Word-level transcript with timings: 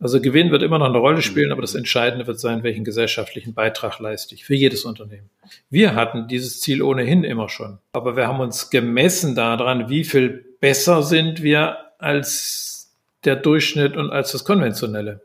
Also 0.00 0.20
Gewinn 0.20 0.52
wird 0.52 0.62
immer 0.62 0.78
noch 0.78 0.86
eine 0.86 0.98
Rolle 0.98 1.22
spielen, 1.22 1.50
aber 1.50 1.60
das 1.60 1.74
Entscheidende 1.74 2.26
wird 2.26 2.38
sein, 2.38 2.62
welchen 2.62 2.84
gesellschaftlichen 2.84 3.54
Beitrag 3.54 3.98
leiste 3.98 4.34
ich 4.34 4.44
für 4.44 4.54
jedes 4.54 4.84
Unternehmen. 4.84 5.28
Wir 5.70 5.96
hatten 5.96 6.28
dieses 6.28 6.60
Ziel 6.60 6.82
ohnehin 6.82 7.24
immer 7.24 7.48
schon, 7.48 7.78
aber 7.92 8.16
wir 8.16 8.28
haben 8.28 8.38
uns 8.38 8.70
gemessen 8.70 9.34
daran, 9.34 9.88
wie 9.88 10.04
viel 10.04 10.44
besser 10.60 11.02
sind 11.02 11.42
wir 11.42 11.78
als 11.98 12.94
der 13.24 13.34
Durchschnitt 13.34 13.96
und 13.96 14.10
als 14.10 14.32
das 14.32 14.44
konventionelle. 14.44 15.20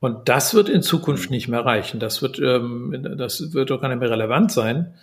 Und 0.00 0.28
das 0.28 0.54
wird 0.54 0.68
in 0.68 0.82
Zukunft 0.82 1.30
nicht 1.30 1.48
mehr 1.48 1.64
reichen. 1.64 2.00
Das 2.00 2.20
wird, 2.20 2.38
ähm, 2.38 3.14
das 3.16 3.52
wird 3.54 3.70
doch 3.70 3.80
gar 3.80 3.88
nicht 3.88 4.00
mehr 4.00 4.10
relevant 4.10 4.52
sein, 4.52 4.94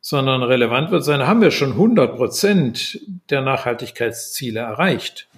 sondern 0.00 0.42
relevant 0.42 0.90
wird 0.90 1.04
sein, 1.04 1.26
haben 1.26 1.40
wir 1.40 1.52
schon 1.52 1.72
100 1.72 2.16
Prozent 2.16 3.00
der 3.30 3.40
Nachhaltigkeitsziele 3.40 4.60
erreicht. 4.60 5.28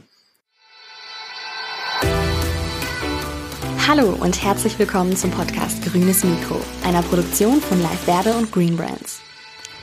Hallo 3.86 4.16
und 4.18 4.42
herzlich 4.42 4.78
willkommen 4.78 5.14
zum 5.14 5.30
Podcast 5.30 5.84
Grünes 5.84 6.24
Mikro, 6.24 6.58
einer 6.84 7.02
Produktion 7.02 7.60
von 7.60 7.82
Live 7.82 8.00
Verde 8.00 8.32
und 8.32 8.50
Green 8.50 8.78
Brands. 8.78 9.20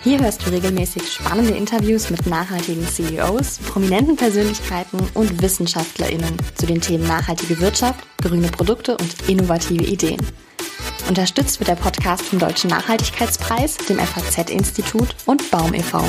Hier 0.03 0.19
hörst 0.19 0.43
du 0.43 0.49
regelmäßig 0.49 1.07
spannende 1.07 1.53
Interviews 1.53 2.09
mit 2.09 2.25
nachhaltigen 2.25 2.83
CEOs, 2.83 3.59
prominenten 3.59 4.15
Persönlichkeiten 4.15 5.07
und 5.13 5.39
WissenschaftlerInnen 5.39 6.35
zu 6.55 6.65
den 6.65 6.81
Themen 6.81 7.07
nachhaltige 7.07 7.59
Wirtschaft, 7.59 7.99
grüne 8.23 8.47
Produkte 8.47 8.97
und 8.97 9.29
innovative 9.29 9.83
Ideen. 9.83 10.25
Unterstützt 11.07 11.59
wird 11.59 11.69
der 11.69 11.75
Podcast 11.75 12.23
vom 12.23 12.39
Deutschen 12.39 12.71
Nachhaltigkeitspreis, 12.71 13.77
dem 13.77 13.99
FAZ-Institut 13.99 15.15
und 15.27 15.51
Baum 15.51 15.75
e.V. 15.75 16.03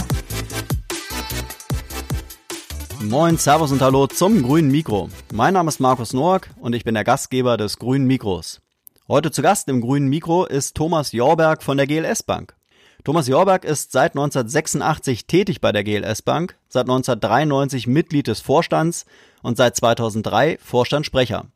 Moin, 3.02 3.36
Servus 3.36 3.72
und 3.72 3.82
Hallo 3.82 4.06
zum 4.06 4.42
Grünen 4.42 4.70
Mikro. 4.70 5.08
Mein 5.32 5.54
Name 5.54 5.68
ist 5.68 5.80
Markus 5.80 6.12
Noack 6.12 6.50
und 6.60 6.72
ich 6.72 6.84
bin 6.84 6.94
der 6.94 7.02
Gastgeber 7.02 7.56
des 7.56 7.78
Grünen 7.78 8.06
Mikros. 8.06 8.60
Heute 9.08 9.32
zu 9.32 9.42
Gast 9.42 9.68
im 9.68 9.80
Grünen 9.80 10.08
Mikro 10.08 10.44
ist 10.44 10.76
Thomas 10.76 11.10
Jorberg 11.10 11.64
von 11.64 11.76
der 11.76 11.88
GLS 11.88 12.22
Bank. 12.22 12.54
Thomas 13.02 13.26
Jorberg 13.26 13.64
ist 13.64 13.90
seit 13.90 14.12
1986 14.12 15.26
tätig 15.26 15.60
bei 15.60 15.72
der 15.72 15.82
GLS 15.82 16.22
Bank, 16.22 16.56
seit 16.68 16.82
1993 16.82 17.88
Mitglied 17.88 18.28
des 18.28 18.40
Vorstands 18.40 19.04
und 19.42 19.56
seit 19.56 19.74
2003 19.74 20.58
Vorstandssprecher. 20.62 21.46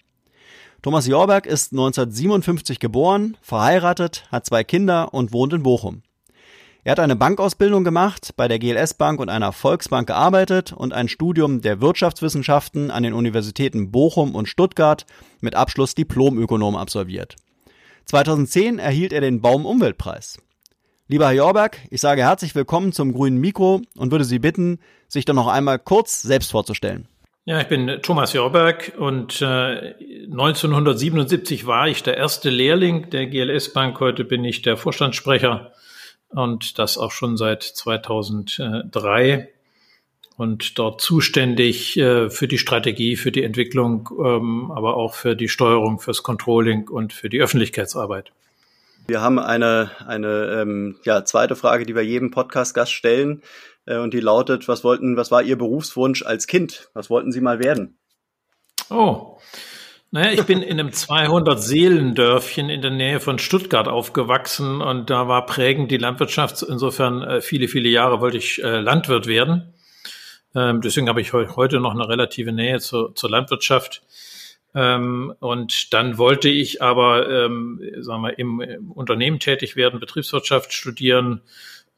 Thomas 0.83 1.07
Jorberg 1.07 1.47
ist 1.47 1.73
1957 1.73 2.81
geboren, 2.81 3.37
verheiratet, 3.41 4.27
hat 4.33 4.47
zwei 4.47 4.65
Kinder 4.65 5.15
und 5.15 5.33
wohnt 5.33 5.53
in 5.53 5.63
Bochum. 5.63 6.03
Er 6.87 6.93
hat 6.93 7.01
eine 7.01 7.17
Bankausbildung 7.17 7.83
gemacht, 7.83 8.35
bei 8.37 8.47
der 8.47 8.61
GLS 8.61 8.95
Bank 8.95 9.19
und 9.19 9.29
einer 9.29 9.51
Volksbank 9.51 10.07
gearbeitet 10.07 10.73
und 10.73 10.93
ein 10.93 11.09
Studium 11.09 11.61
der 11.61 11.81
Wirtschaftswissenschaften 11.81 12.93
an 12.93 13.03
den 13.03 13.13
Universitäten 13.13 13.91
Bochum 13.91 14.37
und 14.37 14.47
Stuttgart 14.47 15.05
mit 15.41 15.57
Abschluss 15.57 15.97
Diplomökonom 15.97 16.77
absolviert. 16.77 17.35
2010 18.05 18.79
erhielt 18.79 19.13
er 19.13 19.21
den 19.21 19.41
Baum-Umweltpreis. 19.41 20.41
Lieber 21.09 21.27
Herr 21.27 21.33
Jorberg, 21.33 21.81
ich 21.91 22.01
sage 22.01 22.23
herzlich 22.23 22.55
willkommen 22.55 22.93
zum 22.93 23.13
grünen 23.13 23.39
Mikro 23.39 23.83
und 23.97 24.13
würde 24.13 24.25
Sie 24.25 24.39
bitten, 24.39 24.79
sich 25.09 25.25
doch 25.25 25.35
noch 25.35 25.49
einmal 25.49 25.81
kurz 25.81 26.23
selbst 26.23 26.53
vorzustellen. 26.53 27.09
Ja, 27.47 27.61
ich 27.61 27.67
bin 27.67 27.99
Thomas 28.01 28.33
Jorberg 28.33 28.93
und 28.97 29.43
äh, 29.43 29.95
1977 30.31 31.67
war 31.67 31.89
ich 31.89 32.05
der 32.05 32.17
erste 32.17 32.49
Lehrling 32.49 33.11
der 33.11 33.27
GLS 33.27 33.73
Bank. 33.73 33.99
Heute 33.99 34.23
bin 34.23 34.45
ich 34.45 34.63
der 34.63 34.77
Vorstandssprecher 34.77 35.73
und 36.31 36.79
das 36.79 36.99
auch 36.99 37.13
schon 37.13 37.37
seit 37.37 37.63
2003 37.63 39.49
und 40.37 40.79
dort 40.79 41.01
zuständig 41.01 41.97
äh, 41.97 42.29
für 42.29 42.47
die 42.47 42.59
Strategie, 42.59 43.17
für 43.17 43.33
die 43.33 43.43
Entwicklung, 43.43 44.11
ähm, 44.19 44.71
aber 44.71 44.97
auch 44.97 45.15
für 45.15 45.35
die 45.35 45.49
Steuerung, 45.49 45.99
fürs 45.99 46.23
Controlling 46.23 46.89
und 46.89 47.13
für 47.13 47.29
die 47.29 47.41
Öffentlichkeitsarbeit. 47.41 48.33
Wir 49.07 49.21
haben 49.21 49.39
eine, 49.39 49.91
eine 50.07 50.61
ähm, 50.61 50.97
ja, 51.05 51.25
zweite 51.25 51.57
Frage, 51.57 51.87
die 51.87 51.95
wir 51.95 52.03
jedem 52.03 52.33
Podcast-Gast 52.33 52.93
stellen. 52.93 53.43
Äh, 53.87 53.99
und 53.99 54.13
die 54.13 54.21
lautet, 54.21 54.69
was 54.69 54.85
wollten, 54.85 55.17
was 55.17 55.31
war 55.31 55.43
Ihr 55.43 55.57
Berufswunsch 55.57 56.23
als 56.23 56.47
Kind? 56.47 56.91
Was 56.93 57.09
wollten 57.09 57.33
Sie 57.33 57.41
mal 57.41 57.61
werden? 57.61 57.97
Oh, 58.91 59.39
naja, 60.13 60.33
ich 60.33 60.45
bin 60.45 60.63
in 60.63 60.79
einem 60.79 60.91
200-Seelendörfchen 60.91 62.71
in 62.71 62.81
der 62.81 62.93
Nähe 62.93 63.21
von 63.21 63.39
Stuttgart 63.39 63.89
aufgewachsen 63.89 64.81
und 64.81 65.11
da 65.11 65.29
war 65.29 65.47
prägend 65.47 65.91
die 65.91 65.97
Landwirtschaft. 65.97 66.63
Insofern 66.63 67.23
äh, 67.23 67.41
viele, 67.41 67.69
viele 67.69 67.89
Jahre 67.89 68.21
wollte 68.21 68.39
ich 68.39 68.63
äh, 68.63 68.81
Landwirt 68.81 69.27
werden. 69.27 69.75
Ähm, 70.55 70.81
deswegen 70.81 71.09
habe 71.09 71.21
ich 71.21 71.33
heute 71.33 71.81
noch 71.81 71.93
eine 71.93 72.09
relative 72.09 72.53
Nähe 72.53 72.79
zur, 72.79 73.15
zur 73.15 73.31
Landwirtschaft. 73.31 74.03
Ähm, 74.75 75.35
und 75.41 75.93
dann 75.93 76.19
wollte 76.19 76.49
ich 76.49 76.83
aber, 76.83 77.29
ähm, 77.29 77.81
sagen 77.99 78.23
wir, 78.23 78.39
im, 78.39 78.61
im 78.61 78.93
Unternehmen 78.93 79.41
tätig 79.41 79.75
werden, 79.75 80.01
Betriebswirtschaft 80.01 80.73
studieren 80.73 81.43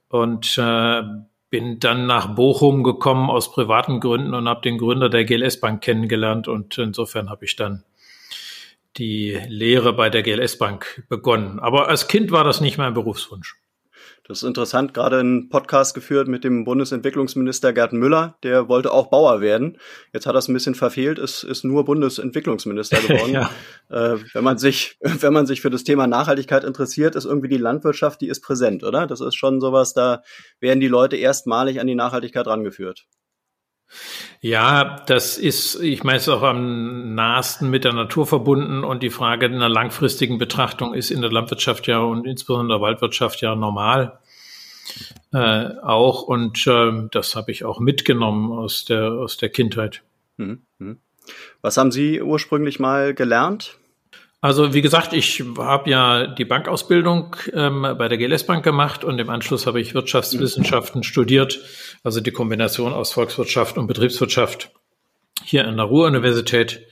und 0.09 0.57
äh, 0.59 1.03
bin 1.51 1.79
dann 1.81 2.07
nach 2.07 2.35
Bochum 2.35 2.85
gekommen 2.85 3.31
aus 3.31 3.53
privaten 3.53 4.01
Gründen 4.01 4.35
und 4.35 4.49
habe 4.49 4.63
den 4.63 4.79
Gründer 4.79 5.09
der 5.09 5.25
GLS 5.25 5.61
Bank 5.61 5.83
kennengelernt 5.83 6.49
und 6.49 6.79
insofern 6.79 7.31
habe 7.31 7.45
ich 7.45 7.57
dann 7.57 7.85
die 8.99 9.41
Lehre 9.49 9.93
bei 9.93 10.11
der 10.11 10.23
GLS 10.23 10.59
Bank 10.59 11.05
begonnen. 11.09 11.59
Aber 11.61 11.89
als 11.89 12.09
Kind 12.09 12.31
war 12.31 12.45
das 12.45 12.61
nicht 12.61 12.79
mein 12.79 12.95
Berufswunsch. 12.95 13.57
Das 14.29 14.43
ist 14.43 14.47
interessant, 14.47 14.93
gerade 14.93 15.21
einen 15.21 15.49
Podcast 15.49 15.95
geführt 15.95 16.29
mit 16.29 16.45
dem 16.45 16.65
Bundesentwicklungsminister 16.65 17.73
Gerd 17.73 17.95
Müller, 17.95 18.37
der 18.43 18.69
wollte 18.69 18.93
auch 18.93 19.09
Bauer 19.09 19.41
werden. 19.41 19.79
Jetzt 20.13 20.27
hat 20.27 20.35
er 20.35 20.41
es 20.41 20.49
ein 20.49 20.53
bisschen 20.53 20.75
verfehlt, 20.75 21.19
ist, 21.19 21.45
ist 21.45 21.65
nur 21.65 21.87
Bundesentwicklungsminister 21.87 22.99
geworden. 23.09 23.33
ja. 23.33 23.51
äh, 23.89 24.19
wenn 24.35 24.45
man 24.45 24.59
sich, 24.59 24.99
wenn 25.01 25.33
man 25.33 25.47
sich 25.47 25.63
für 25.63 25.71
das 25.71 25.83
Thema 25.83 26.07
Nachhaltigkeit 26.07 26.63
interessiert, 26.63 27.17
ist 27.17 27.25
irgendwie 27.25 27.49
die 27.49 27.57
Landwirtschaft, 27.57 28.21
die 28.21 28.29
ist 28.29 28.43
präsent, 28.43 28.85
oder? 28.85 29.07
Das 29.07 29.23
ist 29.23 29.35
schon 29.35 29.63
sowas, 29.63 29.95
da 29.95 30.23
werden 30.61 30.81
die 30.81 30.89
Leute 30.89 31.17
erstmalig 31.17 31.81
an 31.81 31.87
die 31.87 31.95
Nachhaltigkeit 31.95 32.47
rangeführt. 32.47 33.07
Ja, 34.41 35.03
das 35.07 35.39
ist, 35.39 35.81
ich 35.81 36.05
meine, 36.05 36.19
es 36.19 36.25
ist 36.25 36.29
auch 36.29 36.43
am 36.43 37.15
nahesten 37.15 37.71
mit 37.71 37.85
der 37.85 37.93
Natur 37.93 38.27
verbunden 38.27 38.85
und 38.85 39.03
die 39.03 39.11
Frage 39.11 39.47
einer 39.47 39.69
langfristigen 39.69 40.39
Betrachtung 40.39 40.95
ist 40.95 41.11
in 41.11 41.23
der 41.23 41.33
Landwirtschaft 41.33 41.87
ja 41.87 41.99
und 42.01 42.27
insbesondere 42.27 42.79
der 42.79 42.83
Waldwirtschaft 42.83 43.41
ja 43.41 43.55
normal 43.55 44.19
äh, 45.33 45.71
auch 45.83 46.23
und 46.23 46.67
äh, 46.67 47.09
das 47.11 47.37
habe 47.37 47.53
ich 47.53 47.65
auch 47.65 47.81
mitgenommen 47.81 48.53
aus 48.53 48.85
der 48.85 49.13
aus 49.13 49.37
der 49.37 49.51
Kindheit. 49.51 50.03
Mhm, 50.37 50.63
mhm. 50.79 50.99
Was 51.61 51.77
haben 51.77 51.93
Sie 51.93 52.23
ursprünglich 52.23 52.79
mal 52.79 53.15
gelernt? 53.15 53.78
Also 54.41 54.73
wie 54.73 54.83
gesagt, 54.83 55.13
ich 55.15 55.43
habe 55.59 55.91
ja 55.91 56.27
die 56.29 56.45
Bankausbildung 56.45 57.35
ähm, 57.53 57.83
bei 57.99 58.09
der 58.09 58.19
GLS 58.19 58.47
Bank 58.47 58.63
gemacht 58.63 59.03
und 59.03 59.19
im 59.19 59.31
Anschluss 59.31 59.67
habe 59.67 59.81
ich 59.81 59.95
Wirtschaftswissenschaften 59.95 61.03
studiert, 61.03 61.61
also 62.05 62.21
die 62.21 62.31
Kombination 62.31 62.93
aus 62.93 63.13
Volkswirtschaft 63.13 63.79
und 63.79 63.89
Betriebswirtschaft 63.89 64.71
hier 65.43 65.67
an 65.67 65.77
der 65.77 65.87
Ruhr-Universität. 65.87 66.87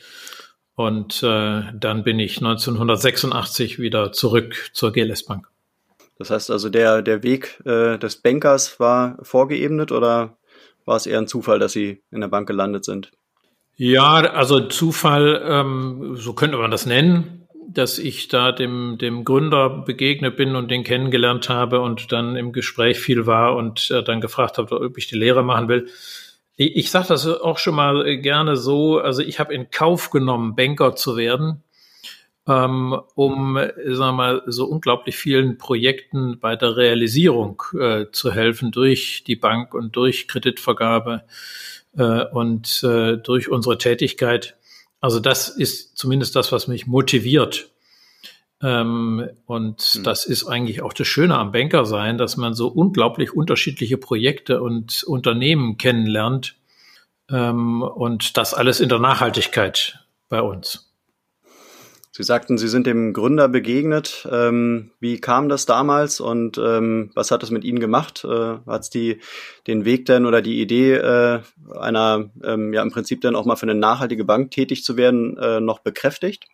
Und 0.74 1.22
äh, 1.22 1.62
dann 1.72 2.02
bin 2.02 2.18
ich 2.18 2.38
1986 2.38 3.78
wieder 3.78 4.12
zurück 4.12 4.70
zur 4.72 4.92
GLS 4.92 5.24
Bank. 5.24 5.48
Das 6.18 6.30
heißt 6.30 6.50
also, 6.50 6.68
der, 6.68 7.02
der 7.02 7.22
Weg 7.22 7.62
äh, 7.64 7.96
des 7.98 8.16
Bankers 8.16 8.80
war 8.80 9.18
vorgeebnet 9.22 9.92
oder 9.92 10.36
war 10.84 10.96
es 10.96 11.06
eher 11.06 11.18
ein 11.18 11.28
Zufall, 11.28 11.58
dass 11.58 11.72
Sie 11.72 12.02
in 12.10 12.20
der 12.20 12.28
Bank 12.28 12.46
gelandet 12.48 12.84
sind? 12.84 13.12
Ja, 13.76 14.14
also 14.14 14.60
Zufall, 14.68 15.42
ähm, 15.44 16.16
so 16.16 16.32
könnte 16.32 16.56
man 16.56 16.70
das 16.70 16.86
nennen, 16.86 17.35
dass 17.76 17.98
ich 17.98 18.28
da 18.28 18.52
dem, 18.52 18.96
dem 18.98 19.24
Gründer 19.24 19.68
begegnet 19.68 20.36
bin 20.36 20.56
und 20.56 20.70
den 20.70 20.84
kennengelernt 20.84 21.48
habe 21.48 21.80
und 21.80 22.10
dann 22.12 22.36
im 22.36 22.52
Gespräch 22.52 22.98
viel 22.98 23.26
war 23.26 23.56
und 23.56 23.90
äh, 23.90 24.02
dann 24.02 24.20
gefragt 24.20 24.58
habe, 24.58 24.80
ob 24.80 24.96
ich 24.96 25.08
die 25.08 25.18
Lehre 25.18 25.42
machen 25.42 25.68
will. 25.68 25.88
Ich, 26.56 26.76
ich 26.76 26.90
sage 26.90 27.08
das 27.08 27.26
auch 27.26 27.58
schon 27.58 27.74
mal 27.74 28.18
gerne 28.18 28.56
so, 28.56 28.98
also 28.98 29.22
ich 29.22 29.38
habe 29.38 29.54
in 29.54 29.70
Kauf 29.70 30.10
genommen, 30.10 30.56
Banker 30.56 30.96
zu 30.96 31.16
werden, 31.16 31.62
ähm, 32.48 32.98
um, 33.14 33.58
sagen 33.84 34.16
mal, 34.16 34.42
so 34.46 34.66
unglaublich 34.66 35.16
vielen 35.16 35.58
Projekten 35.58 36.38
bei 36.38 36.56
der 36.56 36.76
Realisierung 36.76 37.62
äh, 37.78 38.06
zu 38.12 38.32
helfen 38.32 38.70
durch 38.70 39.24
die 39.26 39.36
Bank 39.36 39.74
und 39.74 39.96
durch 39.96 40.28
Kreditvergabe 40.28 41.24
äh, 41.96 42.24
und 42.24 42.82
äh, 42.84 43.16
durch 43.18 43.50
unsere 43.50 43.78
Tätigkeit. 43.78 44.56
Also 45.00 45.20
das 45.20 45.48
ist 45.48 45.98
zumindest 45.98 46.36
das, 46.36 46.52
was 46.52 46.68
mich 46.68 46.86
motiviert. 46.86 47.70
Ähm, 48.62 49.28
und 49.44 49.96
mhm. 49.96 50.02
das 50.02 50.24
ist 50.24 50.46
eigentlich 50.46 50.82
auch 50.82 50.92
das 50.92 51.06
Schöne 51.06 51.36
am 51.36 51.52
Banker 51.52 51.84
sein, 51.84 52.16
dass 52.16 52.36
man 52.36 52.54
so 52.54 52.68
unglaublich 52.68 53.34
unterschiedliche 53.34 53.98
Projekte 53.98 54.62
und 54.62 55.04
Unternehmen 55.04 55.76
kennenlernt. 55.76 56.56
Ähm, 57.30 57.82
und 57.82 58.36
das 58.36 58.54
alles 58.54 58.80
in 58.80 58.88
der 58.88 58.98
Nachhaltigkeit 58.98 60.00
bei 60.28 60.40
uns. 60.40 60.86
Sie 62.16 62.22
sagten, 62.22 62.56
Sie 62.56 62.68
sind 62.68 62.86
dem 62.86 63.12
Gründer 63.12 63.46
begegnet. 63.46 64.26
Ähm, 64.32 64.90
wie 65.00 65.20
kam 65.20 65.50
das 65.50 65.66
damals 65.66 66.18
und 66.18 66.56
ähm, 66.56 67.10
was 67.14 67.30
hat 67.30 67.42
es 67.42 67.50
mit 67.50 67.62
Ihnen 67.62 67.78
gemacht? 67.78 68.24
Äh, 68.24 68.56
hat 68.66 68.82
es 68.84 68.90
die 68.90 69.20
den 69.66 69.84
Weg 69.84 70.06
denn 70.06 70.24
oder 70.24 70.40
die 70.40 70.62
Idee 70.62 70.94
äh, 70.94 71.40
einer 71.78 72.30
ähm, 72.42 72.72
ja 72.72 72.80
im 72.80 72.90
Prinzip 72.90 73.20
dann 73.20 73.36
auch 73.36 73.44
mal 73.44 73.56
für 73.56 73.64
eine 73.64 73.74
nachhaltige 73.74 74.24
Bank 74.24 74.50
tätig 74.50 74.82
zu 74.82 74.96
werden 74.96 75.36
äh, 75.36 75.60
noch 75.60 75.80
bekräftigt? 75.80 76.46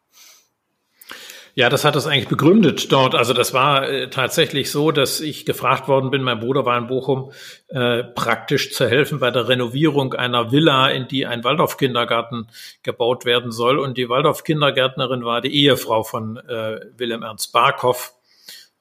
Ja, 1.55 1.69
das 1.69 1.85
hat 1.85 1.97
es 1.97 2.07
eigentlich 2.07 2.29
begründet 2.29 2.91
dort. 2.93 3.15
Also 3.15 3.35
das 3.35 3.53
war 3.53 3.87
äh, 3.87 4.09
tatsächlich 4.09 4.71
so, 4.71 4.91
dass 4.91 5.21
ich 5.21 5.45
gefragt 5.45 5.87
worden 5.87 6.11
bin, 6.11 6.23
mein 6.23 6.41
Bruder 6.41 6.65
war 6.65 6.79
in 6.79 6.87
Bochum, 6.87 7.31
äh, 7.69 8.03
praktisch 8.05 8.73
zu 8.73 8.89
helfen 8.89 9.19
bei 9.19 9.31
der 9.31 9.49
Renovierung 9.49 10.15
einer 10.15 10.51
Villa, 10.51 10.89
in 10.89 11.09
die 11.09 11.27
ein 11.27 11.45
Waldorf-Kindergarten 11.45 12.49
gebaut 12.83 13.27
werden 13.27 13.53
soll. 13.53 13.79
Und 13.79 13.99
die 13.99 14.09
Waldorf-Kindergärtnerin 14.09 15.27
war 15.27 15.43
die 15.43 15.55
Ehefrau 15.55 16.05
von 16.05 16.39
äh, 16.39 16.81
Wilhelm 16.97 17.23
Ernst 17.23 17.53
Barkow. 17.53 18.15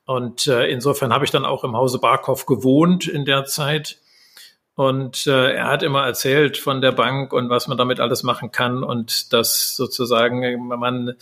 Und 0.06 0.48
äh, 0.48 0.68
insofern 0.68 1.14
habe 1.14 1.26
ich 1.26 1.32
dann 1.32 1.46
auch 1.46 1.66
im 1.66 1.76
Hause 1.76 2.00
Barkow 2.00 2.46
gewohnt 2.46 3.06
in 3.06 3.26
der 3.26 3.44
Zeit 3.44 3.98
und 4.76 5.28
äh, 5.28 5.54
er 5.54 5.68
hat 5.68 5.84
immer 5.84 6.06
erzählt 6.06 6.58
von 6.58 6.82
der 6.82 6.94
Bank 6.94 7.34
und 7.34 7.50
was 7.50 7.68
man 7.68 7.78
damit 7.78 8.00
alles 8.00 8.24
machen 8.24 8.52
kann 8.52 8.84
und 8.84 9.34
dass 9.34 9.76
sozusagen 9.76 10.68
man 10.68 11.14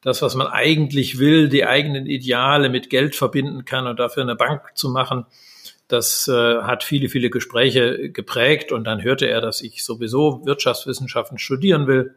das, 0.00 0.22
was 0.22 0.34
man 0.34 0.46
eigentlich 0.46 1.18
will, 1.18 1.48
die 1.48 1.66
eigenen 1.66 2.06
Ideale 2.06 2.70
mit 2.70 2.88
Geld 2.88 3.14
verbinden 3.14 3.64
kann 3.66 3.86
und 3.86 3.98
dafür 3.98 4.22
eine 4.22 4.36
Bank 4.36 4.70
zu 4.74 4.88
machen, 4.88 5.26
das 5.86 6.28
äh, 6.28 6.62
hat 6.62 6.82
viele, 6.82 7.10
viele 7.10 7.28
Gespräche 7.28 8.10
geprägt. 8.10 8.72
Und 8.72 8.84
dann 8.84 9.02
hörte 9.02 9.26
er, 9.26 9.42
dass 9.42 9.60
ich 9.60 9.84
sowieso 9.84 10.44
Wirtschaftswissenschaften 10.46 11.38
studieren 11.38 11.86
will. 11.86 12.14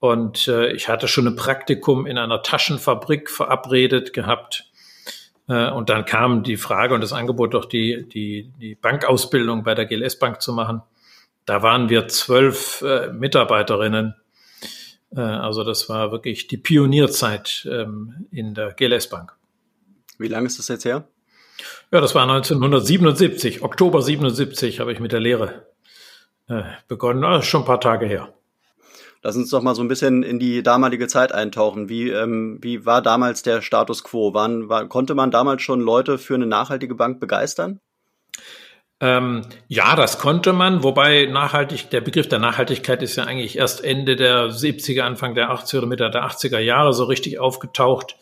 Und 0.00 0.48
äh, 0.48 0.72
ich 0.72 0.88
hatte 0.88 1.06
schon 1.06 1.28
ein 1.28 1.36
Praktikum 1.36 2.06
in 2.06 2.18
einer 2.18 2.42
Taschenfabrik 2.42 3.30
verabredet 3.30 4.12
gehabt 4.12 4.64
äh, 4.64 4.75
und 5.46 5.88
dann 5.88 6.04
kam 6.04 6.42
die 6.42 6.56
Frage 6.56 6.94
und 6.94 7.00
das 7.02 7.12
Angebot, 7.12 7.54
doch 7.54 7.66
die, 7.66 8.08
die, 8.08 8.52
die 8.60 8.74
Bankausbildung 8.74 9.62
bei 9.62 9.74
der 9.74 9.86
GLS 9.86 10.18
Bank 10.18 10.42
zu 10.42 10.52
machen. 10.52 10.82
Da 11.44 11.62
waren 11.62 11.88
wir 11.88 12.08
zwölf 12.08 12.82
äh, 12.82 13.12
Mitarbeiterinnen. 13.12 14.16
Äh, 15.14 15.20
also 15.20 15.62
das 15.62 15.88
war 15.88 16.10
wirklich 16.10 16.48
die 16.48 16.56
Pionierzeit 16.56 17.66
ähm, 17.70 18.26
in 18.32 18.54
der 18.54 18.72
GLS 18.72 19.08
Bank. 19.08 19.36
Wie 20.18 20.28
lange 20.28 20.46
ist 20.46 20.58
das 20.58 20.68
jetzt 20.68 20.84
her? 20.84 21.08
Ja, 21.92 22.00
das 22.00 22.14
war 22.14 22.22
1977, 22.22 23.62
Oktober 23.62 24.02
77 24.02 24.80
habe 24.80 24.92
ich 24.92 25.00
mit 25.00 25.12
der 25.12 25.20
Lehre 25.20 25.66
äh, 26.48 26.62
begonnen. 26.88 27.22
Das 27.22 27.44
ist 27.44 27.50
schon 27.50 27.62
ein 27.62 27.66
paar 27.66 27.80
Tage 27.80 28.06
her. 28.06 28.34
Lass 29.22 29.36
uns 29.36 29.50
doch 29.50 29.62
mal 29.62 29.74
so 29.74 29.82
ein 29.82 29.88
bisschen 29.88 30.22
in 30.22 30.38
die 30.38 30.62
damalige 30.62 31.08
Zeit 31.08 31.32
eintauchen. 31.32 31.88
Wie, 31.88 32.10
ähm, 32.10 32.58
wie 32.60 32.86
war 32.86 33.02
damals 33.02 33.42
der 33.42 33.62
Status 33.62 34.04
quo? 34.04 34.34
Waren, 34.34 34.68
war, 34.68 34.86
konnte 34.88 35.14
man 35.14 35.30
damals 35.30 35.62
schon 35.62 35.80
Leute 35.80 36.18
für 36.18 36.34
eine 36.34 36.46
nachhaltige 36.46 36.94
Bank 36.94 37.20
begeistern? 37.20 37.80
Ähm, 38.98 39.42
ja, 39.68 39.94
das 39.94 40.18
konnte 40.18 40.54
man, 40.54 40.82
wobei 40.82 41.26
nachhaltig, 41.26 41.90
der 41.90 42.00
Begriff 42.00 42.28
der 42.28 42.38
Nachhaltigkeit 42.38 43.02
ist 43.02 43.16
ja 43.16 43.24
eigentlich 43.24 43.58
erst 43.58 43.84
Ende 43.84 44.16
der 44.16 44.48
70er, 44.48 45.02
Anfang 45.02 45.34
der 45.34 45.50
80er 45.50 45.78
oder 45.78 45.86
Mitte 45.86 46.10
der 46.10 46.24
80er 46.24 46.58
Jahre 46.58 46.94
so 46.94 47.04
richtig 47.04 47.38
aufgetaucht. 47.38 48.16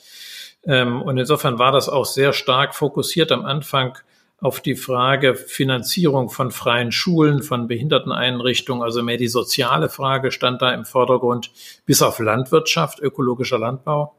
Ähm, 0.67 1.01
und 1.03 1.17
insofern 1.19 1.59
war 1.59 1.71
das 1.71 1.89
auch 1.89 2.07
sehr 2.07 2.33
stark 2.33 2.75
fokussiert 2.75 3.31
am 3.31 3.45
Anfang 3.45 3.99
auf 4.45 4.61
die 4.61 4.77
Frage 4.77 5.37
Finanzierung 5.37 6.29
von 6.29 6.51
freien 6.51 6.93
Schulen, 6.93 7.43
von 7.43 7.67
Behinderteneinrichtungen, 7.67 8.83
also 8.83 9.03
mehr 9.03 9.17
die 9.17 9.29
soziale 9.29 9.89
Frage 9.89 10.31
stand 10.33 10.61
da 10.61 10.75
im 10.75 10.85
Vordergrund, 10.85 11.51
bis 11.87 12.03
auf 12.03 12.19
Landwirtschaft, 12.19 13.01
ökologischer 13.01 13.59
Landbau. 13.59 14.15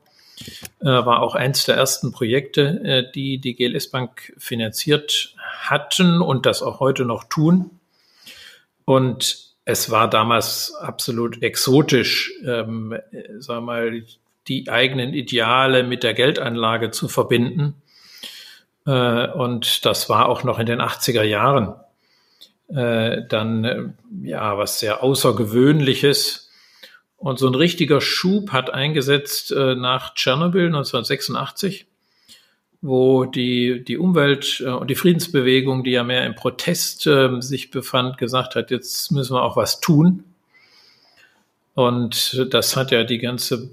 Äh, 0.80 0.86
war 0.86 1.22
auch 1.22 1.36
eins 1.36 1.66
der 1.66 1.76
ersten 1.76 2.12
Projekte, 2.12 2.62
äh, 2.84 3.12
die 3.14 3.38
die 3.38 3.56
GLS 3.56 3.92
Bank 3.92 4.34
finanziert 4.40 5.36
hatten 5.60 6.22
und 6.22 6.48
das 6.48 6.64
auch 6.64 6.80
heute 6.80 7.06
noch 7.06 7.26
tun. 7.26 7.70
Und 8.84 9.54
es 9.64 9.92
war 9.92 10.10
damals 10.10 10.74
absolut 10.74 11.44
exotisch, 11.44 12.34
ähm, 12.44 12.98
sagen 13.38 13.60
wir 13.60 13.62
mal, 13.62 14.04
die 14.48 14.70
eigenen 14.70 15.14
Ideale 15.14 15.84
mit 15.84 16.02
der 16.02 16.16
Geldanlage 16.16 16.90
zu 16.90 17.08
verbinden. 17.10 17.76
Äh, 18.86 19.28
und 19.32 19.86
das 19.86 20.10
war 20.10 20.30
auch 20.30 20.44
noch 20.44 20.60
in 20.60 20.66
den 20.66 20.80
80er 20.80 21.24
Jahren. 21.24 21.74
Äh, 22.68 23.24
dann, 23.28 23.64
äh, 23.64 23.84
ja, 24.24 24.58
was 24.58 24.80
sehr 24.80 25.04
Außergewöhnliches. 25.04 26.50
Und 27.18 27.40
so 27.40 27.48
ein 27.48 27.56
richtiger 27.56 28.02
Schub 28.02 28.52
hat 28.52 28.72
eingesetzt 28.72 29.52
nach 29.52 30.14
Tschernobyl 30.14 30.68
1986, 30.68 31.88
wo 32.82 33.26
die, 33.26 33.84
die 33.84 33.98
Umwelt 33.98 34.60
und 34.62 34.90
die 34.90 34.96
Friedensbewegung, 34.96 35.84
die 35.84 35.92
ja 35.92 36.04
mehr 36.04 36.26
im 36.26 36.36
Protest 36.36 37.10
sich 37.40 37.72
befand, 37.72 38.18
gesagt 38.18 38.56
hat, 38.56 38.70
jetzt 38.70 39.12
müssen 39.12 39.34
wir 39.34 39.44
auch 39.44 39.56
was 39.56 39.80
tun. 39.80 40.26
Und 41.74 42.48
das 42.52 42.76
hat 42.76 42.92
ja 42.92 43.06
die 43.06 43.18
ganze 43.18 43.72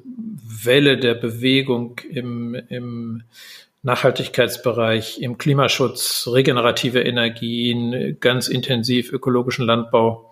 Welle 0.64 0.96
der 0.96 1.14
Bewegung 1.14 2.00
im, 2.08 2.54
im 2.54 3.22
Nachhaltigkeitsbereich, 3.82 5.20
im 5.20 5.38
Klimaschutz, 5.38 6.28
regenerative 6.32 7.00
Energien, 7.02 8.16
ganz 8.20 8.46
intensiv 8.46 9.12
ökologischen 9.12 9.66
Landbau 9.66 10.30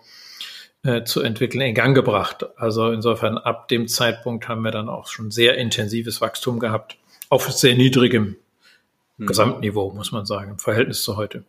äh, 0.83 1.03
zu 1.03 1.21
entwickeln, 1.21 1.61
in 1.61 1.75
Gang 1.75 1.93
gebracht. 1.93 2.45
Also 2.57 2.91
insofern 2.91 3.37
ab 3.37 3.67
dem 3.67 3.87
Zeitpunkt 3.87 4.47
haben 4.47 4.61
wir 4.61 4.71
dann 4.71 4.87
auch 4.87 5.07
schon 5.07 5.31
sehr 5.31 5.57
intensives 5.57 6.21
Wachstum 6.21 6.59
gehabt, 6.59 6.97
auf 7.29 7.51
sehr 7.51 7.75
niedrigem 7.75 8.37
mhm. 9.17 9.25
Gesamtniveau, 9.27 9.91
muss 9.91 10.11
man 10.11 10.25
sagen, 10.25 10.51
im 10.51 10.59
Verhältnis 10.59 11.03
zu 11.03 11.17
heute. 11.17 11.43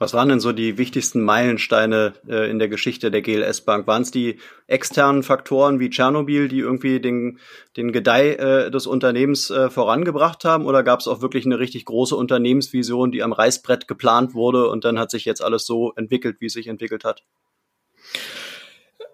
Was 0.00 0.12
waren 0.12 0.28
denn 0.28 0.40
so 0.40 0.50
die 0.50 0.76
wichtigsten 0.76 1.22
Meilensteine 1.22 2.14
äh, 2.28 2.50
in 2.50 2.58
der 2.58 2.68
Geschichte 2.68 3.12
der 3.12 3.22
GLS 3.22 3.60
Bank? 3.60 3.86
Waren 3.86 4.02
es 4.02 4.10
die 4.10 4.38
externen 4.66 5.22
Faktoren 5.22 5.78
wie 5.78 5.88
Tschernobyl, 5.88 6.48
die 6.48 6.58
irgendwie 6.58 7.00
den, 7.00 7.38
den 7.76 7.92
Gedeih 7.92 8.34
äh, 8.34 8.70
des 8.72 8.88
Unternehmens 8.88 9.50
äh, 9.50 9.70
vorangebracht 9.70 10.44
haben? 10.44 10.66
Oder 10.66 10.82
gab 10.82 10.98
es 10.98 11.06
auch 11.06 11.22
wirklich 11.22 11.46
eine 11.46 11.60
richtig 11.60 11.84
große 11.84 12.16
Unternehmensvision, 12.16 13.12
die 13.12 13.22
am 13.22 13.32
Reißbrett 13.32 13.86
geplant 13.86 14.34
wurde 14.34 14.68
und 14.68 14.84
dann 14.84 14.98
hat 14.98 15.12
sich 15.12 15.24
jetzt 15.24 15.42
alles 15.42 15.64
so 15.64 15.92
entwickelt, 15.94 16.36
wie 16.40 16.46
es 16.46 16.54
sich 16.54 16.66
entwickelt 16.66 17.04
hat? 17.04 17.22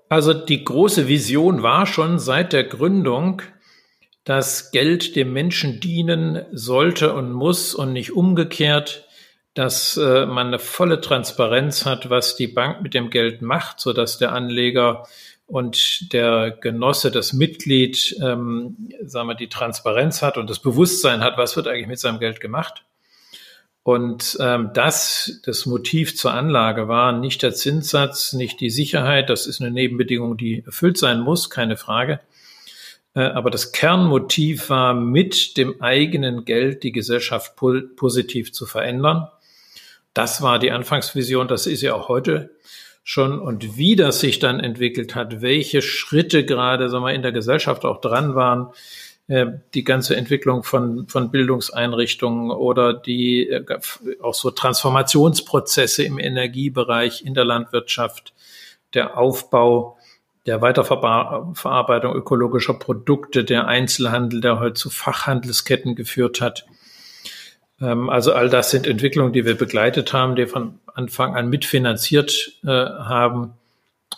Also 0.08 0.32
die 0.32 0.64
große 0.64 1.08
Vision 1.08 1.62
war 1.62 1.86
schon 1.86 2.18
seit 2.18 2.54
der 2.54 2.64
Gründung, 2.64 3.42
dass 4.24 4.70
Geld 4.70 5.14
dem 5.14 5.32
Menschen 5.34 5.78
dienen 5.78 6.46
sollte 6.52 7.12
und 7.12 7.32
muss 7.32 7.74
und 7.74 7.92
nicht 7.92 8.12
umgekehrt 8.12 9.06
dass 9.54 9.96
äh, 9.96 10.26
man 10.26 10.48
eine 10.48 10.58
volle 10.58 11.00
Transparenz 11.00 11.84
hat, 11.84 12.08
was 12.08 12.36
die 12.36 12.46
Bank 12.46 12.82
mit 12.82 12.94
dem 12.94 13.10
Geld 13.10 13.42
macht, 13.42 13.80
so 13.80 13.92
dass 13.92 14.18
der 14.18 14.32
Anleger 14.32 15.06
und 15.46 16.12
der 16.12 16.52
Genosse, 16.52 17.10
das 17.10 17.32
Mitglied, 17.32 18.16
ähm, 18.22 18.88
sagen 19.02 19.28
wir, 19.28 19.34
die 19.34 19.48
Transparenz 19.48 20.22
hat 20.22 20.38
und 20.38 20.48
das 20.48 20.60
Bewusstsein 20.60 21.22
hat, 21.22 21.36
was 21.38 21.56
wird 21.56 21.66
eigentlich 21.66 21.88
mit 21.88 21.98
seinem 21.98 22.20
Geld 22.20 22.40
gemacht. 22.40 22.84
Und 23.82 24.36
ähm, 24.40 24.70
das, 24.74 25.40
das 25.44 25.66
Motiv 25.66 26.16
zur 26.16 26.32
Anlage 26.32 26.86
war 26.86 27.12
nicht 27.12 27.42
der 27.42 27.54
Zinssatz, 27.54 28.32
nicht 28.34 28.60
die 28.60 28.70
Sicherheit, 28.70 29.30
das 29.30 29.46
ist 29.48 29.60
eine 29.60 29.72
Nebenbedingung, 29.72 30.36
die 30.36 30.62
erfüllt 30.64 30.98
sein 30.98 31.20
muss, 31.20 31.50
keine 31.50 31.76
Frage, 31.76 32.20
äh, 33.14 33.22
aber 33.22 33.50
das 33.50 33.72
Kernmotiv 33.72 34.70
war, 34.70 34.94
mit 34.94 35.56
dem 35.56 35.80
eigenen 35.82 36.44
Geld 36.44 36.84
die 36.84 36.92
Gesellschaft 36.92 37.56
positiv 37.56 38.52
zu 38.52 38.66
verändern. 38.66 39.28
Das 40.14 40.42
war 40.42 40.58
die 40.58 40.72
Anfangsvision, 40.72 41.48
das 41.48 41.66
ist 41.66 41.82
ja 41.82 41.94
auch 41.94 42.08
heute 42.08 42.50
schon. 43.04 43.38
Und 43.38 43.76
wie 43.76 43.96
das 43.96 44.20
sich 44.20 44.38
dann 44.38 44.60
entwickelt 44.60 45.14
hat, 45.14 45.40
welche 45.40 45.82
Schritte 45.82 46.44
gerade 46.44 46.88
sagen 46.88 47.04
wir, 47.04 47.12
in 47.12 47.22
der 47.22 47.32
Gesellschaft 47.32 47.84
auch 47.84 48.00
dran 48.00 48.34
waren, 48.34 48.68
äh, 49.28 49.46
die 49.74 49.84
ganze 49.84 50.16
Entwicklung 50.16 50.64
von, 50.64 51.06
von 51.06 51.30
Bildungseinrichtungen 51.30 52.50
oder 52.50 52.92
die 52.92 53.48
äh, 53.48 53.64
auch 54.20 54.34
so 54.34 54.50
Transformationsprozesse 54.50 56.02
im 56.02 56.18
Energiebereich, 56.18 57.24
in 57.24 57.34
der 57.34 57.44
Landwirtschaft, 57.44 58.34
der 58.94 59.16
Aufbau 59.16 59.96
der 60.46 60.62
Weiterverarbeitung 60.62 62.14
ökologischer 62.14 62.74
Produkte, 62.74 63.44
der 63.44 63.68
Einzelhandel, 63.68 64.40
der 64.40 64.58
heute 64.58 64.74
zu 64.74 64.90
Fachhandelsketten 64.90 65.94
geführt 65.94 66.40
hat. 66.40 66.66
Ähm, 67.80 68.10
also 68.10 68.32
all 68.32 68.48
das 68.48 68.70
sind 68.70 68.86
Entwicklungen, 68.86 69.32
die 69.32 69.44
wir 69.44 69.56
begleitet 69.56 70.12
haben, 70.12 70.36
die 70.36 70.46
von 70.46 70.78
Anfang 70.94 71.34
an 71.34 71.48
mitfinanziert 71.48 72.52
äh, 72.64 72.68
haben. 72.68 73.54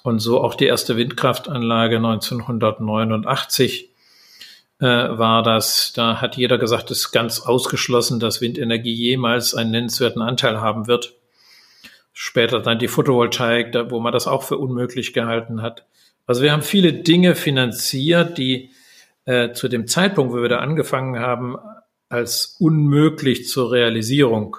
Und 0.02 0.18
so 0.18 0.42
auch 0.42 0.54
die 0.54 0.66
erste 0.66 0.96
Windkraftanlage 0.96 1.96
1989 1.96 3.90
äh, 4.80 4.84
war 4.84 5.42
das. 5.42 5.92
Da 5.94 6.20
hat 6.20 6.36
jeder 6.36 6.58
gesagt, 6.58 6.90
es 6.90 6.98
ist 6.98 7.12
ganz 7.12 7.40
ausgeschlossen, 7.40 8.18
dass 8.18 8.40
Windenergie 8.40 8.92
jemals 8.92 9.54
einen 9.54 9.70
nennenswerten 9.70 10.22
Anteil 10.22 10.60
haben 10.60 10.88
wird. 10.88 11.14
Später 12.12 12.60
dann 12.60 12.78
die 12.78 12.88
Photovoltaik, 12.88 13.72
da, 13.72 13.90
wo 13.90 14.00
man 14.00 14.12
das 14.12 14.26
auch 14.26 14.42
für 14.42 14.58
unmöglich 14.58 15.12
gehalten 15.12 15.62
hat. 15.62 15.86
Also 16.26 16.42
wir 16.42 16.52
haben 16.52 16.62
viele 16.62 16.92
Dinge 16.92 17.34
finanziert, 17.34 18.38
die 18.38 18.70
äh, 19.24 19.52
zu 19.52 19.68
dem 19.68 19.86
Zeitpunkt, 19.86 20.32
wo 20.32 20.42
wir 20.42 20.48
da 20.48 20.58
angefangen 20.58 21.18
haben, 21.20 21.56
als 22.12 22.56
unmöglich 22.58 23.48
zur 23.48 23.72
Realisierung 23.72 24.56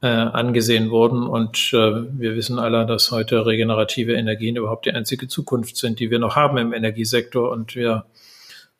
äh, 0.00 0.06
angesehen 0.06 0.90
wurden. 0.90 1.26
Und 1.26 1.72
äh, 1.72 1.76
wir 1.76 2.36
wissen 2.36 2.58
alle, 2.58 2.86
dass 2.86 3.10
heute 3.10 3.46
regenerative 3.46 4.14
Energien 4.14 4.56
überhaupt 4.56 4.86
die 4.86 4.92
einzige 4.92 5.28
Zukunft 5.28 5.76
sind, 5.76 5.98
die 5.98 6.10
wir 6.10 6.18
noch 6.18 6.36
haben 6.36 6.56
im 6.58 6.72
Energiesektor. 6.72 7.50
Und 7.50 7.74
wir 7.74 8.06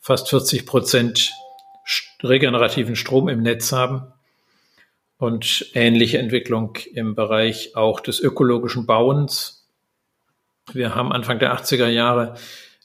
fast 0.00 0.28
40 0.28 0.66
Prozent 0.66 1.32
regenerativen 2.22 2.94
Strom 2.94 3.28
im 3.28 3.42
Netz 3.42 3.72
haben 3.72 4.02
und 5.18 5.70
ähnliche 5.74 6.18
Entwicklung 6.18 6.76
im 6.92 7.14
Bereich 7.14 7.74
auch 7.74 8.00
des 8.00 8.20
ökologischen 8.20 8.86
Bauens. 8.86 9.66
Wir 10.72 10.94
haben 10.94 11.12
Anfang 11.12 11.38
der 11.38 11.58
80er 11.58 11.88
Jahre 11.88 12.36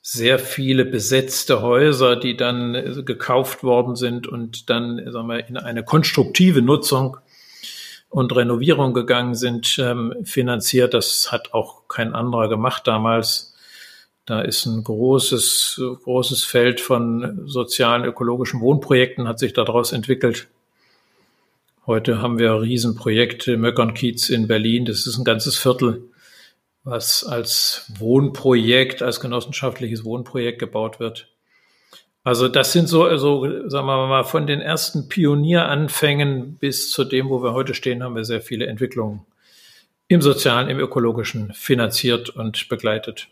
sehr 0.01 0.39
viele 0.39 0.85
besetzte 0.85 1.61
Häuser, 1.61 2.15
die 2.15 2.37
dann 2.37 3.03
gekauft 3.05 3.63
worden 3.63 3.95
sind 3.95 4.27
und 4.27 4.69
dann 4.69 5.01
sagen 5.11 5.27
wir, 5.27 5.47
in 5.47 5.57
eine 5.57 5.83
konstruktive 5.83 6.61
Nutzung 6.61 7.17
und 8.09 8.35
Renovierung 8.35 8.93
gegangen 8.93 9.35
sind, 9.35 9.77
ähm, 9.79 10.15
finanziert. 10.23 10.93
Das 10.93 11.31
hat 11.31 11.53
auch 11.53 11.87
kein 11.87 12.13
anderer 12.13 12.49
gemacht 12.49 12.87
damals. 12.87 13.55
Da 14.25 14.41
ist 14.41 14.65
ein 14.65 14.83
großes, 14.83 15.81
großes 16.03 16.43
Feld 16.43 16.81
von 16.81 17.41
sozialen, 17.45 18.05
ökologischen 18.05 18.61
Wohnprojekten 18.61 19.27
hat 19.27 19.39
sich 19.39 19.53
daraus 19.53 19.91
entwickelt. 19.91 20.47
Heute 21.87 22.21
haben 22.21 22.37
wir 22.37 22.61
Riesenprojekte, 22.61 23.57
Möckernkiez 23.57 24.29
in 24.29 24.47
Berlin. 24.47 24.85
Das 24.85 25.07
ist 25.07 25.17
ein 25.17 25.23
ganzes 25.23 25.57
Viertel, 25.57 26.03
was 26.89 27.23
als 27.23 27.91
Wohnprojekt, 27.97 29.01
als 29.01 29.19
genossenschaftliches 29.19 30.03
Wohnprojekt 30.05 30.59
gebaut 30.59 30.99
wird. 30.99 31.27
Also 32.23 32.47
das 32.47 32.73
sind 32.73 32.87
so, 32.87 33.15
so, 33.17 33.69
sagen 33.69 33.87
wir 33.87 34.07
mal, 34.07 34.23
von 34.23 34.45
den 34.45 34.61
ersten 34.61 35.07
Pionieranfängen 35.07 36.57
bis 36.57 36.91
zu 36.91 37.03
dem, 37.03 37.29
wo 37.29 37.41
wir 37.41 37.53
heute 37.53 37.73
stehen, 37.73 38.03
haben 38.03 38.15
wir 38.15 38.25
sehr 38.25 38.41
viele 38.41 38.67
Entwicklungen 38.67 39.25
im 40.09 40.21
sozialen, 40.21 40.69
im 40.69 40.79
ökologischen 40.79 41.53
finanziert 41.53 42.29
und 42.29 42.67
begleitet. 42.67 43.29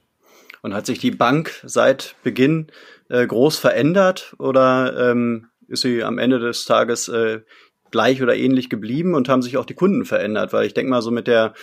Und 0.62 0.74
hat 0.74 0.86
sich 0.86 1.00
die 1.00 1.12
Bank 1.12 1.62
seit 1.64 2.16
Beginn 2.24 2.68
äh, 3.10 3.26
groß 3.26 3.60
verändert 3.60 4.36
oder 4.40 5.12
ähm, 5.12 5.48
ist 5.68 5.82
sie 5.82 6.04
am 6.04 6.18
Ende 6.18 6.40
des 6.40 6.66
Tages 6.66 7.08
äh, 7.10 7.42
gleich 7.92 8.22
oder 8.22 8.36
ähnlich 8.36 8.70
geblieben 8.70 9.16
und 9.16 9.28
haben 9.28 9.42
sich 9.42 9.58
auch 9.58 9.66
die 9.66 9.74
Kunden 9.74 10.06
verändert? 10.06 10.54
Weil 10.54 10.66
ich 10.66 10.74
denke 10.74 10.90
mal 10.90 11.02
so 11.02 11.12
mit 11.12 11.28
der 11.28 11.54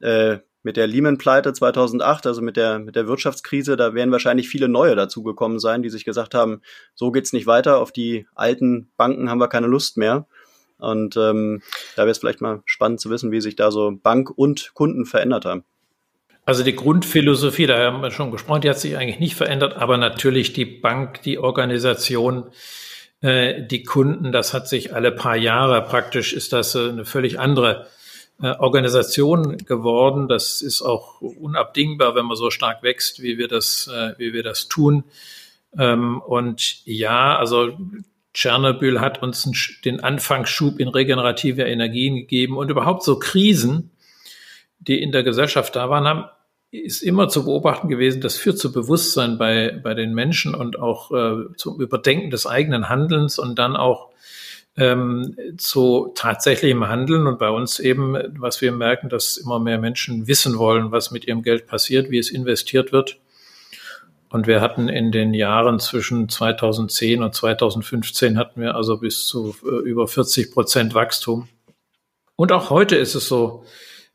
äh, 0.00 0.38
mit 0.62 0.76
der 0.76 0.86
Lehman-Pleite 0.86 1.52
2008, 1.52 2.26
also 2.26 2.42
mit 2.42 2.56
der, 2.56 2.78
mit 2.78 2.96
der 2.96 3.06
Wirtschaftskrise, 3.06 3.76
da 3.76 3.94
werden 3.94 4.12
wahrscheinlich 4.12 4.48
viele 4.48 4.68
neue 4.68 4.94
dazugekommen 4.94 5.58
sein, 5.58 5.82
die 5.82 5.90
sich 5.90 6.04
gesagt 6.04 6.34
haben, 6.34 6.62
so 6.94 7.10
geht's 7.10 7.32
nicht 7.32 7.46
weiter, 7.46 7.78
auf 7.78 7.92
die 7.92 8.26
alten 8.34 8.90
Banken 8.96 9.28
haben 9.28 9.40
wir 9.40 9.48
keine 9.48 9.66
Lust 9.66 9.96
mehr. 9.96 10.26
Und 10.78 11.16
ähm, 11.16 11.62
da 11.94 12.02
wäre 12.02 12.10
es 12.10 12.18
vielleicht 12.18 12.40
mal 12.40 12.62
spannend 12.64 13.00
zu 13.00 13.08
wissen, 13.10 13.30
wie 13.30 13.40
sich 13.40 13.54
da 13.54 13.70
so 13.70 13.92
Bank 13.92 14.30
und 14.30 14.74
Kunden 14.74 15.06
verändert 15.06 15.44
haben. 15.44 15.64
Also 16.44 16.64
die 16.64 16.74
Grundphilosophie, 16.74 17.66
da 17.66 17.78
haben 17.78 18.02
wir 18.02 18.10
schon 18.10 18.32
gesprochen, 18.32 18.62
die 18.62 18.70
hat 18.70 18.80
sich 18.80 18.96
eigentlich 18.96 19.20
nicht 19.20 19.36
verändert, 19.36 19.76
aber 19.76 19.96
natürlich 19.96 20.52
die 20.52 20.64
Bank, 20.64 21.22
die 21.22 21.38
Organisation, 21.38 22.46
äh, 23.20 23.64
die 23.64 23.84
Kunden, 23.84 24.32
das 24.32 24.52
hat 24.52 24.66
sich 24.66 24.92
alle 24.92 25.12
paar 25.12 25.36
Jahre 25.36 25.82
praktisch, 25.82 26.32
ist 26.32 26.52
das 26.52 26.74
äh, 26.74 26.88
eine 26.88 27.04
völlig 27.04 27.38
andere 27.38 27.86
Organisation 28.42 29.58
geworden. 29.58 30.28
Das 30.28 30.62
ist 30.62 30.82
auch 30.82 31.20
unabdingbar, 31.20 32.14
wenn 32.14 32.26
man 32.26 32.36
so 32.36 32.50
stark 32.50 32.82
wächst, 32.82 33.22
wie 33.22 33.38
wir 33.38 33.48
das, 33.48 33.88
äh, 33.92 34.14
wie 34.18 34.32
wir 34.32 34.42
das 34.42 34.68
tun. 34.68 35.04
Ähm, 35.78 36.20
und 36.20 36.84
ja, 36.84 37.36
also 37.36 37.76
Tschernobyl 38.34 39.00
hat 39.00 39.22
uns 39.22 39.48
den 39.84 40.00
Anfangsschub 40.00 40.80
in 40.80 40.88
regenerative 40.88 41.62
Energien 41.62 42.16
gegeben 42.16 42.56
und 42.56 42.70
überhaupt 42.70 43.02
so 43.02 43.18
Krisen, 43.18 43.90
die 44.78 45.00
in 45.00 45.12
der 45.12 45.22
Gesellschaft 45.22 45.76
da 45.76 45.88
waren, 45.90 46.06
haben, 46.06 46.24
ist 46.70 47.02
immer 47.02 47.28
zu 47.28 47.44
beobachten 47.44 47.88
gewesen, 47.88 48.22
das 48.22 48.38
führt 48.38 48.58
zu 48.58 48.72
Bewusstsein 48.72 49.36
bei, 49.36 49.78
bei 49.82 49.92
den 49.92 50.14
Menschen 50.14 50.54
und 50.54 50.78
auch 50.78 51.12
äh, 51.12 51.54
zum 51.56 51.78
Überdenken 51.80 52.30
des 52.30 52.46
eigenen 52.46 52.88
Handelns 52.88 53.38
und 53.38 53.58
dann 53.58 53.76
auch 53.76 54.08
ähm, 54.76 55.36
zu 55.58 56.12
tatsächlichem 56.14 56.88
Handeln 56.88 57.26
und 57.26 57.38
bei 57.38 57.50
uns 57.50 57.78
eben, 57.78 58.16
was 58.38 58.60
wir 58.60 58.72
merken, 58.72 59.08
dass 59.08 59.36
immer 59.36 59.58
mehr 59.58 59.78
Menschen 59.78 60.26
wissen 60.26 60.58
wollen, 60.58 60.92
was 60.92 61.10
mit 61.10 61.26
ihrem 61.26 61.42
Geld 61.42 61.66
passiert, 61.66 62.10
wie 62.10 62.18
es 62.18 62.30
investiert 62.30 62.92
wird. 62.92 63.18
Und 64.30 64.46
wir 64.46 64.62
hatten 64.62 64.88
in 64.88 65.12
den 65.12 65.34
Jahren 65.34 65.78
zwischen 65.78 66.30
2010 66.30 67.22
und 67.22 67.34
2015 67.34 68.38
hatten 68.38 68.62
wir 68.62 68.74
also 68.74 68.96
bis 68.96 69.26
zu 69.26 69.54
äh, 69.62 69.88
über 69.88 70.08
40 70.08 70.52
Prozent 70.52 70.94
Wachstum. 70.94 71.48
Und 72.34 72.50
auch 72.50 72.70
heute 72.70 72.96
ist 72.96 73.14
es 73.14 73.28
so, 73.28 73.64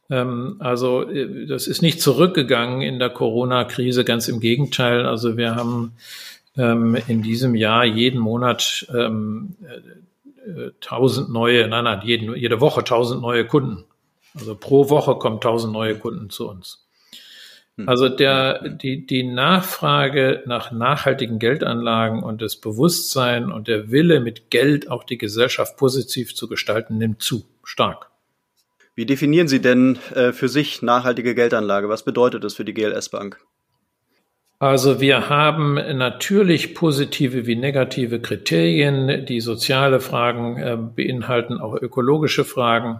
ähm, 0.10 0.56
also 0.58 1.08
äh, 1.08 1.46
das 1.46 1.68
ist 1.68 1.84
nicht 1.84 2.02
zurückgegangen 2.02 2.82
in 2.82 2.98
der 2.98 3.12
Corona-Krise, 3.12 4.04
ganz 4.04 4.28
im 4.28 4.40
Gegenteil. 4.40 5.06
Also 5.06 5.38
wir 5.38 5.56
haben 5.56 5.94
ähm, 6.58 6.98
in 7.08 7.22
diesem 7.22 7.54
Jahr 7.54 7.86
jeden 7.86 8.20
Monat 8.20 8.88
ähm, 8.96 9.56
tausend 10.82 11.30
neue, 11.30 11.68
nein, 11.68 11.84
nein, 11.84 12.02
jeden, 12.04 12.36
jede 12.36 12.62
Woche 12.62 12.84
tausend 12.84 13.22
neue 13.22 13.46
Kunden. 13.46 13.86
Also 14.36 14.56
pro 14.56 14.90
Woche 14.90 15.16
kommen 15.16 15.42
tausend 15.42 15.74
neue 15.74 15.96
Kunden 15.96 16.30
zu 16.30 16.50
uns. 16.50 16.88
Hm. 17.78 17.88
Also 17.88 18.10
der, 18.10 18.70
die, 18.70 19.06
die 19.06 19.24
Nachfrage 19.24 20.44
nach 20.46 20.72
nachhaltigen 20.72 21.40
Geldanlagen 21.40 22.24
und 22.24 22.42
das 22.42 22.56
Bewusstsein 22.56 23.52
und 23.52 23.68
der 23.68 23.92
Wille, 23.92 24.20
mit 24.20 24.50
Geld 24.50 24.90
auch 24.90 25.04
die 25.04 25.18
Gesellschaft 25.18 25.78
positiv 25.78 26.36
zu 26.36 26.48
gestalten, 26.48 26.98
nimmt 26.98 27.22
zu, 27.22 27.46
stark. 27.64 28.10
Wie 28.96 29.06
definieren 29.06 29.48
Sie 29.48 29.62
denn 29.62 30.00
äh, 30.16 30.32
für 30.32 30.50
sich 30.50 30.82
nachhaltige 30.82 31.36
Geldanlage? 31.36 31.88
Was 31.88 32.04
bedeutet 32.04 32.44
das 32.44 32.56
für 32.56 32.66
die 32.66 32.74
GLS 32.74 33.10
Bank? 33.10 33.40
Also 34.60 35.00
wir 35.00 35.30
haben 35.30 35.76
natürlich 35.76 36.74
positive 36.74 37.46
wie 37.46 37.56
negative 37.56 38.20
Kriterien, 38.20 39.26
die 39.26 39.40
soziale 39.40 40.00
Fragen 40.00 40.58
äh, 40.58 40.76
beinhalten, 40.78 41.60
auch 41.60 41.76
ökologische 41.76 42.44
Fragen. 42.44 43.00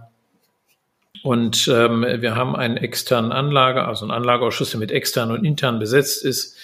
Und 1.24 1.66
ähm, 1.66 2.06
wir 2.20 2.36
haben 2.36 2.54
einen 2.54 2.76
externen 2.76 3.32
Anlager, 3.32 3.88
also 3.88 4.04
einen 4.04 4.12
Anlageausschuss, 4.12 4.70
der 4.70 4.78
mit 4.78 4.92
extern 4.92 5.32
und 5.32 5.44
intern 5.44 5.80
besetzt 5.80 6.24
ist, 6.24 6.56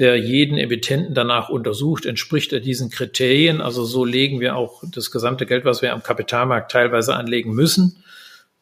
der 0.00 0.16
jeden 0.16 0.58
Emittenten 0.58 1.14
danach 1.14 1.48
untersucht, 1.48 2.04
entspricht 2.04 2.52
er 2.52 2.58
diesen 2.58 2.90
Kriterien. 2.90 3.60
Also 3.60 3.84
so 3.84 4.04
legen 4.04 4.40
wir 4.40 4.56
auch 4.56 4.82
das 4.90 5.12
gesamte 5.12 5.46
Geld, 5.46 5.64
was 5.64 5.82
wir 5.82 5.92
am 5.92 6.02
Kapitalmarkt 6.02 6.72
teilweise 6.72 7.14
anlegen 7.14 7.52
müssen, 7.54 8.02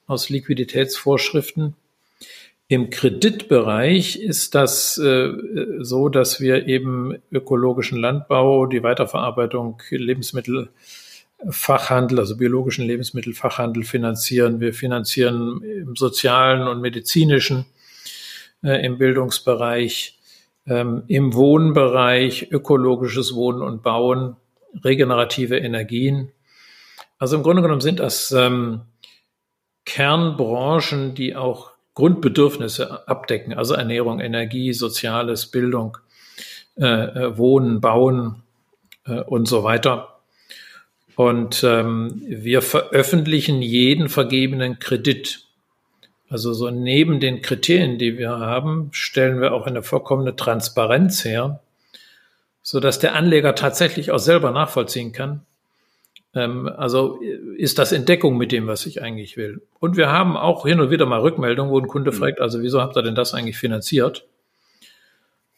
aus 0.07 0.29
Liquiditätsvorschriften. 0.29 1.75
Im 2.71 2.89
Kreditbereich 2.89 4.17
ist 4.21 4.55
das 4.55 4.97
äh, 4.97 5.33
so, 5.81 6.09
dass 6.09 6.41
wir 6.41 6.69
eben 6.69 7.17
ökologischen 7.33 7.99
Landbau, 7.99 8.67
die 8.67 8.85
Weiterverarbeitung, 8.85 9.83
Lebensmittelfachhandel, 9.91 12.21
also 12.21 12.37
biologischen 12.37 12.87
Lebensmittelfachhandel 12.87 13.83
finanzieren. 13.83 14.61
Wir 14.61 14.73
finanzieren 14.73 15.65
im 15.65 15.97
sozialen 15.97 16.69
und 16.69 16.81
medizinischen, 16.81 17.67
äh, 18.63 18.87
im 18.87 18.99
Bildungsbereich, 18.99 20.17
ähm, 20.69 21.03
im 21.09 21.35
Wohnbereich, 21.35 22.53
ökologisches 22.53 23.35
Wohnen 23.35 23.63
und 23.63 23.83
Bauen, 23.83 24.37
regenerative 24.85 25.59
Energien. 25.59 26.31
Also 27.19 27.37
im 27.37 27.43
Grunde 27.43 27.63
genommen 27.63 27.81
sind 27.81 27.99
das 27.99 28.31
ähm, 28.31 28.83
Kernbranchen, 29.85 31.17
die 31.17 31.35
auch 31.35 31.70
Grundbedürfnisse 32.01 33.07
abdecken, 33.07 33.53
also 33.53 33.75
Ernährung, 33.75 34.21
Energie, 34.21 34.73
Soziales, 34.73 35.49
Bildung, 35.49 35.99
äh, 36.79 36.87
äh, 36.87 37.37
Wohnen, 37.37 37.83
Bauen 37.83 38.43
äh, 39.05 39.21
und 39.21 39.47
so 39.47 39.65
weiter. 39.65 40.21
Und 41.15 41.63
ähm, 41.63 42.23
wir 42.27 42.63
veröffentlichen 42.63 43.61
jeden 43.61 44.09
vergebenen 44.09 44.79
Kredit. 44.79 45.45
Also 46.31 46.55
so 46.55 46.71
neben 46.71 47.21
den 47.21 47.43
Kriterien, 47.43 47.99
die 47.99 48.17
wir 48.17 48.31
haben, 48.31 48.89
stellen 48.93 49.43
wir 49.43 49.53
auch 49.53 49.67
eine 49.67 49.83
vollkommene 49.83 50.37
Transparenz 50.37 51.23
her, 51.27 51.61
so 52.63 52.81
dass 52.81 52.99
der 52.99 53.15
Anleger 53.15 53.55
tatsächlich 53.55 54.11
auch 54.11 54.19
selber 54.19 54.53
nachvollziehen 54.53 55.13
kann, 55.13 55.45
also 56.33 57.21
ist 57.57 57.79
das 57.79 57.91
in 57.91 58.05
Deckung 58.05 58.37
mit 58.37 58.53
dem, 58.53 58.69
was 58.69 58.87
ich 58.87 59.03
eigentlich 59.03 59.37
will. 59.37 59.63
Und 59.81 59.97
wir 59.97 60.11
haben 60.11 60.37
auch 60.37 60.65
hin 60.65 60.81
und 60.81 60.91
wieder 60.91 61.07
mal 61.07 61.21
Rückmeldungen, 61.21 61.73
wo 61.73 61.79
ein 61.79 61.89
Kunde 61.89 62.13
mhm. 62.13 62.17
fragt, 62.17 62.41
also 62.41 62.63
wieso 62.63 62.81
habt 62.81 62.97
ihr 62.97 63.03
denn 63.03 63.17
das 63.17 63.35
eigentlich 63.35 63.59
finanziert? 63.59 64.27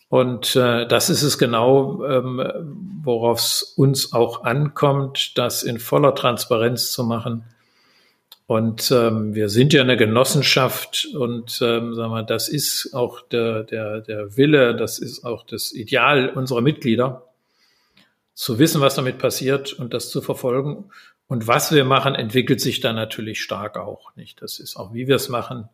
Und 0.08 0.56
äh, 0.56 0.86
das 0.86 1.10
ist 1.10 1.22
es 1.22 1.38
genau, 1.38 2.04
ähm, 2.04 2.42
worauf 3.02 3.38
es 3.38 3.62
uns 3.62 4.12
auch 4.12 4.44
ankommt, 4.44 5.38
das 5.38 5.62
in 5.62 5.78
voller 5.78 6.14
Transparenz 6.14 6.92
zu 6.92 7.04
machen. 7.04 7.44
Und 8.46 8.90
ähm, 8.90 9.34
wir 9.34 9.48
sind 9.48 9.72
ja 9.72 9.80
eine 9.80 9.96
Genossenschaft 9.96 11.08
und 11.14 11.60
ähm, 11.62 11.94
sagen 11.94 12.12
wir, 12.12 12.22
das 12.22 12.48
ist 12.48 12.92
auch 12.92 13.20
der, 13.22 13.64
der, 13.64 14.02
der 14.02 14.36
Wille, 14.36 14.74
das 14.74 14.98
ist 14.98 15.24
auch 15.24 15.44
das 15.46 15.72
Ideal 15.72 16.28
unserer 16.28 16.60
Mitglieder 16.60 17.31
zu 18.34 18.58
wissen, 18.58 18.80
was 18.80 18.94
damit 18.94 19.18
passiert 19.18 19.72
und 19.72 19.94
das 19.94 20.10
zu 20.10 20.22
verfolgen. 20.22 20.90
Und 21.26 21.46
was 21.46 21.72
wir 21.72 21.84
machen, 21.84 22.14
entwickelt 22.14 22.60
sich 22.60 22.80
dann 22.80 22.96
natürlich 22.96 23.42
stark 23.42 23.78
auch, 23.78 24.14
nicht? 24.16 24.42
Das 24.42 24.58
ist 24.58 24.76
auch, 24.76 24.92
wie 24.92 25.08
wir 25.08 25.16
es 25.16 25.28
machen, 25.28 25.68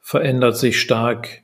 verändert 0.00 0.56
sich 0.56 0.80
stark. 0.80 1.42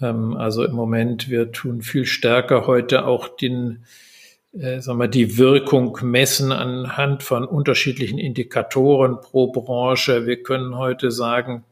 Ähm, 0.00 0.36
also 0.36 0.64
im 0.64 0.72
Moment, 0.72 1.28
wir 1.28 1.52
tun 1.52 1.82
viel 1.82 2.06
stärker 2.06 2.66
heute 2.66 3.04
auch 3.06 3.28
den, 3.28 3.84
äh, 4.52 4.80
sagen 4.80 4.98
wir, 4.98 5.08
die 5.08 5.36
Wirkung 5.36 5.98
messen 6.02 6.52
anhand 6.52 7.22
von 7.22 7.44
unterschiedlichen 7.44 8.18
Indikatoren 8.18 9.20
pro 9.20 9.48
Branche. 9.48 10.26
Wir 10.26 10.42
können 10.42 10.76
heute 10.78 11.10
sagen, 11.10 11.64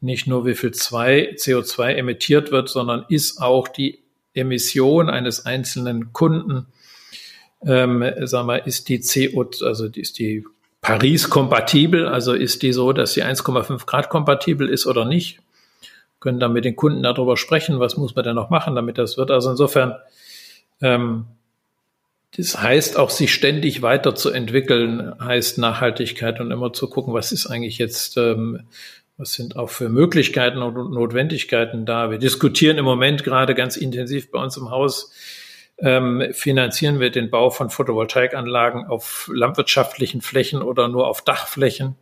nicht 0.00 0.26
nur 0.26 0.46
wie 0.46 0.54
viel 0.54 0.72
zwei, 0.72 1.34
CO2 1.36 1.94
emittiert 1.94 2.50
wird, 2.50 2.68
sondern 2.68 3.04
ist 3.08 3.40
auch 3.40 3.68
die 3.68 4.00
Emission 4.34 5.10
eines 5.10 5.46
einzelnen 5.46 6.12
Kunden, 6.12 6.66
ähm, 7.64 8.04
sagen 8.22 8.48
wir, 8.48 8.66
ist 8.66 8.88
die 8.88 9.00
CO, 9.00 9.48
also 9.64 9.86
ist 9.86 10.18
die 10.18 10.44
Paris 10.80 11.30
kompatibel, 11.30 12.06
also 12.06 12.32
ist 12.32 12.62
die 12.62 12.72
so, 12.72 12.92
dass 12.92 13.12
sie 13.12 13.22
1,5 13.22 13.86
Grad 13.86 14.08
kompatibel 14.08 14.68
ist 14.68 14.86
oder 14.86 15.04
nicht? 15.04 15.38
Können 16.18 16.40
dann 16.40 16.52
mit 16.52 16.64
den 16.64 16.76
Kunden 16.76 17.02
darüber 17.02 17.36
sprechen, 17.36 17.78
was 17.78 17.96
muss 17.96 18.16
man 18.16 18.24
denn 18.24 18.34
noch 18.34 18.50
machen, 18.50 18.74
damit 18.74 18.98
das 18.98 19.16
wird. 19.16 19.30
Also 19.30 19.50
insofern, 19.50 19.94
ähm, 20.80 21.26
das 22.36 22.60
heißt 22.60 22.98
auch, 22.98 23.10
sich 23.10 23.32
ständig 23.32 23.82
weiterzuentwickeln, 23.82 25.14
heißt 25.20 25.58
Nachhaltigkeit 25.58 26.40
und 26.40 26.50
immer 26.50 26.72
zu 26.72 26.88
gucken, 26.88 27.14
was 27.14 27.30
ist 27.30 27.46
eigentlich 27.46 27.78
jetzt, 27.78 28.16
ähm, 28.16 28.60
was 29.18 29.34
sind 29.34 29.54
auch 29.54 29.70
für 29.70 29.88
Möglichkeiten 29.88 30.62
und 30.62 30.90
Notwendigkeiten 30.92 31.86
da. 31.86 32.10
Wir 32.10 32.18
diskutieren 32.18 32.78
im 32.78 32.84
Moment 32.84 33.22
gerade 33.22 33.54
ganz 33.54 33.76
intensiv 33.76 34.32
bei 34.32 34.42
uns 34.42 34.56
im 34.56 34.70
Haus, 34.70 35.12
ähm, 35.82 36.28
finanzieren 36.32 37.00
wir 37.00 37.10
den 37.10 37.28
Bau 37.30 37.50
von 37.50 37.68
Photovoltaikanlagen 37.68 38.86
auf 38.86 39.28
landwirtschaftlichen 39.32 40.22
Flächen 40.22 40.62
oder 40.62 40.88
nur 40.88 41.08
auf 41.08 41.22
Dachflächen. 41.22 41.96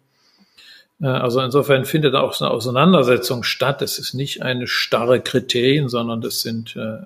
Äh, 1.01 1.07
also 1.07 1.41
insofern 1.41 1.87
findet 1.87 2.15
auch 2.15 2.39
eine 2.41 2.51
Auseinandersetzung 2.51 3.43
statt. 3.43 3.83
Es 3.83 3.99
ist 3.99 4.15
nicht 4.15 4.43
eine 4.43 4.67
starre 4.67 5.21
Kriterien, 5.21 5.89
sondern 5.89 6.21
das 6.21 6.43
sind 6.43 6.77
äh, 6.77 7.05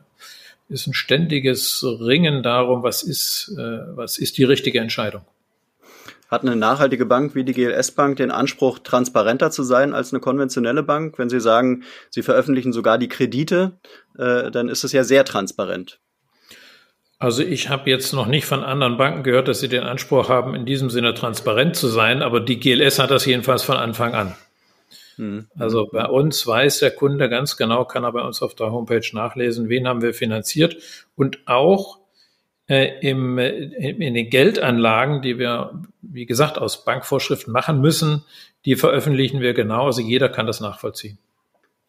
ist 0.69 0.87
ein 0.87 0.95
ständiges 0.95 1.85
Ringen 1.85 2.43
darum, 2.43 2.83
was 2.83 3.03
ist, 3.03 3.55
äh, 3.57 3.97
was 3.97 4.19
ist 4.19 4.39
die 4.39 4.45
richtige 4.45 4.81
Entscheidung. 4.81 5.23
Hat 6.29 6.43
eine 6.43 6.57
nachhaltige 6.57 7.07
Bank 7.07 7.35
wie 7.35 7.45
die 7.45 7.53
GLS 7.53 7.93
Bank 7.93 8.17
den 8.17 8.31
Anspruch, 8.31 8.79
transparenter 8.81 9.51
zu 9.51 9.63
sein 9.63 9.95
als 9.95 10.13
eine 10.13 10.21
konventionelle 10.21 10.83
Bank? 10.83 11.19
Wenn 11.19 11.29
Sie 11.29 11.39
sagen, 11.39 11.85
Sie 12.11 12.23
veröffentlichen 12.23 12.73
sogar 12.73 12.99
die 12.99 13.09
Kredite, 13.09 13.79
äh, 14.19 14.51
dann 14.51 14.69
ist 14.69 14.85
es 14.85 14.93
ja 14.93 15.05
sehr 15.05 15.25
transparent. 15.25 16.01
Also 17.25 17.43
ich 17.43 17.71
habe 17.71 17.89
jetzt 17.89 18.13
noch 18.13 18.27
nicht 18.27 18.45
von 18.45 18.63
anderen 18.63 18.99
Banken 18.99 19.23
gehört, 19.23 19.49
dass 19.49 19.61
sie 19.61 19.69
den 19.71 19.85
Anspruch 19.85 20.29
haben, 20.29 20.55
in 20.55 20.67
diesem 20.67 20.91
Sinne 20.91 21.15
transparent 21.15 21.75
zu 21.75 21.89
sein, 21.89 22.21
aber 22.21 22.39
die 22.39 22.61
GLS 22.61 22.99
hat 22.99 23.11
das 23.11 23.25
jedenfalls 23.25 23.63
von 23.63 23.79
Anfang 23.79 24.15
an. 24.15 24.35
Mhm. 25.17 25.47
Also 25.59 25.89
bei 25.91 26.05
uns 26.05 26.47
weiß 26.47 26.81
der 26.81 26.91
Kunde 26.91 27.31
ganz 27.31 27.57
genau, 27.57 27.87
kann 27.87 28.05
er 28.05 28.13
bei 28.13 28.21
uns 28.21 28.43
auf 28.43 28.55
der 28.55 28.73
Homepage 28.73 29.09
nachlesen, 29.15 29.71
wen 29.71 29.89
haben 29.89 30.03
wir 30.03 30.13
finanziert 30.13 30.77
und 31.17 31.39
auch 31.47 31.99
äh, 32.67 32.99
im, 33.01 33.39
äh, 33.39 33.53
in 33.53 34.13
den 34.13 34.29
Geldanlagen, 34.29 35.23
die 35.23 35.39
wir, 35.39 35.83
wie 36.03 36.27
gesagt, 36.27 36.59
aus 36.59 36.85
Bankvorschriften 36.85 37.55
machen 37.55 37.81
müssen, 37.81 38.23
die 38.67 38.77
veröffentlichen 38.77 39.41
wir 39.41 39.55
genau. 39.55 39.87
Also 39.87 40.03
jeder 40.03 40.29
kann 40.29 40.47
das 40.47 40.61
nachvollziehen. 40.61 41.17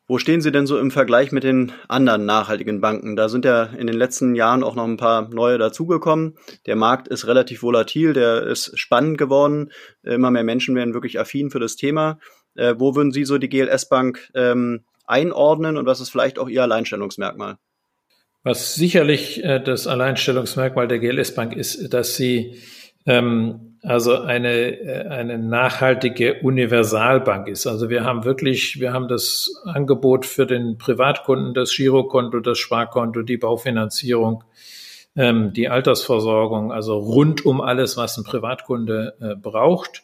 Wo 0.07 0.19
stehen 0.19 0.41
Sie 0.41 0.51
denn 0.51 0.67
so 0.67 0.77
im 0.77 0.91
Vergleich 0.91 1.31
mit 1.31 1.43
den 1.43 1.71
anderen 1.87 2.25
nachhaltigen 2.25 2.79
Banken? 2.79 3.15
Da 3.15 3.27
sind 3.27 3.43
ja 3.43 3.63
in 3.63 3.87
den 3.87 3.95
letzten 3.95 4.35
Jahren 4.35 4.63
auch 4.63 4.75
noch 4.75 4.83
ein 4.83 4.97
paar 4.97 5.29
neue 5.29 5.57
dazugekommen. 5.57 6.37
Der 6.67 6.75
Markt 6.75 7.07
ist 7.07 7.25
relativ 7.25 7.63
volatil, 7.63 8.13
der 8.13 8.43
ist 8.43 8.77
spannend 8.77 9.17
geworden. 9.17 9.71
Immer 10.03 10.29
mehr 10.29 10.43
Menschen 10.43 10.75
werden 10.75 10.93
wirklich 10.93 11.19
affin 11.19 11.49
für 11.49 11.59
das 11.59 11.75
Thema. 11.75 12.19
Äh, 12.55 12.75
wo 12.77 12.95
würden 12.95 13.11
Sie 13.11 13.25
so 13.25 13.37
die 13.39 13.49
GLS 13.49 13.89
Bank 13.89 14.29
ähm, 14.35 14.85
einordnen 15.07 15.75
und 15.75 15.87
was 15.87 15.99
ist 15.99 16.09
vielleicht 16.09 16.37
auch 16.37 16.49
Ihr 16.49 16.61
Alleinstellungsmerkmal? 16.61 17.57
Was 18.43 18.75
sicherlich 18.75 19.43
äh, 19.43 19.59
das 19.59 19.87
Alleinstellungsmerkmal 19.87 20.87
der 20.87 20.99
GLS 20.99 21.33
Bank 21.33 21.55
ist, 21.55 21.91
dass 21.93 22.15
sie 22.15 22.61
ähm, 23.07 23.74
also 23.85 24.19
eine, 24.19 24.79
äh, 24.79 25.07
eine 25.07 25.37
nachhaltige 25.37 26.41
Universalbank 26.41 27.47
ist. 27.47 27.67
Also 27.67 27.89
wir 27.89 28.03
haben 28.03 28.25
wirklich, 28.25 28.79
wir 28.79 28.93
haben 28.93 29.07
das 29.07 29.61
Angebot 29.65 30.25
für 30.25 30.45
den 30.45 30.77
Privatkunden, 30.77 31.53
das 31.53 31.75
Girokonto, 31.75 32.39
das 32.39 32.57
Sparkonto, 32.57 33.21
die 33.21 33.37
Baufinanzierung, 33.37 34.43
ähm, 35.15 35.53
die 35.53 35.69
Altersversorgung, 35.69 36.71
also 36.71 36.97
rund 36.97 37.45
um 37.45 37.61
alles, 37.61 37.95
was 37.95 38.17
ein 38.17 38.23
Privatkunde 38.23 39.15
äh, 39.19 39.35
braucht. 39.35 40.03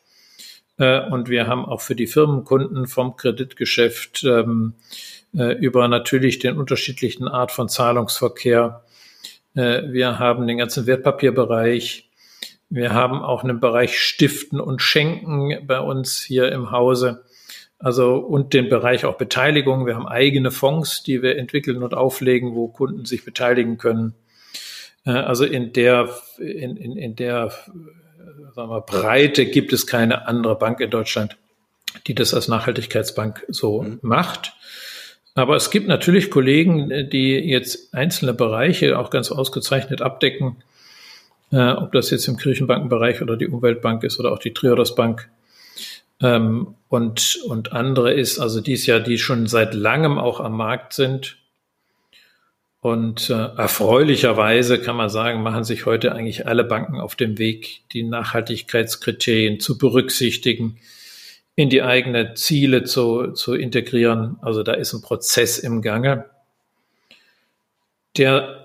Äh, 0.78 1.10
und 1.10 1.30
wir 1.30 1.48
haben 1.48 1.65
auch 1.65 1.82
für 1.82 1.96
die 1.96 2.08
Firmenkunden 2.08 2.88
vom 2.88 3.15
Kreditgeschäft 3.15 4.24
ähm, 4.24 4.76
äh, 5.34 5.54
über 5.54 5.88
natürlich 5.88 6.39
den 6.39 6.58
unterschiedlichen 6.58 7.28
Art 7.28 7.52
von 7.52 7.67
Zahlungsverkehr. 7.67 8.84
Äh, 9.56 9.91
wir 9.91 10.20
haben 10.20 10.46
den 10.46 10.60
ganzen 10.60 10.86
Wertpapierbereich. 10.86 12.11
Wir 12.72 12.94
haben 12.94 13.22
auch 13.22 13.44
einen 13.44 13.60
Bereich 13.60 14.00
Stiften 14.00 14.62
und 14.62 14.82
Schenken 14.82 15.68
bei 15.68 15.82
uns 15.82 16.22
hier 16.22 16.54
im 16.54 16.72
Hause. 16.72 17.26
Also 17.78 18.16
und 18.16 18.54
den 18.54 18.70
Bereich 18.70 19.04
auch 19.04 19.18
Beteiligung. 19.18 19.86
Wir 19.86 19.96
haben 19.96 20.08
eigene 20.08 20.52
Fonds, 20.52 21.04
die 21.04 21.22
wir 21.22 21.38
entwickeln 21.38 21.84
und 21.84 21.94
auflegen, 21.94 22.56
wo 22.56 22.70
Kunden 22.70 23.04
sich 23.04 23.26
beteiligen 23.26 23.78
können. 23.78 24.16
Also 25.04 25.44
in 25.44 25.74
der, 25.74 26.16
in, 26.38 26.78
in, 26.78 26.96
in 26.96 27.16
der 27.18 27.52
sagen 28.56 28.70
wir, 28.70 28.82
Breite 28.82 29.48
gibt 29.48 29.74
es 29.74 29.86
keine 29.86 30.28
andere 30.28 30.58
Bank 30.58 30.80
in 30.80 30.90
Deutschland, 30.90 31.36
die 32.08 32.16
das 32.16 32.34
als 32.34 32.48
Nachhaltigkeitsbank 32.48 33.46
so 33.50 33.82
mhm. 33.82 34.00
macht. 34.02 34.54
Aber 35.36 35.58
es 35.58 35.72
gibt 35.72 35.90
natürlich 35.90 36.32
Kollegen, 36.32 37.10
die 37.10 37.34
jetzt 37.36 37.94
einzelne 37.94 38.34
Bereiche 38.34 38.98
auch 38.98 39.10
ganz 39.10 39.30
ausgezeichnet 39.30 40.02
abdecken, 40.02 40.64
äh, 41.52 41.72
ob 41.72 41.92
das 41.92 42.10
jetzt 42.12 42.28
im 42.28 42.38
Kirchenbankenbereich 42.38 43.22
oder 43.22 43.38
die 43.38 43.48
Umweltbank 43.48 44.04
ist 44.04 44.20
oder 44.20 44.32
auch 44.32 44.40
die 44.40 44.54
Triodos 44.54 44.96
Bank. 44.96 45.30
Ähm, 46.22 46.76
und, 46.88 47.40
und 47.46 47.72
andere 47.74 48.14
ist, 48.14 48.40
also 48.40 48.62
dies 48.62 48.86
Jahr, 48.86 49.00
die 49.00 49.18
schon 49.18 49.48
seit 49.48 49.74
langem 49.74 50.18
auch 50.18 50.40
am 50.40 50.56
Markt 50.56 50.94
sind 50.94 51.38
und 52.82 53.30
äh, 53.30 53.34
erfreulicherweise 53.34 54.82
kann 54.82 54.96
man 54.96 55.10
sagen, 55.10 55.44
machen 55.44 55.64
sich 55.64 55.86
heute 55.86 56.14
eigentlich 56.14 56.48
alle 56.48 56.64
Banken 56.64 57.00
auf 57.00 57.16
dem 57.16 57.38
Weg, 57.38 57.84
die 57.92 58.02
Nachhaltigkeitskriterien 58.02 59.60
zu 59.60 59.78
berücksichtigen, 59.78 60.80
in 61.56 61.70
die 61.70 61.84
eigenen 61.84 62.36
Ziele 62.36 62.84
zu, 62.84 63.34
zu 63.34 63.54
integrieren. 63.54 64.38
Also 64.42 64.64
da 64.64 64.74
ist 64.74 64.94
ein 64.94 65.04
Prozess 65.04 65.60
im 65.60 65.84
Gange, 65.84 66.26
der 68.18 68.61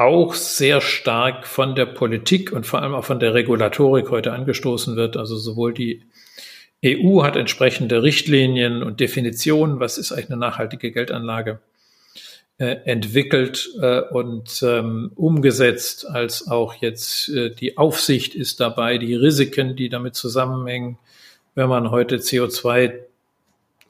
auch 0.00 0.32
sehr 0.32 0.80
stark 0.80 1.46
von 1.46 1.74
der 1.74 1.84
Politik 1.84 2.52
und 2.52 2.66
vor 2.66 2.80
allem 2.80 2.94
auch 2.94 3.04
von 3.04 3.20
der 3.20 3.34
Regulatorik 3.34 4.10
heute 4.10 4.32
angestoßen 4.32 4.96
wird. 4.96 5.18
Also 5.18 5.36
sowohl 5.36 5.74
die 5.74 6.02
EU 6.84 7.22
hat 7.22 7.36
entsprechende 7.36 8.02
Richtlinien 8.02 8.82
und 8.82 9.00
Definitionen, 9.00 9.78
was 9.78 9.98
ist 9.98 10.12
eigentlich 10.12 10.30
eine 10.30 10.38
nachhaltige 10.38 10.90
Geldanlage 10.90 11.60
äh, 12.56 12.76
entwickelt 12.86 13.68
äh, 13.80 14.00
und 14.00 14.62
ähm, 14.62 15.12
umgesetzt, 15.16 16.08
als 16.08 16.48
auch 16.48 16.74
jetzt 16.74 17.28
äh, 17.28 17.54
die 17.54 17.76
Aufsicht 17.76 18.34
ist 18.34 18.58
dabei, 18.60 18.96
die 18.96 19.14
Risiken, 19.14 19.76
die 19.76 19.90
damit 19.90 20.14
zusammenhängen, 20.14 20.98
wenn 21.54 21.68
man 21.68 21.90
heute 21.90 22.16
CO2 22.16 22.94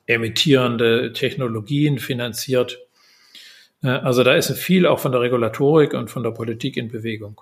emittierende 0.07 1.13
Technologien 1.13 2.01
finanziert. 2.01 2.81
Also 3.83 4.25
da 4.25 4.35
ist 4.35 4.51
viel 4.53 4.87
auch 4.87 4.99
von 4.99 5.13
der 5.13 5.21
Regulatorik 5.21 5.95
und 5.95 6.11
von 6.11 6.23
der 6.23 6.33
Politik 6.33 6.77
in 6.77 6.89
Bewegung. 6.89 7.41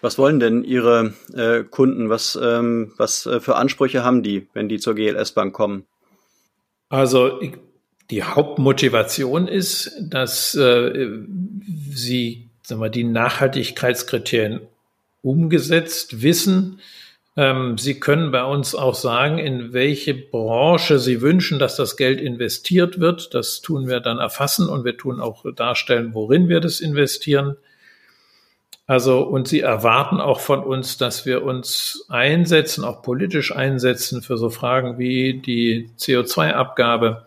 Was 0.00 0.16
wollen 0.16 0.40
denn 0.40 0.64
Ihre 0.64 1.12
äh, 1.34 1.64
Kunden? 1.64 2.08
Was, 2.08 2.38
ähm, 2.40 2.92
was 2.96 3.26
äh, 3.26 3.40
für 3.40 3.56
Ansprüche 3.56 4.04
haben 4.04 4.22
die, 4.22 4.48
wenn 4.54 4.68
die 4.68 4.78
zur 4.78 4.94
GLS 4.94 5.32
Bank 5.32 5.52
kommen? 5.52 5.84
Also 6.88 7.40
ich 7.40 7.52
die 8.10 8.24
Hauptmotivation 8.24 9.46
ist, 9.46 9.92
dass 10.00 10.54
äh, 10.56 11.08
sie 11.90 12.48
sagen 12.62 12.80
wir, 12.80 12.90
die 12.90 13.04
Nachhaltigkeitskriterien 13.04 14.60
umgesetzt 15.22 16.22
wissen. 16.22 16.80
Ähm, 17.40 17.78
sie 17.78 17.98
können 17.98 18.32
bei 18.32 18.44
uns 18.44 18.74
auch 18.74 18.94
sagen, 18.94 19.38
in 19.38 19.72
welche 19.72 20.12
Branche 20.12 20.98
Sie 20.98 21.22
wünschen, 21.22 21.58
dass 21.58 21.74
das 21.74 21.96
Geld 21.96 22.20
investiert 22.20 23.00
wird. 23.00 23.32
Das 23.32 23.62
tun 23.62 23.88
wir 23.88 24.00
dann 24.00 24.18
erfassen 24.18 24.68
und 24.68 24.84
wir 24.84 24.98
tun 24.98 25.22
auch 25.22 25.46
darstellen, 25.54 26.12
worin 26.12 26.50
wir 26.50 26.60
das 26.60 26.80
investieren. 26.80 27.56
Also, 28.86 29.22
und 29.22 29.48
sie 29.48 29.60
erwarten 29.60 30.20
auch 30.20 30.40
von 30.40 30.62
uns, 30.62 30.98
dass 30.98 31.24
wir 31.24 31.42
uns 31.42 32.04
einsetzen, 32.10 32.84
auch 32.84 33.00
politisch 33.00 33.56
einsetzen 33.56 34.20
für 34.20 34.36
so 34.36 34.50
Fragen 34.50 34.98
wie 34.98 35.40
die 35.40 35.88
CO2-Abgabe, 35.98 37.24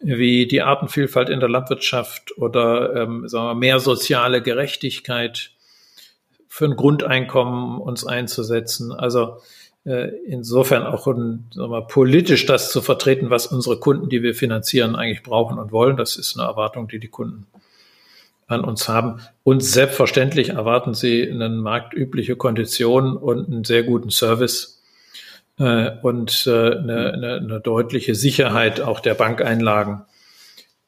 wie 0.00 0.48
die 0.48 0.60
Artenvielfalt 0.60 1.30
in 1.30 1.40
der 1.40 1.48
Landwirtschaft 1.48 2.36
oder 2.36 2.94
ähm, 2.94 3.26
sagen 3.26 3.46
wir, 3.46 3.54
mehr 3.54 3.80
soziale 3.80 4.42
Gerechtigkeit 4.42 5.52
für 6.52 6.64
ein 6.64 6.74
Grundeinkommen 6.74 7.80
uns 7.80 8.04
einzusetzen. 8.04 8.92
Also 8.92 9.36
äh, 9.84 10.08
insofern 10.26 10.82
auch 10.82 11.04
sagen 11.04 11.46
wir, 11.54 11.82
politisch 11.82 12.44
das 12.44 12.72
zu 12.72 12.82
vertreten, 12.82 13.30
was 13.30 13.46
unsere 13.46 13.78
Kunden, 13.78 14.08
die 14.08 14.24
wir 14.24 14.34
finanzieren, 14.34 14.96
eigentlich 14.96 15.22
brauchen 15.22 15.60
und 15.60 15.70
wollen. 15.70 15.96
Das 15.96 16.16
ist 16.16 16.36
eine 16.36 16.48
Erwartung, 16.48 16.88
die 16.88 16.98
die 16.98 17.08
Kunden 17.08 17.46
an 18.48 18.64
uns 18.64 18.88
haben. 18.88 19.20
Und 19.44 19.62
selbstverständlich 19.62 20.50
erwarten 20.50 20.92
sie 20.92 21.30
eine 21.30 21.48
marktübliche 21.48 22.34
Kondition 22.34 23.16
und 23.16 23.46
einen 23.46 23.62
sehr 23.62 23.84
guten 23.84 24.10
Service 24.10 24.82
äh, 25.56 25.92
und 26.02 26.48
äh, 26.48 26.50
eine, 26.50 27.12
eine, 27.12 27.34
eine 27.36 27.60
deutliche 27.60 28.16
Sicherheit 28.16 28.80
auch 28.80 28.98
der 28.98 29.14
Bankeinlagen 29.14 30.02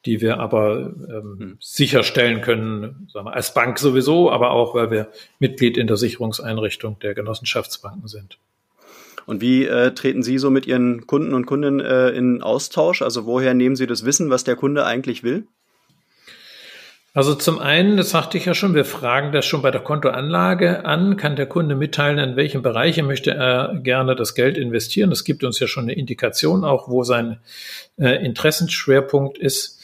die 0.04 0.20
wir 0.20 0.38
aber 0.38 0.92
ähm, 1.08 1.36
hm. 1.38 1.56
sicherstellen 1.60 2.40
können, 2.40 3.08
sagen 3.12 3.26
wir, 3.26 3.34
als 3.34 3.54
Bank 3.54 3.78
sowieso, 3.78 4.30
aber 4.30 4.50
auch, 4.50 4.74
weil 4.74 4.90
wir 4.90 5.08
Mitglied 5.38 5.76
in 5.76 5.86
der 5.86 5.96
Sicherungseinrichtung 5.96 6.98
der 7.00 7.14
Genossenschaftsbanken 7.14 8.08
sind. 8.08 8.38
Und 9.26 9.40
wie 9.40 9.64
äh, 9.66 9.92
treten 9.92 10.22
Sie 10.22 10.38
so 10.38 10.50
mit 10.50 10.66
Ihren 10.66 11.06
Kunden 11.06 11.34
und 11.34 11.46
Kundinnen 11.46 11.80
äh, 11.80 12.10
in 12.10 12.42
Austausch? 12.42 13.02
Also 13.02 13.24
woher 13.24 13.54
nehmen 13.54 13.76
Sie 13.76 13.86
das 13.86 14.04
Wissen, 14.04 14.30
was 14.30 14.44
der 14.44 14.56
Kunde 14.56 14.84
eigentlich 14.84 15.22
will? 15.22 15.46
Also 17.14 17.34
zum 17.34 17.58
einen, 17.58 17.98
das 17.98 18.10
sagte 18.10 18.38
ich 18.38 18.46
ja 18.46 18.54
schon, 18.54 18.74
wir 18.74 18.86
fragen 18.86 19.32
das 19.32 19.44
schon 19.44 19.60
bei 19.60 19.70
der 19.70 19.82
Kontoanlage 19.82 20.86
an. 20.86 21.18
Kann 21.18 21.36
der 21.36 21.44
Kunde 21.44 21.74
mitteilen, 21.76 22.18
in 22.18 22.36
welchem 22.36 22.62
Bereich 22.62 23.00
möchte 23.02 23.32
er 23.32 23.78
gerne 23.82 24.16
das 24.16 24.34
Geld 24.34 24.56
investieren? 24.56 25.10
Das 25.10 25.24
gibt 25.24 25.44
uns 25.44 25.60
ja 25.60 25.66
schon 25.66 25.84
eine 25.84 25.92
Indikation 25.92 26.64
auch, 26.64 26.88
wo 26.88 27.04
sein 27.04 27.38
äh, 27.98 28.24
Interessenschwerpunkt 28.24 29.36
ist. 29.36 29.81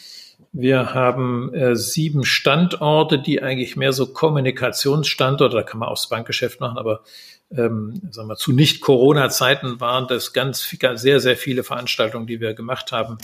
Wir 0.52 0.94
haben 0.94 1.52
äh, 1.52 1.76
sieben 1.76 2.24
Standorte, 2.24 3.18
die 3.18 3.42
eigentlich 3.42 3.76
mehr 3.76 3.92
so 3.92 4.06
Kommunikationsstandorte, 4.06 5.56
da 5.56 5.62
kann 5.62 5.80
man 5.80 5.88
auch 5.88 5.96
das 5.96 6.08
Bankgeschäft 6.08 6.60
machen, 6.60 6.78
aber 6.78 7.02
ähm, 7.50 8.00
sagen 8.10 8.28
wir, 8.28 8.36
zu 8.36 8.52
Nicht-Corona-Zeiten 8.52 9.80
waren 9.80 10.06
das 10.06 10.32
ganz 10.32 10.68
sehr, 10.94 11.20
sehr 11.20 11.36
viele 11.36 11.64
Veranstaltungen, 11.64 12.26
die 12.26 12.40
wir 12.40 12.54
gemacht 12.54 12.92
haben 12.92 13.18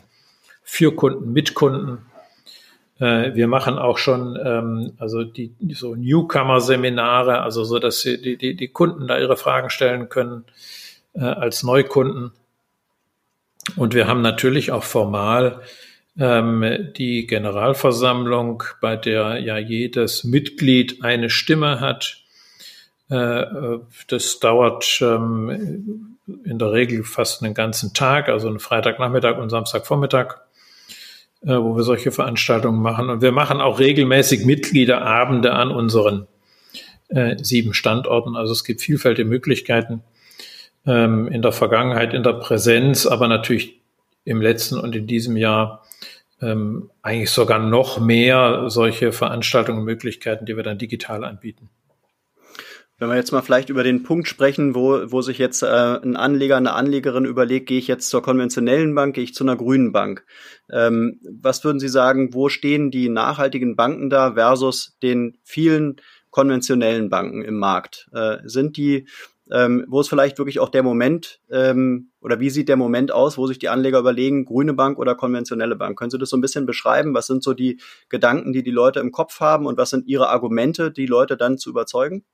für 0.62 0.94
Kunden, 0.94 1.32
mit 1.32 1.54
Kunden. 1.54 2.06
Äh, 2.98 3.34
wir 3.34 3.48
machen 3.48 3.78
auch 3.78 3.98
schon 3.98 4.38
ähm, 4.42 4.92
also 4.98 5.24
die 5.24 5.54
so 5.72 5.94
Newcomer-Seminare, 5.94 7.40
also 7.40 7.64
so, 7.64 7.78
dass 7.78 8.02
die, 8.02 8.36
die, 8.36 8.54
die 8.54 8.68
Kunden 8.68 9.06
da 9.06 9.18
ihre 9.18 9.36
Fragen 9.36 9.70
stellen 9.70 10.08
können 10.08 10.44
äh, 11.14 11.20
als 11.20 11.62
Neukunden. 11.62 12.32
Und 13.76 13.94
wir 13.94 14.06
haben 14.06 14.22
natürlich 14.22 14.72
auch 14.72 14.84
formal 14.84 15.62
ähm, 16.18 16.92
die 16.96 17.26
Generalversammlung, 17.26 18.62
bei 18.80 18.96
der 18.96 19.38
ja 19.40 19.58
jedes 19.58 20.24
Mitglied 20.24 21.02
eine 21.02 21.30
Stimme 21.30 21.80
hat. 21.80 22.18
Äh, 23.10 23.44
das 24.08 24.38
dauert 24.40 25.00
ähm, 25.00 26.16
in 26.44 26.58
der 26.58 26.72
Regel 26.72 27.04
fast 27.04 27.42
einen 27.42 27.54
ganzen 27.54 27.92
Tag, 27.94 28.28
also 28.28 28.48
einen 28.48 28.60
Freitagnachmittag 28.60 29.38
und 29.38 29.50
Samstagvormittag, 29.50 30.36
äh, 31.42 31.56
wo 31.56 31.76
wir 31.76 31.82
solche 31.82 32.12
Veranstaltungen 32.12 32.80
machen. 32.80 33.10
Und 33.10 33.20
wir 33.22 33.32
machen 33.32 33.60
auch 33.60 33.78
regelmäßig 33.78 34.44
Mitgliederabende 34.46 35.52
an 35.52 35.70
unseren 35.70 36.26
äh, 37.08 37.36
sieben 37.42 37.74
Standorten. 37.74 38.36
Also 38.36 38.52
es 38.52 38.64
gibt 38.64 38.80
vielfältige 38.80 39.28
Möglichkeiten 39.28 40.02
ähm, 40.86 41.28
in 41.28 41.42
der 41.42 41.52
Vergangenheit, 41.52 42.14
in 42.14 42.22
der 42.22 42.34
Präsenz, 42.34 43.06
aber 43.06 43.28
natürlich 43.28 43.80
im 44.24 44.40
letzten 44.40 44.78
und 44.78 44.96
in 44.96 45.06
diesem 45.06 45.36
Jahr 45.36 45.83
ähm, 46.40 46.90
eigentlich 47.02 47.30
sogar 47.30 47.58
noch 47.58 48.00
mehr 48.00 48.68
solche 48.68 49.12
Veranstaltungen 49.12 49.80
und 49.80 49.84
Möglichkeiten, 49.84 50.46
die 50.46 50.56
wir 50.56 50.62
dann 50.62 50.78
digital 50.78 51.24
anbieten. 51.24 51.70
Wenn 52.96 53.08
wir 53.08 53.16
jetzt 53.16 53.32
mal 53.32 53.42
vielleicht 53.42 53.70
über 53.70 53.82
den 53.82 54.04
Punkt 54.04 54.28
sprechen, 54.28 54.76
wo, 54.76 55.10
wo 55.10 55.20
sich 55.20 55.38
jetzt 55.38 55.62
äh, 55.62 55.66
ein 55.66 56.14
Anleger, 56.16 56.56
eine 56.56 56.74
Anlegerin 56.74 57.24
überlegt, 57.24 57.66
gehe 57.66 57.78
ich 57.78 57.88
jetzt 57.88 58.08
zur 58.08 58.22
konventionellen 58.22 58.94
Bank, 58.94 59.16
gehe 59.16 59.24
ich 59.24 59.34
zu 59.34 59.42
einer 59.42 59.56
grünen 59.56 59.90
Bank. 59.90 60.24
Ähm, 60.70 61.20
was 61.40 61.64
würden 61.64 61.80
Sie 61.80 61.88
sagen, 61.88 62.34
wo 62.34 62.48
stehen 62.48 62.92
die 62.92 63.08
nachhaltigen 63.08 63.74
Banken 63.74 64.10
da 64.10 64.34
versus 64.34 64.96
den 65.02 65.38
vielen 65.42 65.96
konventionellen 66.30 67.10
Banken 67.10 67.42
im 67.42 67.58
Markt? 67.58 68.08
Äh, 68.12 68.38
sind 68.44 68.76
die 68.76 69.08
ähm, 69.50 69.84
wo 69.88 70.00
ist 70.00 70.08
vielleicht 70.08 70.38
wirklich 70.38 70.58
auch 70.58 70.70
der 70.70 70.82
Moment 70.82 71.40
ähm, 71.50 72.10
oder 72.20 72.40
wie 72.40 72.48
sieht 72.48 72.68
der 72.68 72.76
Moment 72.76 73.12
aus, 73.12 73.36
wo 73.36 73.46
sich 73.46 73.58
die 73.58 73.68
Anleger 73.68 73.98
überlegen, 73.98 74.46
grüne 74.46 74.72
Bank 74.72 74.98
oder 74.98 75.14
konventionelle 75.14 75.76
Bank? 75.76 75.98
Können 75.98 76.10
Sie 76.10 76.18
das 76.18 76.30
so 76.30 76.36
ein 76.36 76.40
bisschen 76.40 76.64
beschreiben? 76.64 77.14
Was 77.14 77.26
sind 77.26 77.42
so 77.42 77.52
die 77.52 77.78
Gedanken, 78.08 78.52
die 78.52 78.62
die 78.62 78.70
Leute 78.70 79.00
im 79.00 79.12
Kopf 79.12 79.40
haben 79.40 79.66
und 79.66 79.76
was 79.76 79.90
sind 79.90 80.06
ihre 80.08 80.30
Argumente, 80.30 80.90
die 80.90 81.06
Leute 81.06 81.36
dann 81.36 81.58
zu 81.58 81.70
überzeugen? 81.70 82.24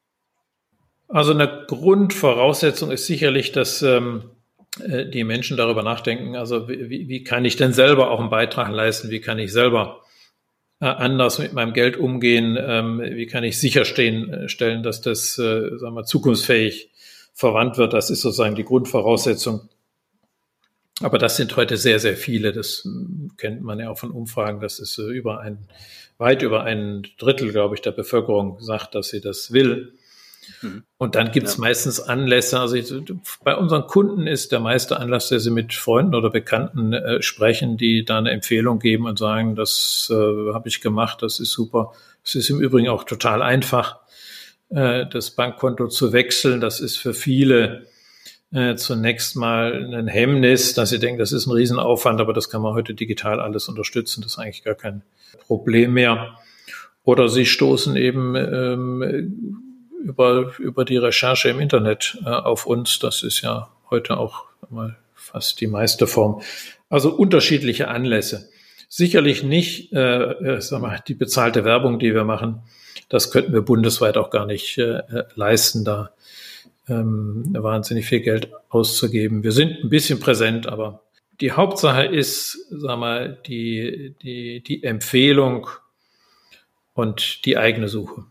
Also 1.09 1.33
eine 1.33 1.65
Grundvoraussetzung 1.67 2.93
ist 2.93 3.07
sicherlich, 3.07 3.51
dass 3.51 3.83
ähm, 3.83 4.31
äh, 4.79 5.07
die 5.07 5.25
Menschen 5.25 5.57
darüber 5.57 5.83
nachdenken, 5.83 6.37
also 6.37 6.69
wie, 6.69 7.09
wie 7.09 7.25
kann 7.25 7.45
ich 7.45 7.57
denn 7.57 7.73
selber 7.73 8.13
auch 8.13 8.21
einen 8.21 8.31
Beitrag 8.31 8.71
leisten? 8.71 9.11
Wie 9.11 9.21
kann 9.21 9.41
ich 9.41 9.53
selber 9.53 10.03
äh, 10.81 10.87
anders 10.87 11.41
mit 11.41 11.53
meinem 11.53 11.73
Geld 11.73 11.97
umgehen? 11.97 12.57
Ähm, 12.61 13.01
wie 13.01 13.27
kann 13.27 13.43
ich 13.43 13.59
sicherstellen, 13.59 14.33
äh, 14.33 14.83
dass 14.83 15.01
das 15.01 15.35
sagen 15.35 15.95
wir, 15.95 16.05
zukunftsfähig 16.05 16.90
verwandt 17.41 17.79
wird. 17.79 17.95
Das 17.95 18.11
ist 18.11 18.21
sozusagen 18.21 18.55
die 18.55 18.65
Grundvoraussetzung. 18.65 19.69
Aber 21.03 21.17
das 21.17 21.37
sind 21.37 21.57
heute 21.57 21.79
sehr, 21.79 21.99
sehr 21.99 22.17
viele. 22.17 22.53
Das 22.53 22.83
hm, 22.85 23.33
kennt 23.39 23.63
man 23.63 23.81
ja 23.81 23.91
auch 23.91 23.99
von 23.99 24.11
Umfragen. 24.11 24.61
Das 24.61 24.79
ist 24.79 24.99
über 24.99 25.41
ein, 25.41 25.67
weit 26.19 26.43
über 26.43 26.65
ein 26.65 27.07
Drittel, 27.19 27.51
glaube 27.51 27.75
ich, 27.75 27.81
der 27.81 27.93
Bevölkerung 27.93 28.61
sagt, 28.61 28.95
dass 28.95 29.09
sie 29.09 29.23
das 29.23 29.53
will. 29.53 29.95
Mhm. 30.61 30.83
Und 30.99 31.15
dann 31.15 31.33
gibt 31.33 31.47
es 31.47 31.55
ja. 31.55 31.63
meistens 31.63 32.01
Anlässe. 32.01 32.61
Also 32.61 32.77
ich, 32.77 32.93
bei 33.43 33.57
unseren 33.57 33.87
Kunden 33.87 34.27
ist 34.27 34.53
der 34.53 34.61
meiste 34.61 34.99
Anlass, 34.99 35.31
der 35.31 35.41
sie 35.41 35.51
mit 35.51 35.73
Freunden 35.73 36.15
oder 36.15 36.29
Bekannten 36.29 36.93
äh, 36.93 37.23
sprechen, 37.23 37.79
die 37.79 38.05
da 38.05 38.19
eine 38.19 38.33
Empfehlung 38.33 38.81
geben 38.81 39.07
und 39.07 39.19
sagen, 39.19 39.55
das 39.55 40.09
äh, 40.13 40.53
habe 40.53 40.69
ich 40.69 40.83
gemacht, 40.83 41.23
das 41.23 41.41
ist 41.41 41.53
super. 41.53 41.95
Es 42.23 42.35
ist 42.35 42.51
im 42.51 42.61
Übrigen 42.61 42.91
auch 42.91 43.05
total 43.05 43.41
einfach 43.41 44.00
äh, 44.71 45.07
das 45.07 45.33
Bankkonto 45.33 45.89
zu 45.89 46.13
wechseln. 46.13 46.61
Das 46.61 46.81
ist 46.81 46.97
für 46.97 47.15
viele 47.15 47.87
äh, 48.53 48.75
zunächst 48.75 49.37
mal 49.37 49.95
ein 49.95 50.09
Hemmnis, 50.09 50.75
dass 50.75 50.91
sie 50.91 50.99
denken, 50.99 51.19
das 51.19 51.33
ist 51.33 51.47
ein 51.47 51.53
Riesenaufwand, 51.53 52.21
aber 52.21 52.33
das 52.33 52.51
kann 52.51 52.63
man 52.63 52.75
heute 52.75 52.95
digital 52.95 53.41
alles 53.41 53.69
unterstützen. 53.69 54.23
Das 54.23 54.33
ist 54.33 54.39
eigentlich 54.39 54.65
gar 54.65 54.75
kein 54.75 55.03
Problem 55.47 55.93
mehr. 55.93 56.37
Oder 57.05 57.29
sie 57.29 57.47
stoßen 57.47 57.97
eben 57.97 58.35
ähm, 58.37 59.63
über, 60.05 60.53
über 60.59 60.85
die 60.85 60.97
Recherche 60.97 61.49
im 61.49 61.61
Internet 61.61 62.19
äh, 62.25 62.29
auf 62.29 62.67
uns. 62.67 62.99
Das 62.99 63.23
ist 63.23 63.41
ja 63.41 63.71
heute 63.91 64.17
auch 64.17 64.45
mal 64.69 64.97
fast 65.15 65.61
die 65.61 65.67
meiste 65.67 66.07
Form. 66.07 66.43
Also 66.89 67.11
unterschiedliche 67.15 67.89
Anlässe. 67.89 68.51
Sicherlich 68.93 69.45
nicht, 69.45 69.93
äh, 69.93 70.57
äh 70.57 70.61
sag 70.61 70.83
mal, 70.83 71.01
die 71.07 71.15
bezahlte 71.15 71.65
Werbung, 71.65 72.01
die 72.01 72.13
wir 72.13 72.25
machen, 72.25 72.63
das 73.09 73.31
könnten 73.31 73.53
wir 73.53 73.63
bundesweit 73.63 74.17
auch 74.17 74.31
gar 74.31 74.47
nicht 74.47 74.79
äh, 74.79 75.03
leisten, 75.37 75.85
da 75.85 76.11
ähm, 76.89 77.45
wahnsinnig 77.57 78.07
viel 78.07 78.21
Geld 78.21 78.51
auszugeben. 78.69 79.45
Wir 79.45 79.53
sind 79.53 79.85
ein 79.85 79.91
bisschen 79.91 80.19
präsent, 80.19 80.67
aber 80.67 81.05
die 81.41 81.53
Hauptsache 81.53 82.05
ist, 82.05 82.67
sag 82.71 82.99
mal, 82.99 83.39
die, 83.47 84.17
die, 84.23 84.61
die 84.61 84.83
Empfehlung 84.83 85.69
und 86.93 87.45
die 87.45 87.59
eigene 87.59 87.87
Suche. 87.87 88.25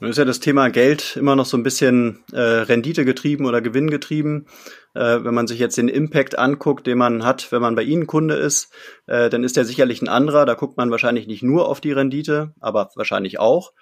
Nun 0.00 0.10
ist 0.10 0.18
ja 0.18 0.24
das 0.24 0.38
Thema 0.38 0.68
Geld 0.68 1.16
immer 1.16 1.34
noch 1.34 1.46
so 1.46 1.56
ein 1.56 1.64
bisschen 1.64 2.22
äh, 2.32 2.38
Rendite 2.40 3.04
getrieben 3.04 3.46
oder 3.46 3.60
Gewinn 3.60 3.90
getrieben. 3.90 4.46
Äh, 4.94 5.24
wenn 5.24 5.34
man 5.34 5.48
sich 5.48 5.58
jetzt 5.58 5.76
den 5.76 5.88
Impact 5.88 6.38
anguckt, 6.38 6.86
den 6.86 6.98
man 6.98 7.24
hat, 7.24 7.50
wenn 7.50 7.60
man 7.60 7.74
bei 7.74 7.82
Ihnen 7.82 8.06
Kunde 8.06 8.34
ist, 8.34 8.72
äh, 9.06 9.28
dann 9.28 9.42
ist 9.42 9.56
der 9.56 9.64
sicherlich 9.64 10.00
ein 10.00 10.08
anderer. 10.08 10.46
Da 10.46 10.54
guckt 10.54 10.76
man 10.76 10.92
wahrscheinlich 10.92 11.26
nicht 11.26 11.42
nur 11.42 11.68
auf 11.68 11.80
die 11.80 11.92
Rendite, 11.92 12.54
aber 12.60 12.90
wahrscheinlich 12.94 13.40
auch. 13.40 13.72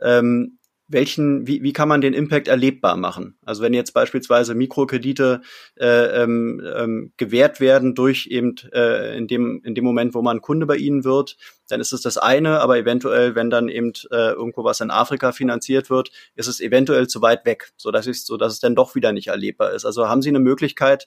Ähm, 0.00 0.58
welchen, 0.86 1.46
wie, 1.46 1.62
wie 1.62 1.72
kann 1.72 1.88
man 1.88 2.00
den 2.00 2.12
Impact 2.12 2.46
erlebbar 2.46 2.96
machen? 2.96 3.38
Also 3.44 3.62
wenn 3.62 3.72
jetzt 3.72 3.94
beispielsweise 3.94 4.54
Mikrokredite 4.54 5.40
äh, 5.76 6.22
ähm, 6.22 6.62
ähm, 6.76 7.12
gewährt 7.16 7.60
werden 7.60 7.94
durch 7.94 8.26
eben 8.26 8.54
äh, 8.72 9.16
in 9.16 9.26
dem 9.26 9.62
in 9.64 9.74
dem 9.74 9.84
Moment, 9.84 10.14
wo 10.14 10.20
man 10.20 10.42
Kunde 10.42 10.66
bei 10.66 10.76
Ihnen 10.76 11.04
wird, 11.04 11.36
dann 11.68 11.80
ist 11.80 11.92
es 11.92 12.02
das 12.02 12.18
eine, 12.18 12.60
aber 12.60 12.76
eventuell, 12.76 13.34
wenn 13.34 13.48
dann 13.48 13.68
eben 13.68 13.92
äh, 14.10 14.32
irgendwo 14.32 14.64
was 14.64 14.80
in 14.80 14.90
Afrika 14.90 15.32
finanziert 15.32 15.88
wird, 15.88 16.10
ist 16.34 16.48
es 16.48 16.60
eventuell 16.60 17.06
zu 17.06 17.22
weit 17.22 17.46
weg, 17.46 17.72
so 17.76 17.90
dass 17.90 18.06
es 18.06 18.26
so 18.26 18.36
es 18.36 18.60
dann 18.60 18.74
doch 18.74 18.94
wieder 18.94 19.12
nicht 19.12 19.28
erlebbar 19.28 19.72
ist. 19.72 19.86
Also 19.86 20.08
haben 20.08 20.20
Sie 20.20 20.28
eine 20.28 20.40
Möglichkeit, 20.40 21.06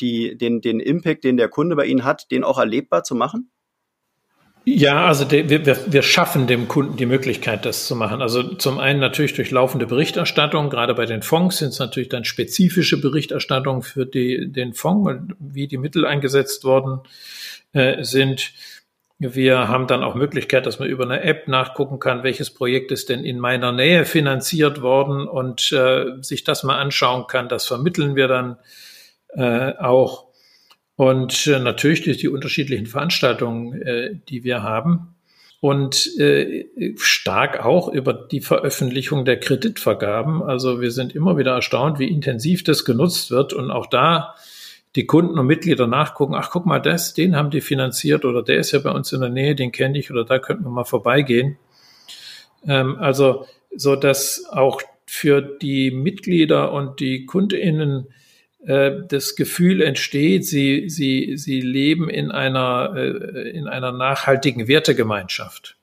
die 0.00 0.36
den 0.38 0.60
den 0.60 0.78
Impact, 0.78 1.24
den 1.24 1.36
der 1.36 1.48
Kunde 1.48 1.74
bei 1.74 1.86
Ihnen 1.86 2.04
hat, 2.04 2.30
den 2.30 2.44
auch 2.44 2.58
erlebbar 2.58 3.02
zu 3.02 3.16
machen? 3.16 3.50
Ja, 4.70 5.06
also 5.06 5.24
de, 5.24 5.48
wir, 5.48 5.64
wir 5.64 6.02
schaffen 6.02 6.46
dem 6.46 6.68
Kunden 6.68 6.98
die 6.98 7.06
Möglichkeit, 7.06 7.64
das 7.64 7.86
zu 7.86 7.96
machen. 7.96 8.20
Also 8.20 8.42
zum 8.42 8.78
einen 8.78 9.00
natürlich 9.00 9.32
durch 9.32 9.50
laufende 9.50 9.86
Berichterstattung. 9.86 10.68
Gerade 10.68 10.94
bei 10.94 11.06
den 11.06 11.22
Fonds 11.22 11.56
sind 11.56 11.70
es 11.70 11.78
natürlich 11.78 12.10
dann 12.10 12.26
spezifische 12.26 13.00
Berichterstattungen 13.00 13.80
für 13.80 14.04
die, 14.04 14.52
den 14.52 14.74
Fonds 14.74 15.22
wie 15.38 15.68
die 15.68 15.78
Mittel 15.78 16.04
eingesetzt 16.04 16.64
worden 16.64 17.00
äh, 17.72 18.04
sind. 18.04 18.52
Wir 19.18 19.68
haben 19.68 19.86
dann 19.86 20.04
auch 20.04 20.14
Möglichkeit, 20.14 20.66
dass 20.66 20.78
man 20.78 20.88
über 20.88 21.04
eine 21.04 21.22
App 21.22 21.48
nachgucken 21.48 21.98
kann, 21.98 22.22
welches 22.22 22.50
Projekt 22.50 22.92
ist 22.92 23.08
denn 23.08 23.24
in 23.24 23.38
meiner 23.38 23.72
Nähe 23.72 24.04
finanziert 24.04 24.82
worden 24.82 25.26
und 25.26 25.72
äh, 25.72 26.20
sich 26.20 26.44
das 26.44 26.62
mal 26.62 26.78
anschauen 26.78 27.26
kann. 27.26 27.48
Das 27.48 27.66
vermitteln 27.66 28.16
wir 28.16 28.28
dann 28.28 28.58
äh, 29.30 29.72
auch. 29.78 30.27
Und 30.98 31.46
äh, 31.46 31.60
natürlich 31.60 32.02
durch 32.02 32.16
die 32.16 32.28
unterschiedlichen 32.28 32.86
Veranstaltungen, 32.86 33.80
äh, 33.82 34.16
die 34.28 34.42
wir 34.42 34.64
haben. 34.64 35.14
und 35.60 36.18
äh, 36.18 36.66
stark 36.96 37.64
auch 37.64 37.88
über 37.88 38.12
die 38.12 38.40
Veröffentlichung 38.40 39.24
der 39.24 39.38
Kreditvergaben. 39.38 40.42
Also 40.42 40.80
wir 40.80 40.90
sind 40.90 41.14
immer 41.14 41.36
wieder 41.36 41.52
erstaunt, 41.52 42.00
wie 42.00 42.08
intensiv 42.08 42.64
das 42.64 42.84
genutzt 42.84 43.30
wird 43.30 43.52
und 43.52 43.70
auch 43.70 43.86
da 43.86 44.34
die 44.96 45.06
Kunden 45.06 45.38
und 45.38 45.46
Mitglieder 45.46 45.86
nachgucken, 45.86 46.34
ach 46.34 46.50
guck 46.50 46.66
mal, 46.66 46.80
das, 46.80 47.14
den 47.14 47.36
haben 47.36 47.50
die 47.50 47.60
finanziert 47.60 48.24
oder 48.24 48.42
der 48.42 48.58
ist 48.58 48.72
ja 48.72 48.80
bei 48.80 48.90
uns 48.90 49.12
in 49.12 49.20
der 49.20 49.30
Nähe, 49.30 49.54
den 49.54 49.70
kenne 49.70 49.98
ich 49.98 50.10
oder 50.10 50.24
da 50.24 50.40
könnten 50.40 50.64
wir 50.64 50.70
mal 50.70 50.84
vorbeigehen. 50.84 51.58
Ähm, 52.66 52.96
also 52.98 53.46
so 53.74 53.94
dass 53.94 54.46
auch 54.50 54.82
für 55.06 55.42
die 55.42 55.92
Mitglieder 55.92 56.72
und 56.72 56.98
die 56.98 57.24
KundInnen 57.24 58.08
das 58.60 59.36
Gefühl 59.36 59.82
entsteht, 59.82 60.44
sie, 60.44 60.88
sie, 60.88 61.36
sie 61.36 61.60
leben 61.60 62.10
in 62.10 62.30
einer, 62.30 62.92
äh, 62.96 63.50
in 63.50 63.68
einer 63.68 63.92
nachhaltigen 63.92 64.66
Wertegemeinschaft. 64.66 65.76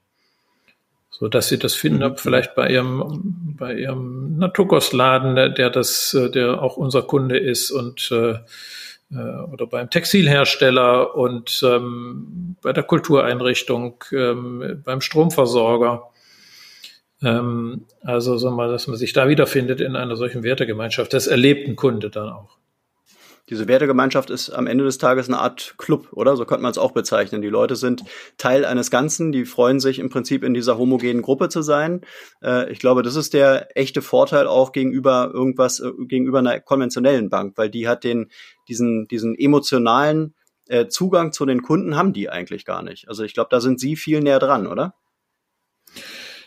So 1.10 1.30
dass 1.30 1.48
sie 1.48 1.58
das 1.58 1.74
finden, 1.74 2.04
mhm. 2.04 2.18
vielleicht 2.18 2.56
bei 2.56 2.70
ihrem, 2.70 3.56
bei 3.58 3.76
ihrem 3.76 4.38
Naturkostladen, 4.38 5.56
der, 5.56 5.70
das, 5.70 6.18
der 6.34 6.62
auch 6.62 6.76
unser 6.76 7.04
Kunde 7.04 7.38
ist 7.38 7.72
und, 7.72 8.12
äh, 8.12 8.40
äh, 9.12 9.44
oder 9.52 9.68
beim 9.68 9.90
Textilhersteller 9.90 11.16
und 11.16 11.64
ähm, 11.66 12.58
bei 12.62 12.74
der 12.74 12.84
Kultureinrichtung, 12.84 14.04
ähm, 14.12 14.82
beim 14.84 15.00
Stromversorger. 15.00 16.10
Ähm, 17.24 17.86
also 18.02 18.38
wir 18.44 18.52
mal, 18.52 18.70
dass 18.70 18.88
man 18.88 18.98
sich 18.98 19.14
da 19.14 19.30
wiederfindet 19.30 19.80
in 19.80 19.96
einer 19.96 20.18
solchen 20.18 20.44
Wertegemeinschaft. 20.44 21.14
Das 21.14 21.28
erlebt 21.28 21.70
ein 21.70 21.78
Kunde 21.78 22.10
dann 22.10 22.30
auch 22.30 22.58
diese 23.50 23.68
Wertegemeinschaft 23.68 24.30
ist 24.30 24.50
am 24.50 24.66
Ende 24.66 24.84
des 24.84 24.98
Tages 24.98 25.28
eine 25.28 25.40
Art 25.40 25.76
Club, 25.78 26.08
oder? 26.12 26.36
So 26.36 26.46
könnte 26.46 26.64
man 26.64 26.72
es 26.72 26.78
auch 26.78 26.92
bezeichnen. 26.92 27.42
Die 27.42 27.50
Leute 27.50 27.76
sind 27.76 28.04
Teil 28.38 28.66
eines 28.66 28.90
Ganzen, 28.90 29.32
die 29.32 29.46
freuen 29.46 29.80
sich 29.80 30.00
im 30.00 30.10
Prinzip 30.10 30.44
in 30.44 30.54
dieser 30.54 30.78
homogenen 30.78 31.22
Gruppe 31.22 31.50
zu 31.50 31.62
sein. 31.62 32.02
Äh, 32.42 32.72
ich 32.72 32.80
glaube, 32.80 33.04
das 33.04 33.16
ist 33.16 33.34
der 33.34 33.78
echte 33.78 34.02
Vorteil 34.02 34.48
auch 34.48 34.72
gegenüber 34.72 35.30
irgendwas, 35.32 35.80
äh, 35.80 35.92
gegenüber 36.08 36.40
einer 36.40 36.60
konventionellen 36.60 37.30
Bank, 37.30 37.54
weil 37.58 37.70
die 37.70 37.88
hat 37.88 38.04
den, 38.04 38.32
diesen, 38.68 39.08
diesen 39.08 39.36
emotionalen 39.38 40.34
äh, 40.68 40.88
Zugang 40.88 41.32
zu 41.32 41.46
den 41.46 41.62
Kunden 41.62 41.96
haben 41.96 42.14
die 42.14 42.30
eigentlich 42.30 42.66
gar 42.66 42.82
nicht. 42.82 43.08
Also 43.08 43.24
ich 43.24 43.36
glaube, 43.36 43.50
da 43.52 43.62
sind 43.62 43.80
sie 43.80 43.96
viel 43.96 44.22
näher 44.22 44.40
dran, 44.40 44.66
oder? 44.66 44.96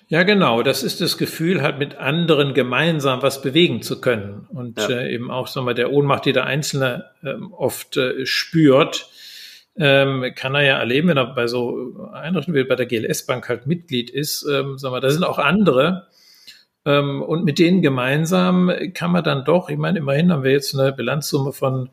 Ja, 0.09 0.23
genau. 0.23 0.63
Das 0.63 0.83
ist 0.83 1.03
das 1.03 1.19
Gefühl, 1.19 1.63
halt 1.63 1.79
mit 1.79 1.97
anderen 1.97 2.55
gemeinsam 2.55 3.23
was 3.23 3.43
bewegen 3.43 3.83
zu 3.83 4.01
können. 4.01 4.47
Und 4.51 4.79
ja. 4.79 4.89
äh, 4.89 5.15
eben 5.15 5.31
auch, 5.31 5.47
sagen 5.47 5.67
wir, 5.67 5.75
der 5.75 5.93
Ohnmacht, 5.93 6.25
die 6.25 6.33
der 6.33 6.47
Einzelne 6.47 7.11
ähm, 7.23 7.53
oft 7.53 7.99
äh, 7.99 8.25
spürt, 8.25 9.11
ähm, 9.77 10.33
kann 10.35 10.55
er 10.55 10.63
ja 10.63 10.79
erleben, 10.79 11.09
wenn 11.09 11.19
er 11.19 11.35
bei 11.35 11.47
so 11.47 12.11
Einrichtungen 12.13 12.59
wie 12.59 12.67
bei 12.67 12.75
der 12.75 12.87
GLS 12.87 13.27
Bank 13.27 13.49
halt 13.51 13.67
Mitglied 13.67 14.09
ist. 14.09 14.47
Ähm, 14.51 14.79
sagen 14.79 14.95
wir, 14.95 15.01
da 15.01 15.11
sind 15.11 15.25
auch 15.25 15.39
andere, 15.39 16.09
und 16.89 17.45
mit 17.45 17.59
denen 17.59 17.83
gemeinsam 17.83 18.73
kann 18.95 19.13
man 19.13 19.25
dann 19.25 19.45
doch, 19.45 19.69
ich 19.69 19.77
meine, 19.77 19.99
immerhin 19.99 20.33
haben 20.33 20.45
wir 20.45 20.53
jetzt 20.53 20.79
eine 20.79 20.93
Bilanzsumme 20.93 21.53
von 21.53 21.91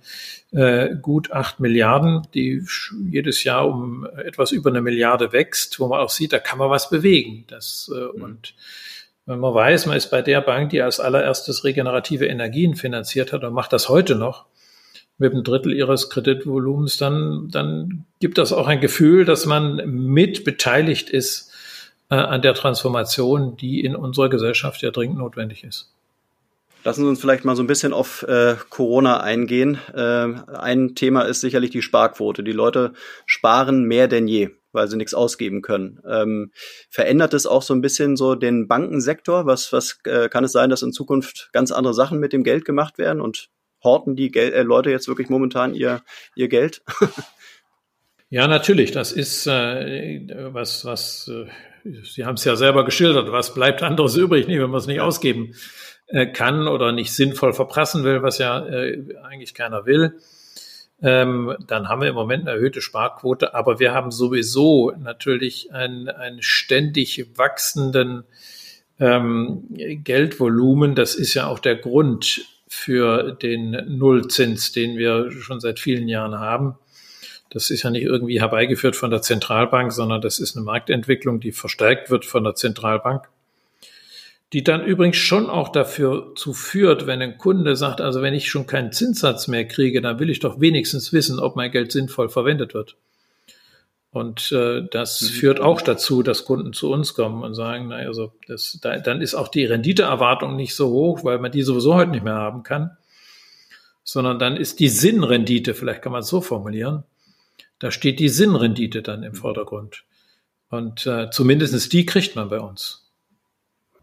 äh, 0.52 0.96
gut 1.02 1.32
acht 1.32 1.60
Milliarden, 1.60 2.28
die 2.34 2.64
jedes 3.10 3.44
Jahr 3.44 3.68
um 3.68 4.08
etwas 4.24 4.52
über 4.52 4.70
eine 4.70 4.82
Milliarde 4.82 5.34
wächst, 5.34 5.80
wo 5.80 5.88
man 5.88 6.00
auch 6.00 6.10
sieht, 6.10 6.34
da 6.34 6.40
kann 6.40 6.60
man 6.60 6.70
was 6.70 6.90
bewegen. 6.90 7.46
Das, 7.48 7.92
äh, 7.94 8.18
mhm. 8.18 8.24
Und 8.24 8.54
wenn 9.26 9.40
man 9.40 9.54
weiß, 9.54 9.88
man 9.88 9.98
ist 9.98 10.12
bei 10.12 10.22
der 10.22 10.42
Bank, 10.42 10.70
die 10.70 10.82
als 10.82 11.00
allererstes 11.00 11.64
regenerative 11.64 12.28
Energien 12.28 12.76
finanziert 12.76 13.34
hat 13.34 13.44
und 13.44 13.54
macht 13.54 13.74
das 13.74 13.90
heute 13.90 14.16
noch, 14.16 14.46
mit 15.18 15.34
einem 15.34 15.44
Drittel 15.44 15.74
ihres 15.74 16.10
Kreditvolumens, 16.10 16.98
dann, 16.98 17.48
dann 17.50 18.06
gibt 18.20 18.38
das 18.38 18.52
auch 18.52 18.68
ein 18.68 18.82
Gefühl, 18.82 19.24
dass 19.24 19.46
man 19.46 19.78
mit 19.86 20.44
beteiligt 20.44 21.10
ist 21.10 21.52
äh, 22.10 22.16
an 22.16 22.42
der 22.42 22.54
Transformation, 22.54 23.58
die 23.58 23.82
in 23.82 23.96
unserer 23.96 24.30
Gesellschaft 24.30 24.82
ja 24.82 24.92
dringend 24.92 25.18
notwendig 25.18 25.64
ist. 25.64 25.92
Lassen 26.86 27.02
Sie 27.02 27.10
uns 27.10 27.20
vielleicht 27.20 27.46
mal 27.46 27.56
so 27.56 27.64
ein 27.64 27.68
bisschen 27.68 27.94
auf 27.94 28.22
äh, 28.24 28.58
Corona 28.70 29.20
eingehen. 29.20 29.80
Äh, 29.92 30.28
ein 30.56 30.94
Thema 30.94 31.24
ist 31.24 31.42
sicherlich 31.42 31.72
die 31.72 31.82
Sparquote. 31.82 32.44
Die 32.44 32.52
Leute 32.52 32.94
sparen 33.26 33.86
mehr 33.86 34.08
denn 34.08 34.28
je, 34.28 34.52
weil 34.72 34.88
sie 34.88 34.96
nichts 34.96 35.16
ausgeben 35.16 35.64
können. 35.64 36.00
Ähm, 36.08 36.52
verändert 36.92 37.34
es 37.34 37.48
auch 37.48 37.64
so 37.64 37.74
ein 37.74 37.82
bisschen 37.82 38.16
so 38.16 38.36
den 38.36 38.68
Bankensektor? 38.68 39.48
Was, 39.48 39.74
was 39.74 39.98
äh, 40.04 40.30
kann 40.30 40.44
es 40.44 40.52
sein, 40.52 40.70
dass 40.70 40.84
in 40.84 40.94
Zukunft 40.94 41.50
ganz 41.54 41.72
andere 41.72 41.96
Sachen 41.96 42.20
mit 42.20 42.34
dem 42.34 42.44
Geld 42.44 42.66
gemacht 42.66 43.00
werden 43.00 43.20
und 43.20 43.50
horten 43.84 44.16
die 44.16 44.30
Gel 44.30 44.54
äh, 44.54 44.62
Leute 44.62 44.92
jetzt 44.92 45.08
wirklich 45.08 45.30
momentan 45.30 45.74
ihr, 45.74 46.04
ihr 46.36 46.50
Geld? 46.50 46.84
ja, 48.30 48.48
natürlich. 48.48 48.92
Das 48.92 49.12
ist 49.12 49.48
äh, 49.48 50.22
was, 50.52 50.86
was 50.86 51.30
äh, 51.30 51.48
Sie 52.04 52.26
haben 52.26 52.34
es 52.34 52.44
ja 52.44 52.56
selber 52.56 52.84
geschildert, 52.84 53.32
was 53.32 53.54
bleibt 53.54 53.84
anderes 53.84 54.16
übrig, 54.16 54.48
wenn 54.48 54.70
man 54.70 54.80
es 54.80 54.88
nicht 54.88 55.02
ausgeben 55.02 55.54
äh, 56.08 56.26
kann 56.26 56.68
oder 56.68 56.92
nicht 56.92 57.14
sinnvoll 57.14 57.54
verprassen 57.54 58.04
will, 58.04 58.24
was 58.24 58.40
ja 58.40 58.66
äh, 58.66 59.16
eigentlich 59.24 59.54
keiner 59.54 59.86
will. 59.86 60.20
Ähm, 61.02 61.56
dann 61.68 61.88
haben 61.88 62.02
wir 62.02 62.10
im 62.10 62.16
Moment 62.16 62.48
eine 62.48 62.58
erhöhte 62.58 62.82
Sparquote, 62.82 63.54
aber 63.54 63.80
wir 63.80 63.94
haben 63.94 64.10
sowieso 64.10 64.94
natürlich 64.98 65.74
einen, 65.74 66.10
einen 66.10 66.42
ständig 66.42 67.38
wachsenden 67.38 68.24
ähm, 69.00 69.66
Geldvolumen. 69.70 70.96
Das 70.96 71.14
ist 71.14 71.36
ja 71.36 71.46
auch 71.46 71.60
der 71.60 71.76
Grund 71.76 72.46
für 72.68 73.34
den 73.34 73.98
Nullzins, 73.98 74.72
den 74.72 74.98
wir 74.98 75.32
schon 75.32 75.60
seit 75.60 75.80
vielen 75.80 76.08
Jahren 76.08 76.40
haben. 76.40 76.76
Das 77.56 77.70
ist 77.70 77.84
ja 77.84 77.90
nicht 77.90 78.04
irgendwie 78.04 78.42
herbeigeführt 78.42 78.98
von 78.98 79.12
der 79.12 79.22
Zentralbank, 79.22 79.94
sondern 79.94 80.20
das 80.20 80.40
ist 80.40 80.58
eine 80.58 80.66
Marktentwicklung, 80.66 81.40
die 81.40 81.54
verstärkt 81.54 82.10
wird 82.10 82.26
von 82.26 82.44
der 82.44 82.56
Zentralbank, 82.56 83.30
die 84.52 84.62
dann 84.62 84.84
übrigens 84.84 85.16
schon 85.16 85.50
auch 85.50 85.70
dafür 85.70 86.34
zu 86.36 86.52
führt, 86.52 87.08
wenn 87.08 87.22
ein 87.22 87.38
Kunde 87.38 87.78
sagt, 87.78 88.02
also 88.02 88.22
wenn 88.22 88.34
ich 88.34 88.50
schon 88.50 88.68
keinen 88.68 88.92
Zinssatz 88.92 89.48
mehr 89.48 89.66
kriege, 89.66 90.02
dann 90.02 90.20
will 90.20 90.30
ich 90.30 90.42
doch 90.42 90.60
wenigstens 90.60 91.14
wissen, 91.14 91.40
ob 91.40 91.56
mein 91.56 91.72
Geld 91.72 91.94
sinnvoll 91.94 92.28
verwendet 92.28 92.74
wird. 92.74 92.98
Und 94.12 94.52
äh, 94.52 94.82
das 94.92 95.22
mhm. 95.22 95.28
führt 95.28 95.62
auch 95.62 95.80
dazu, 95.80 96.24
dass 96.24 96.44
Kunden 96.44 96.74
zu 96.74 96.92
uns 96.92 97.14
kommen 97.14 97.42
und 97.42 97.54
sagen, 97.54 97.88
naja, 97.88 98.08
also 98.08 98.34
das, 98.50 98.80
da, 98.82 98.98
dann 98.98 99.22
ist 99.22 99.34
auch 99.34 99.48
die 99.48 99.64
Renditeerwartung 99.64 100.58
nicht 100.58 100.76
so 100.76 100.90
hoch, 100.90 101.24
weil 101.24 101.40
man 101.40 101.54
die 101.54 101.62
sowieso 101.62 101.96
heute 101.96 102.12
nicht 102.12 102.26
mehr 102.26 102.36
haben 102.36 102.64
kann, 102.64 102.98
sondern 104.04 104.40
dann 104.40 104.58
ist 104.58 104.82
die 104.82 104.90
Sinnrendite, 104.90 105.74
vielleicht 105.74 106.02
kann 106.02 106.12
man 106.12 106.20
es 106.22 106.28
so 106.28 106.42
formulieren, 106.42 107.06
da 107.80 107.92
steht 107.92 108.20
die 108.20 108.30
Sinnrendite 108.30 109.02
dann 109.02 109.24
im 109.24 109.36
Vordergrund. 109.36 110.06
Und 110.70 111.06
äh, 111.06 111.30
zumindest 111.30 111.94
die 111.94 112.06
kriegt 112.06 112.36
man 112.36 112.50
bei 112.50 112.60
uns. 112.60 113.06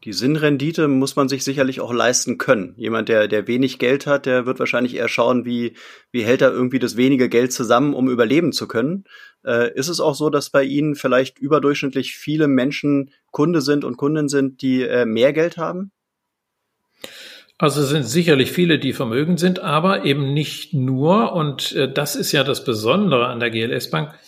Die 0.05 0.13
Sinnrendite 0.13 0.89
muss 0.89 1.15
man 1.15 1.29
sich 1.29 1.45
sicherlich 1.45 1.81
auch 1.81 1.93
leisten 1.93 2.37
können. 2.37 2.75
Jemand, 2.77 3.09
der, 3.09 3.29
der 3.29 3.47
wenig 3.47 3.79
Geld 3.79 4.07
hat, 4.07 4.27
der 4.27 4.47
wird 4.47 4.59
wahrscheinlich 4.59 4.97
eher 4.97 5.07
schauen, 5.07 5.45
wie, 5.45 5.77
wie 6.11 6.25
hält 6.25 6.43
er 6.43 6.51
irgendwie 6.51 6.81
das 6.81 6.97
wenige 6.97 7.29
Geld 7.29 7.53
zusammen, 7.53 7.95
um 7.95 8.11
überleben 8.11 8.53
zu 8.53 8.67
können. 8.67 9.05
Äh, 9.45 9.73
ist 9.75 9.89
es 9.89 10.01
auch 10.01 10.17
so, 10.17 10.29
dass 10.29 10.51
bei 10.51 10.65
Ihnen 10.65 10.97
vielleicht 10.97 11.39
überdurchschnittlich 11.39 12.17
viele 12.17 12.49
Menschen 12.49 13.13
Kunde 13.31 13.61
sind 13.61 13.85
und 13.85 13.97
Kunden 13.97 14.29
sind, 14.29 14.61
die 14.63 14.83
äh, 14.83 15.05
mehr 15.05 15.33
Geld 15.33 15.57
haben? 15.57 15.93
Also 17.63 17.83
es 17.83 17.91
sind 17.91 18.03
sicherlich 18.03 18.51
viele, 18.51 18.81
die 18.81 18.93
vermögend 18.93 19.39
sind, 19.39 19.61
aber 19.61 20.05
eben 20.05 20.35
nicht 20.35 20.75
nur. 20.75 21.33
Und 21.33 21.71
äh, 21.77 21.89
das 21.89 22.17
ist 22.17 22.33
ja 22.33 22.43
das 22.43 22.65
Besondere 22.65 23.29
an 23.29 23.39
der 23.39 23.51
GLS 23.51 23.89
Bank. 23.89 24.19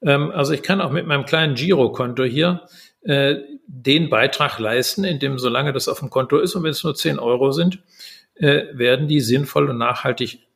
Ähm, 0.00 0.30
also 0.30 0.52
ich 0.52 0.62
kann 0.62 0.80
auch 0.80 0.92
mit 0.92 1.04
meinem 1.04 1.24
kleinen 1.24 1.56
Girokonto 1.56 2.22
hier 2.22 2.68
äh, 3.02 3.38
den 3.66 4.10
Beitrag 4.10 4.60
leisten, 4.60 5.02
indem 5.02 5.40
solange 5.40 5.72
das 5.72 5.88
auf 5.88 5.98
dem 5.98 6.08
Konto 6.08 6.38
ist 6.38 6.54
und 6.54 6.62
wenn 6.62 6.70
es 6.70 6.84
nur 6.84 6.94
10 6.94 7.18
Euro 7.18 7.50
sind, 7.50 7.80
äh, 8.36 8.66
werden 8.72 9.08
die 9.08 9.18
sinnvoll 9.18 9.70
und 9.70 9.78
nachhaltig 9.78 10.46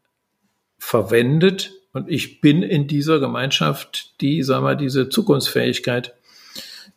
verwendet. 0.79 1.73
Und 1.93 2.09
ich 2.09 2.41
bin 2.41 2.63
in 2.63 2.87
dieser 2.87 3.19
Gemeinschaft, 3.19 4.21
die, 4.21 4.45
sagen 4.45 4.65
wir, 4.65 4.77
diese 4.77 5.09
Zukunftsfähigkeit 5.09 6.11
äh, 6.11 6.18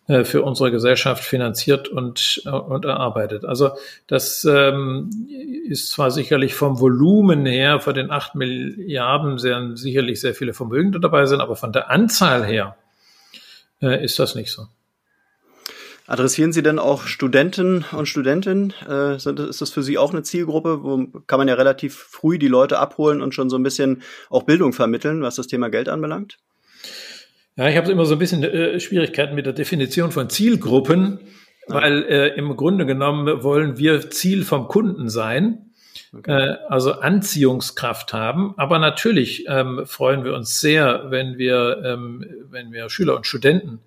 für 0.08 0.42
unsere 0.42 0.72
Gesellschaft 0.72 1.24
finanziert 1.24 1.88
und, 1.88 2.42
äh, 2.46 2.50
und 2.50 2.86
erarbeitet. 2.86 3.46
Also 3.46 3.72
das 4.08 4.44
ähm, 4.46 5.10
ist 5.68 5.92
zwar 5.92 6.12
sicherlich 6.12 6.54
vom 6.54 6.80
Volumen 6.80 7.46
her 7.46 7.80
von 7.80 7.94
den 7.94 8.12
acht 8.12 8.36
Milliarden 8.36 9.38
sehr, 9.38 9.72
sicherlich 9.76 10.20
sehr 10.20 10.34
viele 10.34 10.54
Vermögende 10.54 11.00
dabei 11.00 11.26
sind, 11.28 11.40
aber 11.40 11.56
von 11.56 11.72
der 11.72 11.90
Anzahl 11.90 12.46
her 12.46 12.76
äh, 13.82 14.04
ist 14.04 14.20
das 14.20 14.36
nicht 14.36 14.52
so. 14.52 14.68
Adressieren 16.08 16.52
Sie 16.52 16.64
denn 16.64 16.78
auch 16.78 17.04
Studenten 17.04 17.86
und 17.92 18.08
Studentinnen? 18.08 18.74
Äh, 18.90 19.16
ist 19.16 19.62
das 19.62 19.70
für 19.70 19.84
Sie 19.84 19.98
auch 19.98 20.12
eine 20.12 20.24
Zielgruppe? 20.24 20.84
Wo 20.84 21.06
kann 21.28 21.40
man 21.40 21.48
ja 21.48 21.54
relativ 21.54 21.96
früh 21.96 22.38
die 22.38 22.50
Leute 22.50 22.80
abholen 22.80 23.22
und 23.22 23.34
schon 23.34 23.50
so 23.50 23.58
ein 23.58 23.64
bisschen 23.64 24.02
auch 24.30 24.44
Bildung 24.44 24.74
vermitteln, 24.74 25.22
was 25.22 25.36
das 25.36 25.48
Thema 25.48 25.70
Geld 25.70 25.88
anbelangt? 25.88 26.38
Ja, 27.58 27.68
ich 27.68 27.78
habe 27.78 27.92
immer 27.92 28.06
so 28.06 28.14
ein 28.16 28.20
bisschen 28.20 28.44
äh, 28.44 28.80
Schwierigkeiten 28.80 29.36
mit 29.36 29.46
der 29.46 29.54
Definition 29.54 30.12
von 30.12 30.30
Zielgruppen, 30.30 31.20
ja. 31.68 31.76
weil 31.76 32.04
äh, 32.04 32.28
im 32.36 32.56
Grunde 32.56 32.86
genommen 32.86 33.44
wollen 33.44 33.78
wir 33.78 34.10
Ziel 34.10 34.46
vom 34.46 34.68
Kunden 34.68 35.10
sein, 35.10 35.72
okay. 36.18 36.32
äh, 36.32 36.58
also 36.70 36.94
Anziehungskraft 36.94 38.14
haben. 38.14 38.54
Aber 38.58 38.80
natürlich 38.80 39.46
ähm, 39.48 39.82
freuen 39.86 40.24
wir 40.24 40.34
uns 40.34 40.62
sehr, 40.62 41.06
wenn 41.10 41.38
wir, 41.38 41.82
ähm, 41.86 42.26
wenn 42.50 42.72
wir 42.72 42.90
Schüler 42.90 43.16
und 43.16 43.28
Studenten 43.28 43.80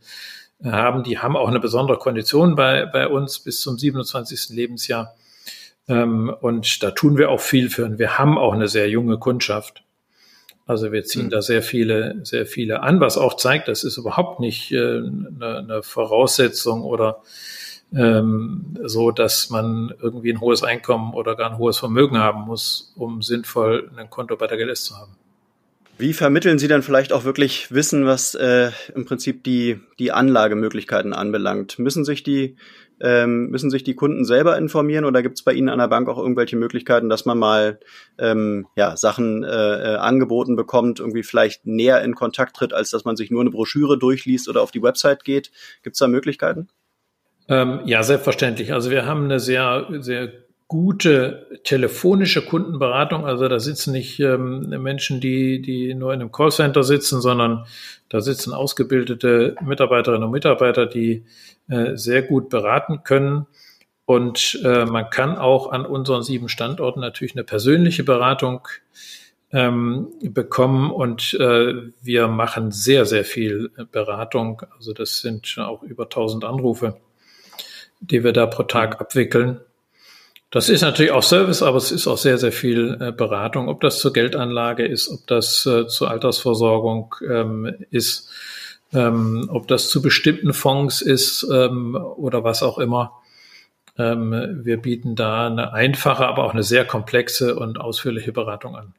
haben, 0.63 1.03
die 1.03 1.19
haben 1.19 1.37
auch 1.37 1.49
eine 1.49 1.61
besondere 1.61 1.99
Kondition 1.99 2.55
bei, 2.55 2.87
bei 2.87 3.09
uns 3.09 3.41
bis 3.41 3.61
zum 3.61 3.79
27. 3.79 4.51
Lebensjahr. 4.51 5.15
Ähm, 5.89 6.35
und 6.41 6.83
da 6.83 6.91
tun 6.93 7.19
wir 7.19 7.31
auch 7.31 7.41
viel 7.41 7.71
für. 7.71 7.85
Und 7.85 7.99
wir 7.99 8.19
haben 8.19 8.39
auch 8.39 8.53
eine 8.53 8.69
sehr 8.69 8.89
junge 8.89 9.19
Kundschaft. 9.19 9.84
Also 10.67 10.93
wir 10.93 11.05
ziehen 11.05 11.27
mhm. 11.27 11.31
da 11.31 11.43
sehr 11.43 11.63
viele, 11.63 12.21
sehr 12.23 12.47
viele 12.47 12.83
an, 12.83 13.01
was 13.01 13.19
auch 13.19 13.35
zeigt, 13.35 13.69
das 13.69 13.85
ist 13.85 13.99
überhaupt 13.99 14.41
nicht 14.41 14.73
äh, 14.73 14.79
eine, 14.79 15.59
eine 15.59 15.83
Voraussetzung 15.83 16.83
oder 16.83 17.23
ähm, 17.95 18.77
so, 18.83 19.11
dass 19.11 19.51
man 19.51 19.95
irgendwie 20.01 20.33
ein 20.33 20.41
hohes 20.41 20.63
Einkommen 20.63 21.13
oder 21.15 21.37
gar 21.37 21.51
ein 21.51 21.59
hohes 21.59 21.79
Vermögen 21.79 22.19
haben 22.19 22.43
muss, 22.43 22.93
um 22.97 23.23
sinnvoll 23.23 23.91
ein 23.97 24.11
Konto 24.11 24.37
bei 24.37 24.47
der 24.47 24.57
GLS 24.57 24.85
zu 24.85 24.97
haben. 24.97 25.13
Wie 25.97 26.13
vermitteln 26.13 26.59
Sie 26.59 26.67
dann 26.67 26.83
vielleicht 26.83 27.13
auch 27.13 27.25
wirklich 27.25 27.71
Wissen, 27.73 28.05
was 28.05 28.35
äh, 28.35 28.73
im 28.97 29.05
Prinzip 29.05 29.45
die, 29.45 29.79
die 30.01 30.11
Anlagemöglichkeiten 30.11 31.13
anbelangt? 31.13 31.79
Müssen 31.79 32.05
sich 32.05 32.25
die 32.25 32.57
ähm, 33.01 33.51
müssen 33.51 33.71
sich 33.71 33.85
die 33.85 33.95
Kunden 33.95 34.25
selber 34.25 34.57
informieren 34.57 35.05
oder 35.05 35.23
gibt 35.23 35.39
es 35.39 35.45
bei 35.45 35.53
Ihnen 35.53 35.69
an 35.69 35.79
der 35.79 35.89
Bank 35.89 36.09
auch 36.09 36.19
irgendwelche 36.19 36.57
Möglichkeiten, 36.57 37.09
dass 37.09 37.25
man 37.25 37.39
mal 37.39 37.81
ähm, 38.19 38.67
ja, 38.77 38.97
Sachen 38.97 39.45
äh, 39.45 39.49
äh, 39.49 39.97
angeboten 39.97 40.57
bekommt, 40.57 41.01
irgendwie 41.01 41.23
vielleicht 41.23 41.67
näher 41.67 42.03
in 42.03 42.15
Kontakt 42.15 42.57
tritt, 42.57 42.73
als 42.73 42.91
dass 42.91 43.05
man 43.05 43.17
sich 43.17 43.31
nur 43.31 43.41
eine 43.41 43.51
Broschüre 43.51 43.99
durchliest 43.99 44.49
oder 44.49 44.63
auf 44.63 44.71
die 44.71 44.83
Website 44.83 45.25
geht? 45.25 45.51
Gibt 45.83 45.95
es 45.95 45.99
da 46.01 46.09
Möglichkeiten? 46.09 46.69
Ähm, 47.49 47.81
ja, 47.85 48.03
selbstverständlich. 48.03 48.73
Also 48.73 48.91
wir 48.91 49.05
haben 49.07 49.25
eine 49.25 49.41
sehr, 49.41 49.87
sehr 50.01 50.44
gute 50.69 51.61
telefonische 51.65 52.43
Kundenberatung. 52.43 53.27
Also 53.27 53.49
da 53.49 53.61
sitzen 53.61 53.93
nicht 53.93 54.19
ähm, 54.21 54.69
Menschen, 54.83 55.21
die, 55.21 55.61
die 55.61 55.95
nur 55.95 56.13
in 56.13 56.21
einem 56.21 56.33
Callcenter 56.33 56.83
sitzen, 56.83 57.21
sondern 57.21 57.67
da 58.09 58.21
sitzen 58.21 58.53
ausgebildete 58.53 59.57
Mitarbeiterinnen 59.61 60.25
und 60.25 60.31
Mitarbeiter, 60.31 60.87
die 60.87 61.25
äh, 61.69 61.97
sehr 61.97 62.23
gut 62.23 62.49
beraten 62.49 63.03
können. 63.05 63.47
Und 64.07 64.61
äh, 64.65 64.85
man 64.85 65.11
kann 65.11 65.37
auch 65.37 65.71
an 65.71 65.87
unseren 65.87 66.23
sieben 66.23 66.49
Standorten 66.49 67.01
natürlich 67.01 67.35
eine 67.35 67.45
persönliche 67.45 68.05
Beratung 68.05 68.67
ähm, 69.53 70.09
bekommen. 70.21 70.91
Und 70.91 71.35
äh, 71.35 71.75
wir 72.03 72.29
machen 72.29 72.71
sehr, 72.71 73.07
sehr 73.07 73.25
viel 73.25 73.71
Beratung. 73.93 74.63
Also 74.77 74.93
das 74.93 75.21
sind 75.21 75.57
auch 75.59 75.83
über 75.83 76.05
1000 76.05 76.45
Anrufe, 76.45 77.01
die 78.01 78.25
wir 78.25 78.33
da 78.33 78.47
pro 78.47 78.65
Tag 78.65 79.01
abwickeln. 79.01 79.61
Das 80.55 80.69
ist 80.69 80.83
natürlich 80.83 81.11
auch 81.11 81.25
Service, 81.25 81.65
aber 81.65 81.79
es 81.79 81.91
ist 81.91 82.07
auch 82.07 82.17
sehr, 82.17 82.39
sehr 82.39 82.53
viel 82.53 82.97
äh, 83.01 83.11
Beratung, 83.11 83.69
ob 83.69 83.81
das 83.81 83.99
zur 83.99 84.13
Geldanlage 84.13 84.87
ist, 84.87 85.09
ob 85.09 85.27
das 85.27 85.67
äh, 85.67 85.89
zur 85.89 86.13
Altersversorgung 86.13 87.13
ähm, 87.29 87.75
ist, 87.91 88.31
ähm, 88.93 89.49
ob 89.51 89.67
das 89.67 89.89
zu 89.89 90.01
bestimmten 90.01 90.53
Fonds 90.53 91.03
ist 91.03 91.45
ähm, 91.53 91.97
oder 91.97 92.45
was 92.45 92.63
auch 92.63 92.79
immer. 92.79 93.21
Ähm, 93.99 94.61
wir 94.63 94.77
bieten 94.77 95.17
da 95.17 95.49
eine 95.49 95.73
einfache, 95.73 96.25
aber 96.25 96.45
auch 96.45 96.53
eine 96.53 96.63
sehr 96.63 96.85
komplexe 96.85 97.57
und 97.57 97.81
ausführliche 97.81 98.31
Beratung 98.31 98.77
an. 98.77 98.95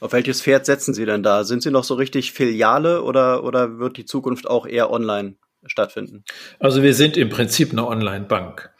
Auf 0.00 0.12
welches 0.12 0.42
Pferd 0.42 0.66
setzen 0.66 0.92
Sie 0.92 1.06
denn 1.06 1.22
da? 1.22 1.44
Sind 1.44 1.62
Sie 1.62 1.70
noch 1.70 1.84
so 1.84 1.94
richtig 1.94 2.32
Filiale 2.32 3.02
oder, 3.02 3.42
oder 3.42 3.78
wird 3.78 3.96
die 3.96 4.04
Zukunft 4.04 4.46
auch 4.46 4.66
eher 4.66 4.90
online 4.90 5.36
stattfinden? 5.64 6.24
Also 6.58 6.82
wir 6.82 6.92
sind 6.92 7.16
im 7.16 7.30
Prinzip 7.30 7.72
eine 7.72 7.86
Online-Bank. 7.86 8.75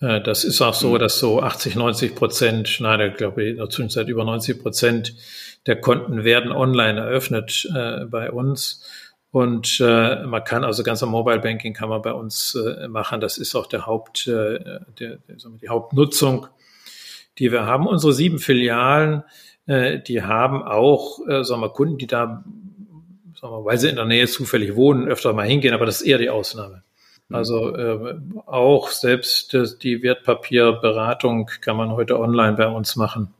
Äh, 0.00 0.20
das 0.20 0.44
ist 0.44 0.60
auch 0.60 0.74
so, 0.74 0.94
mhm. 0.94 0.98
dass 0.98 1.18
so 1.18 1.42
80, 1.42 1.76
90 1.76 2.14
Prozent, 2.14 2.78
nein, 2.80 3.00
ich 3.12 3.16
glaube 3.16 3.44
in 3.44 3.56
der 3.56 3.68
Zwischenzeit 3.68 4.08
über 4.08 4.24
90 4.24 4.62
Prozent 4.62 5.14
der 5.66 5.80
Konten 5.80 6.24
werden 6.24 6.52
online 6.52 7.00
eröffnet 7.00 7.68
äh, 7.74 8.04
bei 8.04 8.30
uns. 8.30 8.84
Und 9.32 9.80
äh, 9.80 10.24
man 10.24 10.44
kann 10.44 10.64
also 10.64 10.82
ganz 10.82 11.02
am 11.02 11.10
Mobile 11.10 11.40
Banking 11.40 11.74
kann 11.74 11.88
man 11.88 12.00
bei 12.00 12.12
uns 12.12 12.54
äh, 12.54 12.88
machen. 12.88 13.20
Das 13.20 13.36
ist 13.36 13.54
auch 13.54 13.66
der 13.66 13.86
Haupt, 13.86 14.26
äh, 14.28 14.80
der, 14.98 15.18
die 15.60 15.68
Hauptnutzung, 15.68 16.46
die 17.38 17.52
wir 17.52 17.66
haben. 17.66 17.86
Unsere 17.86 18.12
sieben 18.12 18.38
Filialen, 18.38 19.24
äh, 19.66 19.98
die 20.00 20.22
haben 20.22 20.62
auch, 20.62 21.18
sagen 21.42 21.60
wir, 21.60 21.68
Kunden, 21.70 21.98
die 21.98 22.06
da, 22.06 22.44
sagen 23.38 23.52
wir, 23.52 23.64
weil 23.64 23.78
sie 23.78 23.90
in 23.90 23.96
der 23.96 24.06
Nähe 24.06 24.26
zufällig 24.26 24.74
wohnen, 24.74 25.06
öfter 25.06 25.32
mal 25.34 25.46
hingehen, 25.46 25.74
aber 25.74 25.84
das 25.84 26.00
ist 26.00 26.06
eher 26.06 26.18
die 26.18 26.30
Ausnahme. 26.30 26.82
Mhm. 27.28 27.36
Also 27.36 27.76
äh, 27.76 28.18
auch 28.46 28.88
selbst 28.88 29.56
die 29.82 30.02
Wertpapierberatung 30.02 31.50
kann 31.60 31.76
man 31.76 31.90
heute 31.92 32.18
online 32.18 32.56
bei 32.56 32.68
uns 32.68 32.96
machen. 32.96 33.34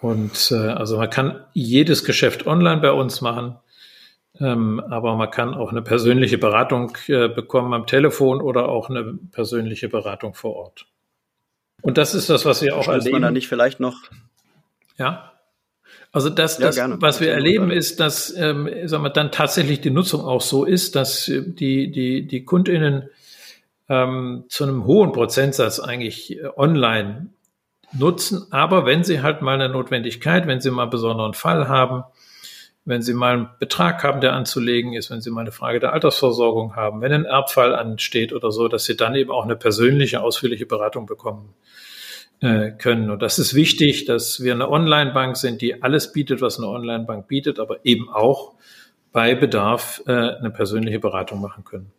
Und 0.00 0.50
äh, 0.50 0.54
also 0.54 0.96
man 0.96 1.10
kann 1.10 1.44
jedes 1.52 2.04
Geschäft 2.04 2.46
online 2.46 2.80
bei 2.80 2.92
uns 2.92 3.20
machen, 3.20 3.56
ähm, 4.40 4.80
aber 4.80 5.16
man 5.16 5.30
kann 5.30 5.54
auch 5.54 5.70
eine 5.70 5.82
persönliche 5.82 6.38
Beratung 6.38 6.96
äh, 7.08 7.28
bekommen 7.28 7.74
am 7.74 7.86
Telefon 7.86 8.40
oder 8.40 8.68
auch 8.68 8.88
eine 8.88 9.18
persönliche 9.32 9.88
Beratung 9.88 10.34
vor 10.34 10.56
Ort. 10.56 10.86
Und 11.82 11.98
das 11.98 12.14
ist 12.14 12.30
das, 12.30 12.44
was 12.44 12.62
wir 12.62 12.76
auch 12.76 12.88
erleben. 12.88 13.12
man 13.12 13.22
da 13.22 13.30
nicht 13.30 13.48
vielleicht 13.48 13.80
noch? 13.80 13.96
Ja. 14.96 15.32
Also 16.12 16.28
das, 16.28 16.58
das 16.58 16.76
ja, 16.76 17.00
was 17.00 17.20
wir 17.20 17.30
erleben, 17.30 17.70
ist, 17.70 18.00
dass 18.00 18.34
ähm, 18.36 18.68
sagen 18.86 19.04
wir, 19.04 19.10
dann 19.10 19.30
tatsächlich 19.30 19.80
die 19.80 19.90
Nutzung 19.90 20.22
auch 20.22 20.40
so 20.40 20.64
ist, 20.64 20.96
dass 20.96 21.26
die, 21.26 21.90
die, 21.90 22.26
die 22.26 22.44
KundInnen 22.44 23.08
ähm, 23.90 24.44
zu 24.48 24.64
einem 24.64 24.86
hohen 24.86 25.12
Prozentsatz 25.12 25.80
eigentlich 25.80 26.38
äh, 26.38 26.48
online 26.56 27.30
nutzen. 27.92 28.46
Aber 28.50 28.86
wenn 28.86 29.02
Sie 29.02 29.20
halt 29.20 29.42
mal 29.42 29.60
eine 29.60 29.68
Notwendigkeit, 29.68 30.46
wenn 30.46 30.60
Sie 30.60 30.70
mal 30.70 30.82
einen 30.82 30.90
besonderen 30.92 31.34
Fall 31.34 31.68
haben, 31.68 32.04
wenn 32.84 33.02
Sie 33.02 33.12
mal 33.12 33.34
einen 33.34 33.48
Betrag 33.58 34.02
haben, 34.04 34.20
der 34.20 34.32
anzulegen 34.32 34.92
ist, 34.92 35.10
wenn 35.10 35.20
Sie 35.20 35.30
mal 35.30 35.42
eine 35.42 35.52
Frage 35.52 35.80
der 35.80 35.92
Altersversorgung 35.92 36.76
haben, 36.76 37.00
wenn 37.00 37.12
ein 37.12 37.24
Erbfall 37.24 37.74
ansteht 37.74 38.32
oder 38.32 38.52
so, 38.52 38.68
dass 38.68 38.84
Sie 38.84 38.96
dann 38.96 39.16
eben 39.16 39.32
auch 39.32 39.44
eine 39.44 39.56
persönliche, 39.56 40.22
ausführliche 40.22 40.66
Beratung 40.66 41.06
bekommen 41.06 41.52
äh, 42.40 42.70
können. 42.70 43.10
Und 43.10 43.22
das 43.22 43.40
ist 43.40 43.54
wichtig, 43.54 44.04
dass 44.04 44.40
wir 44.40 44.54
eine 44.54 44.70
Online-Bank 44.70 45.36
sind, 45.36 45.60
die 45.62 45.82
alles 45.82 46.12
bietet, 46.12 46.40
was 46.40 46.58
eine 46.58 46.68
Online-Bank 46.68 47.26
bietet, 47.26 47.58
aber 47.58 47.84
eben 47.84 48.08
auch 48.08 48.54
bei 49.12 49.34
Bedarf 49.34 50.00
äh, 50.06 50.12
eine 50.12 50.50
persönliche 50.50 51.00
Beratung 51.00 51.40
machen 51.40 51.64
können. 51.64 51.92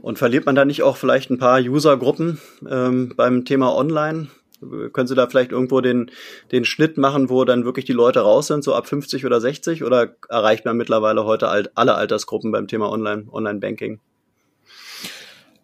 Und 0.00 0.18
verliert 0.18 0.46
man 0.46 0.54
da 0.54 0.64
nicht 0.64 0.82
auch 0.82 0.96
vielleicht 0.96 1.30
ein 1.30 1.38
paar 1.38 1.60
Usergruppen 1.60 2.40
ähm, 2.68 3.12
beim 3.16 3.44
Thema 3.44 3.74
Online? 3.74 4.28
Können 4.92 5.06
Sie 5.06 5.14
da 5.14 5.28
vielleicht 5.28 5.52
irgendwo 5.52 5.80
den, 5.80 6.10
den 6.50 6.64
Schnitt 6.64 6.98
machen, 6.98 7.30
wo 7.30 7.44
dann 7.44 7.64
wirklich 7.64 7.84
die 7.84 7.92
Leute 7.92 8.20
raus 8.20 8.48
sind, 8.48 8.64
so 8.64 8.74
ab 8.74 8.88
50 8.88 9.24
oder 9.24 9.40
60? 9.40 9.84
Oder 9.84 10.16
erreicht 10.28 10.64
man 10.64 10.76
mittlerweile 10.76 11.24
heute 11.24 11.48
alt, 11.48 11.70
alle 11.76 11.94
Altersgruppen 11.94 12.50
beim 12.50 12.66
Thema 12.66 12.90
Online, 12.90 13.26
Online-Banking? 13.30 14.00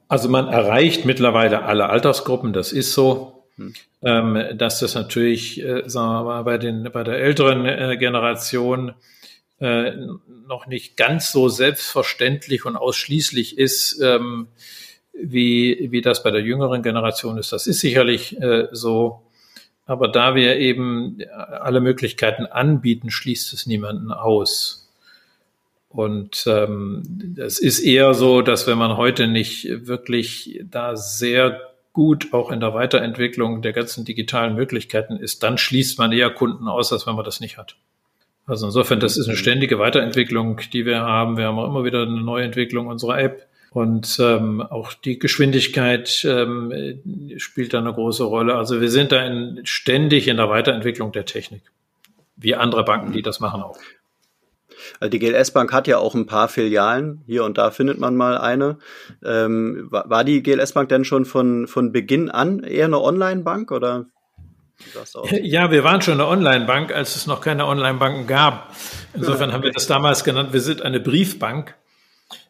Also 0.08 0.28
man 0.28 0.46
erreicht 0.46 1.04
mittlerweile 1.04 1.64
alle 1.64 1.88
Altersgruppen, 1.88 2.52
das 2.52 2.72
ist 2.72 2.92
so. 2.92 3.46
Hm. 3.56 3.72
Ähm, 4.02 4.58
dass 4.58 4.80
das 4.80 4.94
natürlich, 4.94 5.62
äh, 5.62 5.82
sagen 5.86 6.08
wir 6.08 6.24
mal, 6.24 6.42
bei, 6.42 6.58
den, 6.58 6.90
bei 6.92 7.04
der 7.04 7.18
älteren 7.18 7.64
äh, 7.64 7.96
Generation 7.96 8.94
äh, 9.64 9.96
noch 10.46 10.66
nicht 10.66 10.96
ganz 10.96 11.32
so 11.32 11.48
selbstverständlich 11.48 12.64
und 12.66 12.76
ausschließlich 12.76 13.58
ist, 13.58 14.00
ähm, 14.02 14.48
wie, 15.12 15.88
wie 15.90 16.02
das 16.02 16.22
bei 16.22 16.30
der 16.30 16.42
jüngeren 16.42 16.82
Generation 16.82 17.38
ist. 17.38 17.52
Das 17.52 17.66
ist 17.66 17.80
sicherlich 17.80 18.40
äh, 18.40 18.68
so. 18.72 19.22
Aber 19.86 20.08
da 20.08 20.34
wir 20.34 20.56
eben 20.56 21.18
alle 21.32 21.80
Möglichkeiten 21.80 22.46
anbieten, 22.46 23.10
schließt 23.10 23.52
es 23.52 23.66
niemanden 23.66 24.12
aus. 24.12 24.90
Und 25.88 26.44
ähm, 26.46 27.36
es 27.38 27.58
ist 27.58 27.80
eher 27.80 28.14
so, 28.14 28.42
dass 28.42 28.66
wenn 28.66 28.78
man 28.78 28.96
heute 28.96 29.28
nicht 29.28 29.86
wirklich 29.86 30.60
da 30.68 30.96
sehr 30.96 31.60
gut 31.92 32.32
auch 32.32 32.50
in 32.50 32.60
der 32.60 32.74
Weiterentwicklung 32.74 33.62
der 33.62 33.72
ganzen 33.72 34.04
digitalen 34.04 34.56
Möglichkeiten 34.56 35.16
ist, 35.16 35.42
dann 35.42 35.56
schließt 35.56 35.98
man 35.98 36.12
eher 36.12 36.30
Kunden 36.30 36.66
aus, 36.66 36.92
als 36.92 37.06
wenn 37.06 37.14
man 37.14 37.24
das 37.24 37.40
nicht 37.40 37.56
hat. 37.56 37.76
Also 38.46 38.66
insofern, 38.66 39.00
das 39.00 39.16
ist 39.16 39.26
eine 39.26 39.36
ständige 39.36 39.78
Weiterentwicklung, 39.78 40.60
die 40.72 40.84
wir 40.84 41.00
haben. 41.00 41.36
Wir 41.36 41.46
haben 41.46 41.58
auch 41.58 41.68
immer 41.68 41.84
wieder 41.84 42.02
eine 42.02 42.20
Neuentwicklung 42.20 42.86
unserer 42.86 43.18
App. 43.18 43.46
Und 43.70 44.18
ähm, 44.20 44.60
auch 44.62 44.92
die 44.92 45.18
Geschwindigkeit 45.18 46.24
ähm, 46.24 47.00
spielt 47.38 47.74
da 47.74 47.78
eine 47.78 47.92
große 47.92 48.22
Rolle. 48.22 48.54
Also 48.54 48.80
wir 48.80 48.90
sind 48.90 49.10
da 49.10 49.26
in, 49.26 49.62
ständig 49.64 50.28
in 50.28 50.36
der 50.36 50.48
Weiterentwicklung 50.48 51.10
der 51.10 51.24
Technik. 51.24 51.62
Wie 52.36 52.54
andere 52.54 52.84
Banken, 52.84 53.12
die 53.12 53.22
das 53.22 53.40
machen 53.40 53.62
auch. 53.62 53.78
Also 55.00 55.10
die 55.10 55.18
GLS 55.18 55.50
Bank 55.50 55.72
hat 55.72 55.88
ja 55.88 55.98
auch 55.98 56.14
ein 56.14 56.26
paar 56.26 56.48
Filialen. 56.48 57.22
Hier 57.26 57.44
und 57.44 57.58
da 57.58 57.70
findet 57.70 57.98
man 57.98 58.14
mal 58.14 58.38
eine. 58.38 58.78
Ähm, 59.24 59.88
war 59.90 60.22
die 60.22 60.42
GLS 60.42 60.72
Bank 60.72 60.88
denn 60.88 61.04
schon 61.04 61.24
von, 61.24 61.66
von 61.66 61.90
Beginn 61.90 62.30
an 62.30 62.62
eher 62.62 62.86
eine 62.86 63.00
Online-Bank 63.00 63.72
oder 63.72 64.06
ja, 65.42 65.70
wir 65.70 65.84
waren 65.84 66.02
schon 66.02 66.14
eine 66.14 66.26
Online-Bank, 66.26 66.94
als 66.94 67.16
es 67.16 67.26
noch 67.26 67.40
keine 67.40 67.66
Online-Banken 67.66 68.26
gab. 68.26 68.74
Insofern 69.14 69.52
haben 69.54 69.62
wir 69.62 69.72
das 69.72 69.86
damals 69.86 70.24
genannt, 70.24 70.52
wir 70.52 70.60
sind 70.60 70.82
eine 70.82 71.00
Briefbank. 71.00 71.74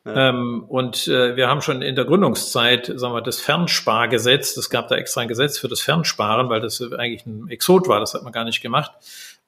Ja. 0.04 0.30
Ähm, 0.30 0.64
und 0.68 1.08
äh, 1.08 1.36
wir 1.36 1.48
haben 1.48 1.62
schon 1.62 1.82
in 1.82 1.96
der 1.96 2.04
Gründungszeit, 2.04 2.92
sagen 2.94 3.14
wir, 3.14 3.22
das 3.22 3.40
Fernspargesetz, 3.40 4.56
es 4.56 4.68
gab 4.70 4.88
da 4.88 4.96
extra 4.96 5.22
ein 5.22 5.28
Gesetz 5.28 5.58
für 5.58 5.68
das 5.68 5.80
Fernsparen, 5.80 6.48
weil 6.48 6.60
das 6.60 6.80
eigentlich 6.80 7.24
ein 7.26 7.48
Exot 7.48 7.88
war, 7.88 8.00
das 8.00 8.14
hat 8.14 8.22
man 8.22 8.32
gar 8.32 8.44
nicht 8.44 8.60
gemacht. 8.60 8.92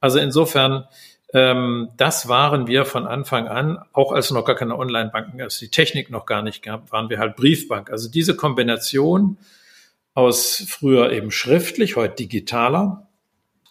Also 0.00 0.18
insofern 0.18 0.86
Ähm, 1.34 1.88
das 1.96 2.28
waren 2.28 2.68
wir 2.68 2.84
von 2.84 3.06
Anfang 3.06 3.48
an, 3.48 3.78
auch 3.92 4.12
als 4.12 4.26
es 4.26 4.30
noch 4.30 4.44
gar 4.44 4.54
keine 4.54 4.78
Online-Banken, 4.78 5.42
als 5.42 5.58
die 5.58 5.68
Technik 5.70 6.08
noch 6.08 6.24
gar 6.24 6.40
nicht 6.40 6.62
gab, 6.62 6.92
waren 6.92 7.10
wir 7.10 7.18
halt 7.18 7.34
Briefbank. 7.36 7.90
Also 7.90 8.08
diese 8.08 8.36
Kombination 8.36 9.36
aus 10.16 10.64
früher 10.66 11.12
eben 11.12 11.30
schriftlich, 11.30 11.94
heute 11.94 12.16
digitaler, 12.16 13.06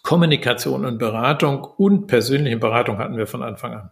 Kommunikation 0.02 0.86
und 0.86 0.98
Beratung 0.98 1.64
und 1.64 2.06
persönliche 2.06 2.56
Beratung 2.56 2.98
hatten 2.98 3.16
wir 3.16 3.26
von 3.26 3.42
Anfang 3.42 3.74
an. 3.74 3.90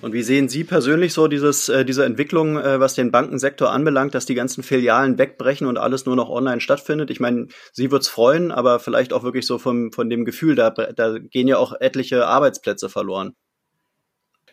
Und 0.00 0.12
wie 0.12 0.22
sehen 0.22 0.48
Sie 0.48 0.62
persönlich 0.62 1.12
so 1.12 1.26
dieses, 1.26 1.68
äh, 1.68 1.84
diese 1.84 2.04
Entwicklung, 2.04 2.56
äh, 2.56 2.78
was 2.78 2.94
den 2.94 3.10
Bankensektor 3.10 3.72
anbelangt, 3.72 4.14
dass 4.14 4.26
die 4.26 4.36
ganzen 4.36 4.62
Filialen 4.62 5.18
wegbrechen 5.18 5.66
und 5.66 5.76
alles 5.76 6.06
nur 6.06 6.14
noch 6.14 6.28
online 6.28 6.60
stattfindet? 6.60 7.10
Ich 7.10 7.18
meine, 7.18 7.48
Sie 7.72 7.90
wird's 7.90 8.06
freuen, 8.06 8.52
aber 8.52 8.78
vielleicht 8.78 9.12
auch 9.12 9.24
wirklich 9.24 9.44
so 9.44 9.58
vom, 9.58 9.90
von 9.90 10.08
dem 10.08 10.24
Gefühl, 10.24 10.54
da, 10.54 10.70
da 10.70 11.18
gehen 11.18 11.48
ja 11.48 11.58
auch 11.58 11.72
etliche 11.80 12.28
Arbeitsplätze 12.28 12.88
verloren. 12.88 13.34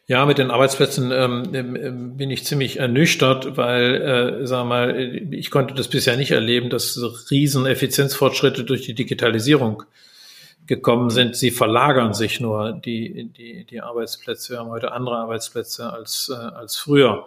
Ja, 0.08 0.28
mit 0.28 0.38
den 0.38 0.52
Arbeitsplätzen 0.52 1.12
ähm, 1.12 1.50
ähm, 1.54 2.18
bin 2.18 2.30
ich 2.30 2.46
ziemlich 2.46 2.78
ernüchtert, 2.78 3.58
weil, 3.58 4.02
äh, 4.44 4.46
sag 4.46 4.66
mal, 4.68 4.96
ich 5.34 5.50
konnte 5.50 5.74
das 5.74 5.88
bisher 5.88 6.16
nicht 6.16 6.30
erleben, 6.30 6.70
dass 6.70 7.00
riesen 7.32 7.66
Effizienzfortschritte 7.66 8.66
durch 8.66 8.84
die 8.84 8.94
Digitalisierung 8.94 9.82
gekommen 10.68 11.10
sind. 11.10 11.36
Sie 11.36 11.50
verlagern 11.50 12.14
sich 12.14 12.40
nur 12.40 12.74
die, 12.74 13.32
die, 13.36 13.66
die 13.66 13.82
Arbeitsplätze. 13.82 14.54
Wir 14.54 14.60
haben 14.60 14.70
heute 14.70 14.92
andere 14.92 15.18
Arbeitsplätze 15.18 15.92
als, 15.92 16.32
äh, 16.32 16.36
als 16.36 16.78
früher. 16.78 17.26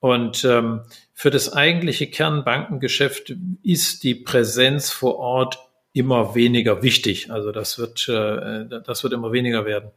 Und 0.00 0.44
ähm, 0.44 0.80
für 1.14 1.30
das 1.30 1.52
eigentliche 1.52 2.08
Kernbankengeschäft 2.08 3.34
ist 3.62 4.02
die 4.02 4.16
Präsenz 4.16 4.90
vor 4.90 5.16
Ort 5.16 5.58
immer 5.92 6.34
weniger 6.34 6.82
wichtig. 6.82 7.30
Also 7.30 7.52
das 7.52 7.78
wird, 7.78 8.08
äh, 8.08 8.66
das 8.84 9.04
wird 9.04 9.12
immer 9.12 9.30
weniger 9.30 9.64
werden. 9.64 9.90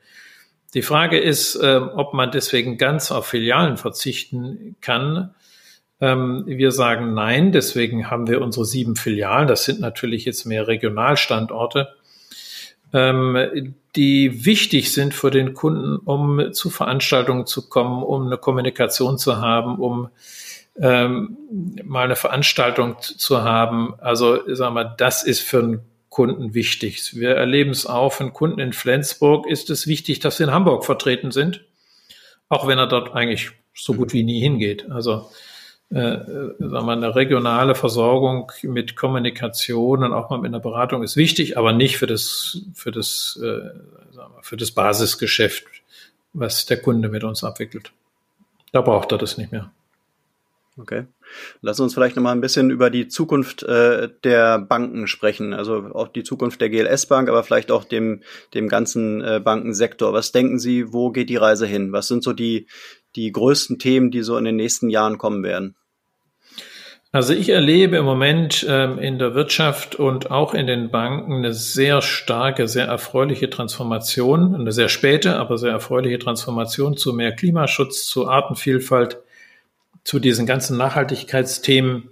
Die 0.74 0.82
Frage 0.82 1.20
ist, 1.20 1.56
äh, 1.56 1.80
ob 1.96 2.14
man 2.14 2.32
deswegen 2.32 2.78
ganz 2.78 3.12
auf 3.12 3.28
Filialen 3.28 3.78
verzichten 3.78 4.76
kann. 4.82 5.36
Ähm, 6.02 6.44
wir 6.46 6.72
sagen 6.72 7.14
nein, 7.14 7.52
deswegen 7.52 8.10
haben 8.10 8.28
wir 8.28 8.42
unsere 8.42 8.66
sieben 8.66 8.96
Filialen. 8.96 9.48
Das 9.48 9.66
sind 9.66 9.80
natürlich 9.80 10.26
jetzt 10.26 10.46
mehr 10.46 10.68
Regionalstandorte 10.68 11.90
ähm, 12.94 13.74
die 13.96 14.46
wichtig 14.46 14.94
sind 14.94 15.14
für 15.14 15.32
den 15.32 15.54
Kunden, 15.54 15.98
um 15.98 16.54
zu 16.54 16.70
Veranstaltungen 16.70 17.46
zu 17.46 17.68
kommen, 17.68 18.04
um 18.04 18.28
eine 18.28 18.38
Kommunikation 18.38 19.18
zu 19.18 19.38
haben, 19.38 19.78
um 19.80 20.10
ähm, 20.80 21.38
mal 21.84 22.06
eine 22.06 22.16
Veranstaltung 22.16 22.96
zu 23.00 23.44
haben. 23.44 23.96
Also 24.00 24.40
sagen 24.54 24.76
wir, 24.76 24.86
das 24.86 25.24
ist 25.24 25.42
für 25.42 25.60
einen 25.60 25.82
Kunden 26.14 26.54
wichtig. 26.54 27.16
Wir 27.16 27.32
erleben 27.32 27.72
es 27.72 27.88
auch 27.88 28.20
einen 28.20 28.34
Kunden 28.34 28.60
in 28.60 28.72
Flensburg 28.72 29.48
ist 29.48 29.72
es 29.72 29.88
wichtig, 29.88 30.20
dass 30.20 30.38
sie 30.38 30.44
in 30.44 30.52
Hamburg 30.52 30.86
vertreten 30.86 31.32
sind, 31.32 31.66
auch 32.50 32.68
wenn 32.68 32.78
er 32.78 32.86
dort 32.86 33.16
eigentlich 33.16 33.50
so 33.74 33.96
gut 33.96 34.14
wie 34.14 34.22
nie 34.22 34.40
hingeht. 34.40 34.92
Also 34.92 35.32
äh, 35.90 35.96
sagen 35.96 36.56
wir, 36.60 36.92
eine 36.92 37.16
regionale 37.16 37.74
Versorgung 37.74 38.52
mit 38.62 38.96
Kommunikation 38.96 40.04
und 40.04 40.14
auch 40.14 40.30
mal 40.30 40.38
mit 40.38 40.50
einer 40.50 40.60
Beratung 40.60 41.02
ist 41.02 41.18
wichtig, 41.18 41.58
aber 41.58 41.74
nicht 41.74 41.98
für 41.98 42.06
das, 42.06 42.62
für 42.76 42.92
das, 42.92 43.40
äh, 43.42 43.72
wir, 44.16 44.30
für 44.44 44.56
das 44.56 44.70
Basisgeschäft, 44.70 45.66
was 46.34 46.68
der 46.68 46.80
Kunde 46.80 47.10
mit 47.10 47.24
uns 47.24 47.44
abwickelt. 47.44 47.92
Da 48.72 48.82
braucht 48.82 49.12
er 49.12 49.18
das 49.18 49.40
nicht 49.40 49.52
mehr. 49.52 49.72
Okay. 50.78 51.06
Lass 51.62 51.80
uns 51.80 51.94
vielleicht 51.94 52.16
noch 52.16 52.24
mal 52.24 52.32
ein 52.32 52.42
bisschen 52.42 52.70
über 52.70 52.90
die 52.90 53.08
Zukunft 53.08 53.64
äh, 53.64 54.10
der 54.24 54.60
Banken 54.60 55.08
sprechen. 55.08 55.54
Also 55.54 55.92
auch 55.94 56.08
die 56.08 56.24
Zukunft 56.24 56.62
der 56.62 56.70
GLS 56.70 57.08
Bank, 57.08 57.30
aber 57.30 57.44
vielleicht 57.44 57.72
auch 57.72 57.84
dem, 57.84 58.22
dem 58.54 58.68
ganzen 58.68 59.22
äh, 59.22 59.40
Bankensektor. 59.44 60.14
Was 60.14 60.32
denken 60.32 60.60
Sie, 60.60 60.94
wo 60.94 61.12
geht 61.12 61.30
die 61.30 61.38
Reise 61.38 61.66
hin? 61.66 61.92
Was 61.92 62.08
sind 62.08 62.24
so 62.24 62.34
die, 62.34 62.68
die 63.16 63.32
größten 63.32 63.80
Themen, 63.80 64.12
die 64.12 64.24
so 64.24 64.38
in 64.38 64.46
den 64.46 64.56
nächsten 64.56 64.90
Jahren 64.90 65.18
kommen 65.18 65.44
werden? 65.44 65.76
Also 67.16 67.36
ich 67.36 67.50
erlebe 67.50 67.98
im 67.98 68.06
Moment 68.06 68.66
ähm, 68.68 68.98
in 68.98 69.20
der 69.20 69.36
Wirtschaft 69.36 69.94
und 69.94 70.32
auch 70.32 70.56
in 70.56 70.66
den 70.66 70.90
Banken 70.90 71.34
eine 71.34 71.54
sehr 71.54 72.02
starke, 72.02 72.68
sehr 72.68 72.88
erfreuliche 72.88 73.52
Transformation, 73.52 74.56
eine 74.56 74.72
sehr 74.72 74.90
späte, 74.90 75.36
aber 75.38 75.60
sehr 75.60 75.74
erfreuliche 75.74 76.18
Transformation 76.18 76.98
zu 76.98 77.14
mehr 77.14 77.32
Klimaschutz, 77.32 78.08
zu 78.08 78.28
Artenvielfalt, 78.28 79.20
zu 80.04 80.20
diesen 80.20 80.46
ganzen 80.46 80.78
Nachhaltigkeitsthemen. 80.78 82.10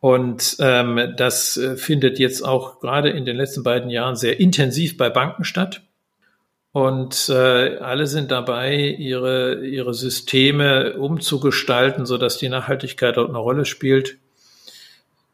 Und 0.00 0.56
ähm, 0.60 1.14
das 1.16 1.56
äh, 1.56 1.76
findet 1.76 2.18
jetzt 2.18 2.42
auch 2.42 2.80
gerade 2.80 3.10
in 3.10 3.24
den 3.24 3.36
letzten 3.36 3.62
beiden 3.62 3.90
Jahren 3.90 4.16
sehr 4.16 4.38
intensiv 4.38 4.96
bei 4.96 5.08
Banken 5.08 5.44
statt. 5.44 5.82
Und 6.72 7.28
äh, 7.28 7.78
alle 7.78 8.06
sind 8.06 8.30
dabei, 8.30 8.76
ihre, 8.76 9.64
ihre 9.64 9.94
Systeme 9.94 10.94
umzugestalten, 10.98 12.04
sodass 12.04 12.36
die 12.36 12.48
Nachhaltigkeit 12.48 13.16
dort 13.16 13.28
eine 13.28 13.38
Rolle 13.38 13.64
spielt. 13.64 14.18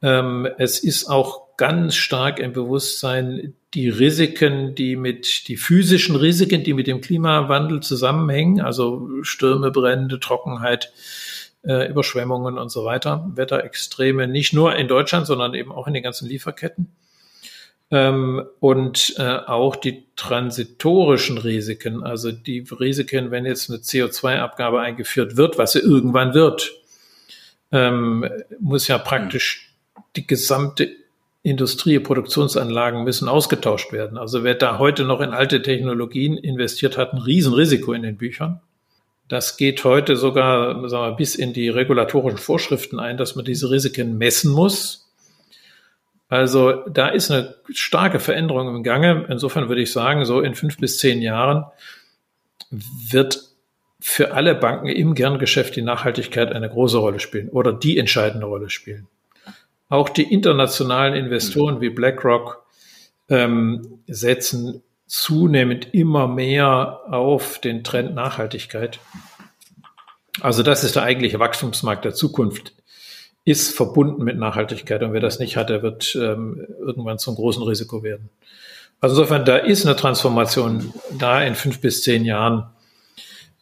Ähm, 0.02 0.46
es 0.58 0.78
ist 0.78 1.06
auch 1.06 1.56
ganz 1.56 1.94
stark 1.94 2.38
im 2.38 2.52
Bewusstsein, 2.52 3.54
die 3.74 3.88
Risiken, 3.88 4.74
die 4.74 4.96
mit, 4.96 5.48
die 5.48 5.56
physischen 5.56 6.16
Risiken, 6.16 6.64
die 6.64 6.74
mit 6.74 6.86
dem 6.86 7.00
Klimawandel 7.00 7.80
zusammenhängen, 7.80 8.60
also 8.60 9.08
Stürme, 9.22 9.70
Brände, 9.70 10.20
Trockenheit, 10.20 10.92
äh, 11.62 11.88
Überschwemmungen 11.88 12.58
und 12.58 12.70
so 12.70 12.84
weiter, 12.84 13.30
Wetterextreme, 13.34 14.26
nicht 14.26 14.52
nur 14.52 14.76
in 14.76 14.88
Deutschland, 14.88 15.26
sondern 15.26 15.54
eben 15.54 15.72
auch 15.72 15.86
in 15.86 15.94
den 15.94 16.02
ganzen 16.02 16.28
Lieferketten 16.28 16.92
ähm, 17.90 18.44
und 18.60 19.14
äh, 19.18 19.22
auch 19.22 19.76
die 19.76 20.04
transitorischen 20.16 21.38
Risiken, 21.38 22.04
also 22.04 22.30
die 22.30 22.64
Risiken, 22.70 23.30
wenn 23.30 23.46
jetzt 23.46 23.68
eine 23.68 23.80
CO2-Abgabe 23.80 24.80
eingeführt 24.80 25.36
wird, 25.36 25.58
was 25.58 25.72
sie 25.72 25.80
irgendwann 25.80 26.34
wird, 26.34 26.72
ähm, 27.72 28.28
muss 28.60 28.88
ja 28.88 28.98
praktisch 28.98 29.74
die 30.16 30.26
gesamte 30.26 30.90
Industrie, 31.42 31.98
Produktionsanlagen 31.98 33.02
müssen 33.02 33.28
ausgetauscht 33.28 33.92
werden. 33.92 34.18
Also 34.18 34.44
wer 34.44 34.54
da 34.54 34.78
heute 34.78 35.04
noch 35.04 35.20
in 35.20 35.30
alte 35.30 35.62
Technologien 35.62 36.36
investiert 36.36 36.98
hat, 36.98 37.12
ein 37.12 37.18
Riesenrisiko 37.18 37.92
in 37.92 38.02
den 38.02 38.18
Büchern. 38.18 38.60
Das 39.30 39.56
geht 39.56 39.84
heute 39.84 40.16
sogar 40.16 40.82
wir, 40.82 41.12
bis 41.12 41.36
in 41.36 41.52
die 41.52 41.68
regulatorischen 41.68 42.40
Vorschriften 42.40 42.98
ein, 42.98 43.16
dass 43.16 43.36
man 43.36 43.44
diese 43.44 43.70
Risiken 43.70 44.18
messen 44.18 44.50
muss. 44.50 45.08
Also 46.28 46.72
da 46.88 47.10
ist 47.10 47.30
eine 47.30 47.54
starke 47.72 48.18
Veränderung 48.18 48.74
im 48.74 48.82
Gange. 48.82 49.26
Insofern 49.28 49.68
würde 49.68 49.82
ich 49.82 49.92
sagen, 49.92 50.24
so 50.24 50.40
in 50.40 50.56
fünf 50.56 50.78
bis 50.78 50.98
zehn 50.98 51.22
Jahren 51.22 51.64
wird 52.72 53.44
für 54.00 54.32
alle 54.32 54.56
Banken 54.56 54.88
im 54.88 55.14
Kerngeschäft 55.14 55.76
die 55.76 55.82
Nachhaltigkeit 55.82 56.52
eine 56.52 56.68
große 56.68 56.98
Rolle 56.98 57.20
spielen 57.20 57.50
oder 57.50 57.72
die 57.72 57.98
entscheidende 57.98 58.46
Rolle 58.46 58.68
spielen. 58.68 59.06
Auch 59.88 60.08
die 60.08 60.24
internationalen 60.24 61.14
Investoren 61.14 61.80
wie 61.80 61.90
BlackRock 61.90 62.64
ähm, 63.28 64.00
setzen 64.08 64.82
zunehmend 65.10 65.92
immer 65.92 66.28
mehr 66.28 67.00
auf 67.10 67.58
den 67.58 67.82
Trend 67.82 68.14
Nachhaltigkeit. 68.14 69.00
Also 70.40 70.62
das 70.62 70.84
ist 70.84 70.94
der 70.94 71.02
eigentliche 71.02 71.40
Wachstumsmarkt 71.40 72.04
der 72.04 72.14
Zukunft 72.14 72.74
ist 73.44 73.74
verbunden 73.74 74.22
mit 74.22 74.38
Nachhaltigkeit. 74.38 75.02
Und 75.02 75.12
wer 75.12 75.20
das 75.20 75.40
nicht 75.40 75.56
hat, 75.56 75.68
der 75.68 75.82
wird 75.82 76.14
ähm, 76.14 76.64
irgendwann 76.78 77.18
zum 77.18 77.34
großen 77.34 77.62
Risiko 77.64 78.04
werden. 78.04 78.30
Also 79.00 79.16
insofern, 79.16 79.44
da 79.44 79.56
ist 79.56 79.84
eine 79.84 79.96
Transformation 79.96 80.94
da 81.18 81.42
in 81.42 81.56
fünf 81.56 81.80
bis 81.80 82.02
zehn 82.02 82.24
Jahren 82.24 82.70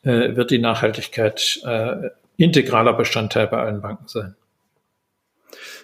äh, 0.02 0.36
wird 0.36 0.50
die 0.50 0.58
Nachhaltigkeit 0.58 1.60
äh, 1.64 2.10
integraler 2.36 2.92
Bestandteil 2.92 3.46
bei 3.46 3.58
allen 3.58 3.80
Banken 3.80 4.06
sein. 4.06 4.34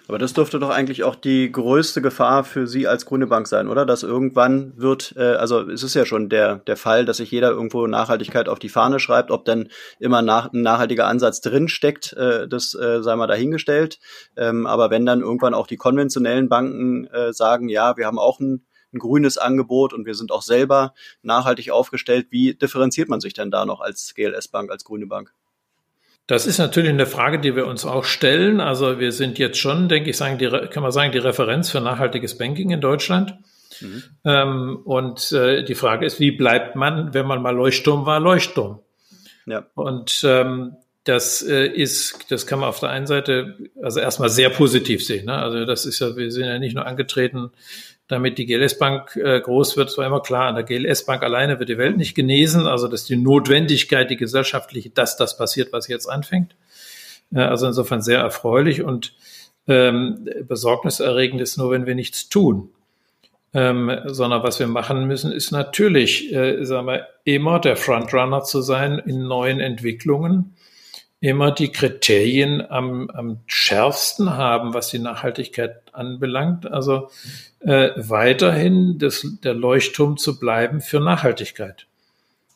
Aber 0.07 0.19
das 0.19 0.33
dürfte 0.33 0.59
doch 0.59 0.69
eigentlich 0.69 1.03
auch 1.03 1.15
die 1.15 1.51
größte 1.51 2.01
Gefahr 2.01 2.43
für 2.43 2.67
Sie 2.67 2.87
als 2.87 3.05
Grüne 3.05 3.25
Bank 3.25 3.47
sein, 3.47 3.67
oder? 3.67 3.85
Dass 3.85 4.03
irgendwann 4.03 4.73
wird, 4.75 5.15
äh, 5.17 5.33
also 5.33 5.67
es 5.67 5.81
ist 5.81 5.95
ja 5.95 6.05
schon 6.05 6.29
der, 6.29 6.57
der 6.57 6.77
Fall, 6.77 7.05
dass 7.05 7.17
sich 7.17 7.31
jeder 7.31 7.49
irgendwo 7.49 7.87
Nachhaltigkeit 7.87 8.47
auf 8.47 8.59
die 8.59 8.69
Fahne 8.69 8.99
schreibt, 8.99 9.31
ob 9.31 9.45
dann 9.45 9.69
immer 9.99 10.21
nach, 10.21 10.53
ein 10.53 10.61
nachhaltiger 10.61 11.07
Ansatz 11.07 11.41
drinsteckt, 11.41 12.13
äh, 12.13 12.47
das 12.47 12.75
äh, 12.75 13.01
sei 13.01 13.15
mal 13.15 13.27
dahingestellt. 13.27 13.99
Ähm, 14.37 14.67
aber 14.67 14.91
wenn 14.91 15.05
dann 15.05 15.21
irgendwann 15.21 15.55
auch 15.55 15.67
die 15.67 15.77
konventionellen 15.77 16.49
Banken 16.49 17.07
äh, 17.07 17.33
sagen, 17.33 17.67
ja, 17.69 17.97
wir 17.97 18.05
haben 18.05 18.19
auch 18.19 18.39
ein, 18.39 18.65
ein 18.93 18.99
grünes 18.99 19.39
Angebot 19.39 19.91
und 19.91 20.05
wir 20.05 20.13
sind 20.13 20.31
auch 20.31 20.43
selber 20.43 20.93
nachhaltig 21.23 21.71
aufgestellt, 21.71 22.27
wie 22.29 22.53
differenziert 22.53 23.09
man 23.09 23.21
sich 23.21 23.33
denn 23.33 23.49
da 23.49 23.65
noch 23.65 23.81
als 23.81 24.13
GLS 24.15 24.49
Bank, 24.49 24.69
als 24.69 24.83
Grüne 24.83 25.07
Bank? 25.07 25.33
Das 26.27 26.47
ist 26.47 26.57
natürlich 26.57 26.89
eine 26.89 27.05
Frage, 27.05 27.39
die 27.39 27.55
wir 27.55 27.67
uns 27.67 27.85
auch 27.85 28.03
stellen. 28.03 28.59
Also 28.59 28.99
wir 28.99 29.11
sind 29.11 29.37
jetzt 29.37 29.59
schon, 29.59 29.89
denke 29.89 30.09
ich, 30.09 30.17
sagen, 30.17 30.37
die, 30.39 30.49
kann 30.69 30.81
man 30.81 30.91
sagen, 30.91 31.11
die 31.11 31.19
Referenz 31.19 31.69
für 31.69 31.81
nachhaltiges 31.81 32.37
Banking 32.37 32.71
in 32.71 32.81
Deutschland. 32.81 33.35
Mhm. 33.79 34.03
Ähm, 34.23 34.77
und 34.85 35.31
äh, 35.31 35.63
die 35.63 35.75
Frage 35.75 36.05
ist, 36.05 36.19
wie 36.19 36.31
bleibt 36.31 36.75
man, 36.75 37.13
wenn 37.13 37.27
man 37.27 37.41
mal 37.41 37.55
Leuchtturm 37.55 38.05
war, 38.05 38.19
Leuchtturm? 38.19 38.79
Ja. 39.45 39.67
Und 39.75 40.23
ähm, 40.23 40.77
das 41.03 41.43
äh, 41.43 41.67
ist, 41.67 42.31
das 42.31 42.47
kann 42.47 42.59
man 42.59 42.69
auf 42.69 42.79
der 42.79 42.89
einen 42.89 43.05
Seite 43.05 43.57
also 43.81 43.99
erstmal 43.99 44.29
sehr 44.29 44.49
positiv 44.49 45.05
sehen. 45.05 45.27
Ne? 45.27 45.37
Also 45.37 45.65
das 45.65 45.85
ist 45.85 45.99
ja, 45.99 46.15
wir 46.15 46.31
sind 46.31 46.45
ja 46.45 46.57
nicht 46.57 46.75
nur 46.75 46.87
angetreten, 46.87 47.51
damit 48.07 48.37
die 48.37 48.45
GLS 48.45 48.77
Bank 48.77 49.15
äh, 49.15 49.39
groß 49.39 49.77
wird, 49.77 49.97
war 49.97 50.05
immer 50.05 50.21
klar, 50.21 50.47
an 50.47 50.55
der 50.55 50.63
GLS 50.63 51.05
Bank 51.05 51.23
alleine 51.23 51.59
wird 51.59 51.69
die 51.69 51.77
Welt 51.77 51.97
nicht 51.97 52.15
genesen. 52.15 52.67
Also 52.67 52.87
das 52.87 53.01
ist 53.01 53.09
die 53.09 53.17
Notwendigkeit, 53.17 54.09
die 54.09 54.17
gesellschaftliche, 54.17 54.91
dass 54.91 55.17
das 55.17 55.37
passiert, 55.37 55.73
was 55.73 55.87
jetzt 55.87 56.07
anfängt. 56.07 56.55
Äh, 57.33 57.39
also 57.39 57.67
insofern 57.67 58.01
sehr 58.01 58.19
erfreulich 58.19 58.83
und 58.83 59.13
ähm, 59.67 60.29
besorgniserregend 60.47 61.41
ist 61.41 61.57
nur, 61.57 61.71
wenn 61.71 61.85
wir 61.85 61.95
nichts 61.95 62.29
tun. 62.29 62.69
Ähm, 63.53 63.89
sondern 64.05 64.43
was 64.43 64.59
wir 64.59 64.67
machen 64.67 65.05
müssen, 65.05 65.31
ist 65.31 65.51
natürlich, 65.51 66.33
äh, 66.33 66.63
sagen 66.65 66.87
wir, 66.87 67.07
immer 67.23 67.59
der 67.59 67.77
Frontrunner 67.77 68.43
zu 68.43 68.61
sein 68.61 68.99
in 68.99 69.27
neuen 69.27 69.61
Entwicklungen, 69.61 70.55
immer 71.25 71.51
die 71.51 71.71
Kriterien 71.71 72.61
am, 72.69 73.09
am 73.09 73.39
schärfsten 73.47 74.37
haben, 74.37 74.73
was 74.75 74.89
die 74.89 74.99
Nachhaltigkeit 74.99 75.81
anbelangt. 75.91 76.71
Also 76.71 77.09
äh, 77.61 77.89
weiterhin 77.95 78.99
das, 78.99 79.25
der 79.43 79.55
Leuchtturm 79.55 80.17
zu 80.17 80.39
bleiben 80.39 80.81
für 80.81 80.99
Nachhaltigkeit. 80.99 81.87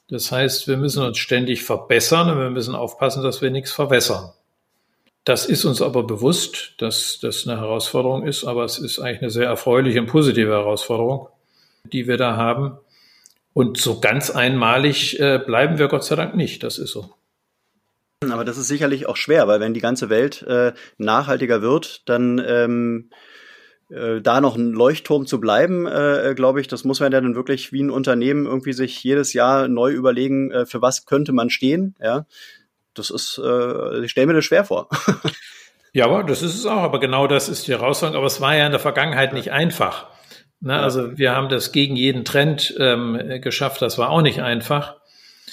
Das 0.07 0.31
heißt, 0.31 0.67
wir 0.67 0.77
müssen 0.77 1.03
uns 1.03 1.17
ständig 1.17 1.63
verbessern 1.63 2.29
und 2.29 2.39
wir 2.39 2.51
müssen 2.51 2.75
aufpassen, 2.75 3.23
dass 3.23 3.41
wir 3.41 3.49
nichts 3.49 3.71
verwässern. 3.71 4.31
Das 5.23 5.45
ist 5.45 5.65
uns 5.65 5.81
aber 5.81 6.03
bewusst, 6.03 6.75
dass 6.77 7.19
das 7.19 7.47
eine 7.47 7.59
Herausforderung 7.59 8.25
ist, 8.25 8.45
aber 8.45 8.65
es 8.65 8.77
ist 8.77 8.99
eigentlich 8.99 9.21
eine 9.21 9.31
sehr 9.31 9.47
erfreuliche 9.47 9.99
und 9.99 10.07
positive 10.07 10.51
Herausforderung, 10.51 11.27
die 11.83 12.07
wir 12.07 12.17
da 12.17 12.35
haben. 12.35 12.77
Und 13.53 13.77
so 13.77 13.99
ganz 13.99 14.29
einmalig 14.29 15.19
äh, 15.19 15.39
bleiben 15.39 15.79
wir 15.79 15.87
Gott 15.87 16.03
sei 16.03 16.15
Dank 16.15 16.35
nicht. 16.35 16.63
Das 16.63 16.77
ist 16.77 16.91
so. 16.91 17.15
Aber 18.21 18.43
das 18.43 18.57
ist 18.57 18.67
sicherlich 18.67 19.07
auch 19.07 19.15
schwer, 19.15 19.47
weil 19.47 19.61
wenn 19.61 19.73
die 19.73 19.79
ganze 19.79 20.09
Welt 20.09 20.41
äh, 20.41 20.73
nachhaltiger 20.97 21.61
wird, 21.61 22.01
dann 22.09 22.43
ähm, 22.45 23.09
äh, 23.89 24.19
da 24.19 24.41
noch 24.41 24.57
ein 24.57 24.73
Leuchtturm 24.73 25.25
zu 25.25 25.39
bleiben, 25.39 25.87
äh, 25.87 26.33
glaube 26.35 26.59
ich, 26.59 26.67
das 26.67 26.83
muss 26.83 26.99
man 26.99 27.13
ja 27.13 27.21
dann 27.21 27.35
wirklich 27.35 27.71
wie 27.71 27.81
ein 27.81 27.89
Unternehmen 27.89 28.45
irgendwie 28.45 28.73
sich 28.73 29.01
jedes 29.05 29.31
Jahr 29.31 29.69
neu 29.69 29.91
überlegen, 29.91 30.51
äh, 30.51 30.65
für 30.65 30.81
was 30.81 31.05
könnte 31.05 31.31
man 31.31 31.49
stehen. 31.49 31.95
Ja, 32.01 32.25
das 32.93 33.09
ist, 33.09 33.39
äh, 33.41 34.03
ich 34.03 34.11
stelle 34.11 34.27
mir 34.27 34.33
das 34.33 34.43
schwer 34.43 34.65
vor. 34.65 34.89
ja, 35.93 36.03
aber 36.03 36.25
das 36.25 36.41
ist 36.41 36.55
es 36.55 36.65
auch. 36.65 36.81
Aber 36.81 36.99
genau 36.99 37.25
das 37.25 37.47
ist 37.47 37.67
die 37.67 37.71
Herausforderung. 37.71 38.17
Aber 38.17 38.27
es 38.27 38.41
war 38.41 38.53
ja 38.53 38.65
in 38.65 38.73
der 38.73 38.81
Vergangenheit 38.81 39.31
nicht 39.31 39.53
einfach. 39.53 40.07
Ne? 40.59 40.77
Also 40.77 41.17
wir 41.17 41.33
haben 41.33 41.47
das 41.47 41.71
gegen 41.71 41.95
jeden 41.95 42.25
Trend 42.25 42.75
ähm, 42.79 43.39
geschafft. 43.41 43.81
Das 43.81 43.97
war 43.97 44.09
auch 44.09 44.21
nicht 44.21 44.41
einfach. 44.41 44.98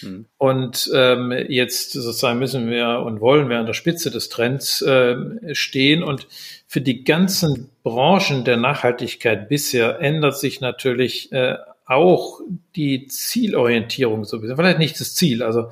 Mhm. 0.02 0.26
Und 0.38 0.90
ähm, 0.94 1.32
jetzt 1.48 1.92
sozusagen 1.92 2.38
müssen 2.38 2.70
wir 2.70 3.00
und 3.04 3.20
wollen 3.20 3.48
wir 3.48 3.58
an 3.58 3.66
der 3.66 3.74
Spitze 3.74 4.10
des 4.10 4.28
Trends 4.28 4.82
äh, 4.82 5.16
stehen. 5.54 6.02
Und 6.02 6.26
für 6.66 6.80
die 6.80 7.04
ganzen 7.04 7.70
Branchen 7.82 8.44
der 8.44 8.56
Nachhaltigkeit 8.56 9.48
bisher 9.48 10.00
ändert 10.00 10.38
sich 10.38 10.60
natürlich 10.60 11.32
äh, 11.32 11.56
auch 11.86 12.40
die 12.74 13.06
Zielorientierung 13.06 14.24
so 14.24 14.36
ein 14.36 14.40
bisschen. 14.40 14.56
Vielleicht 14.56 14.78
nicht 14.78 15.00
das 15.00 15.14
Ziel. 15.14 15.42
Also 15.42 15.70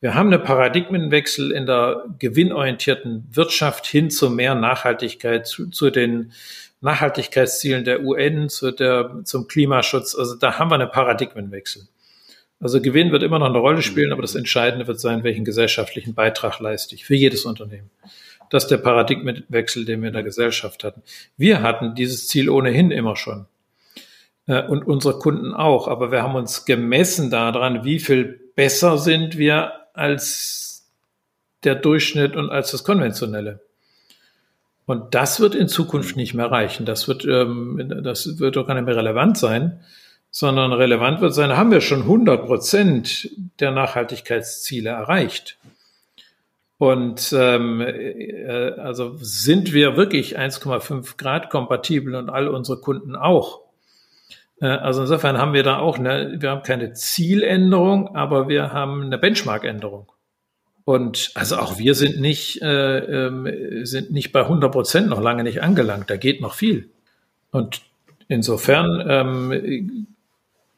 wir 0.00 0.14
haben 0.14 0.30
einen 0.30 0.42
Paradigmenwechsel 0.42 1.50
in 1.50 1.64
der 1.64 2.04
gewinnorientierten 2.18 3.26
Wirtschaft 3.32 3.86
hin 3.86 4.10
zu 4.10 4.28
mehr 4.28 4.54
Nachhaltigkeit, 4.54 5.46
zu, 5.46 5.70
zu 5.70 5.88
den 5.88 6.32
Nachhaltigkeitszielen 6.82 7.84
der 7.84 8.02
UN, 8.04 8.50
zu 8.50 8.70
der, 8.70 9.22
zum 9.24 9.48
Klimaschutz. 9.48 10.14
Also 10.14 10.34
da 10.34 10.58
haben 10.58 10.70
wir 10.70 10.74
einen 10.74 10.90
Paradigmenwechsel. 10.90 11.88
Also 12.64 12.80
Gewinn 12.80 13.12
wird 13.12 13.22
immer 13.22 13.38
noch 13.38 13.50
eine 13.50 13.58
Rolle 13.58 13.82
spielen, 13.82 14.10
aber 14.10 14.22
das 14.22 14.34
Entscheidende 14.34 14.86
wird 14.86 14.98
sein, 14.98 15.22
welchen 15.22 15.44
gesellschaftlichen 15.44 16.14
Beitrag 16.14 16.60
leiste 16.60 16.94
ich 16.94 17.04
für 17.04 17.14
jedes 17.14 17.44
Unternehmen. 17.44 17.90
Das 18.48 18.64
ist 18.64 18.70
der 18.70 18.78
Paradigmenwechsel, 18.78 19.84
den 19.84 20.00
wir 20.00 20.08
in 20.08 20.14
der 20.14 20.22
Gesellschaft 20.22 20.82
hatten. 20.82 21.02
Wir 21.36 21.60
hatten 21.60 21.94
dieses 21.94 22.26
Ziel 22.26 22.48
ohnehin 22.48 22.90
immer 22.90 23.16
schon. 23.16 23.44
Äh, 24.46 24.62
und 24.62 24.86
unsere 24.86 25.18
Kunden 25.18 25.52
auch. 25.52 25.88
Aber 25.88 26.10
wir 26.10 26.22
haben 26.22 26.36
uns 26.36 26.64
gemessen 26.64 27.28
daran, 27.28 27.84
wie 27.84 28.00
viel 28.00 28.40
besser 28.56 28.96
sind 28.96 29.36
wir 29.36 29.72
als 29.92 30.90
der 31.64 31.74
Durchschnitt 31.74 32.34
und 32.34 32.48
als 32.48 32.70
das 32.70 32.82
Konventionelle. 32.82 33.60
Und 34.86 35.14
das 35.14 35.38
wird 35.38 35.54
in 35.54 35.68
Zukunft 35.68 36.16
nicht 36.16 36.32
mehr 36.32 36.50
reichen. 36.50 36.86
Das 36.86 37.08
wird, 37.08 37.26
ähm, 37.26 38.00
das 38.02 38.38
wird 38.38 38.56
doch 38.56 38.66
gar 38.66 38.72
nicht 38.72 38.86
mehr 38.86 38.96
relevant 38.96 39.36
sein, 39.36 39.80
sondern 40.36 40.72
relevant 40.72 41.20
wird 41.20 41.32
sein, 41.32 41.56
haben 41.56 41.70
wir 41.70 41.80
schon 41.80 42.00
100 42.00 42.44
Prozent 42.44 43.30
der 43.60 43.70
Nachhaltigkeitsziele 43.70 44.90
erreicht. 44.90 45.58
Und 46.76 47.32
ähm, 47.38 47.80
äh, 47.80 48.72
also 48.72 49.14
sind 49.18 49.72
wir 49.72 49.96
wirklich 49.96 50.36
1,5 50.36 51.18
Grad 51.18 51.50
kompatibel 51.50 52.16
und 52.16 52.30
all 52.30 52.48
unsere 52.48 52.80
Kunden 52.80 53.14
auch. 53.14 53.60
Äh, 54.60 54.66
also 54.66 55.02
insofern 55.02 55.38
haben 55.38 55.52
wir 55.52 55.62
da 55.62 55.78
auch 55.78 56.00
eine, 56.00 56.34
wir 56.40 56.50
haben 56.50 56.64
keine 56.64 56.94
Zieländerung, 56.94 58.16
aber 58.16 58.48
wir 58.48 58.72
haben 58.72 59.02
eine 59.02 59.18
Benchmark-Änderung. 59.18 60.10
Und 60.84 61.30
also 61.36 61.58
auch 61.58 61.78
wir 61.78 61.94
sind 61.94 62.20
nicht, 62.20 62.60
äh, 62.60 63.28
äh, 63.28 63.84
sind 63.84 64.10
nicht 64.10 64.32
bei 64.32 64.40
100 64.40 64.72
Prozent 64.72 65.08
noch 65.10 65.22
lange 65.22 65.44
nicht 65.44 65.62
angelangt. 65.62 66.10
Da 66.10 66.16
geht 66.16 66.40
noch 66.40 66.54
viel. 66.54 66.90
Und 67.52 67.82
insofern, 68.26 69.00
ähm, 69.08 70.08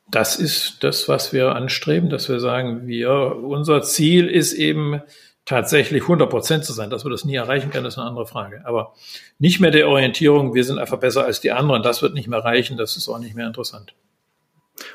das 0.09 0.37
ist 0.37 0.85
das, 0.85 1.09
was 1.09 1.33
wir 1.33 1.55
anstreben, 1.55 2.11
dass 2.11 2.29
wir 2.29 2.39
sagen, 2.39 2.87
wir, 2.87 3.37
unser 3.43 3.83
Ziel 3.83 4.29
ist 4.29 4.53
eben 4.53 5.03
tatsächlich 5.45 6.03
100 6.03 6.29
Prozent 6.29 6.65
zu 6.65 6.73
sein. 6.73 6.91
Dass 6.91 7.05
wir 7.05 7.11
das 7.11 7.25
nie 7.25 7.37
erreichen 7.37 7.71
können, 7.71 7.87
ist 7.87 7.99
eine 7.99 8.07
andere 8.07 8.27
Frage. 8.27 8.63
Aber 8.65 8.95
nicht 9.39 9.61
mehr 9.61 9.71
der 9.71 9.89
Orientierung, 9.89 10.55
wir 10.55 10.65
sind 10.65 10.79
einfach 10.79 10.99
besser 10.99 11.25
als 11.25 11.41
die 11.41 11.53
anderen, 11.53 11.83
das 11.83 12.03
wird 12.03 12.15
nicht 12.15 12.29
mehr 12.29 12.41
reichen, 12.41 12.77
das 12.77 12.97
ist 12.97 13.09
auch 13.09 13.19
nicht 13.19 13.35
mehr 13.35 13.47
interessant. 13.47 13.95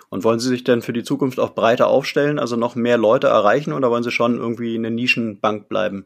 Und 0.09 0.24
wollen 0.24 0.39
Sie 0.39 0.49
sich 0.49 0.64
denn 0.64 0.82
für 0.82 0.93
die 0.93 1.03
Zukunft 1.03 1.39
auch 1.39 1.55
breiter 1.55 1.88
aufstellen, 1.88 2.38
also 2.38 2.55
noch 2.55 2.76
mehr 2.76 2.97
Leute 2.97 3.28
erreichen 3.28 3.74
oder 3.74 3.89
wollen 3.89 4.03
Sie 4.03 4.12
schon 4.12 4.38
irgendwie 4.38 4.76
eine 4.76 4.91
Nischenbank 4.91 5.70
bleiben? 5.70 6.05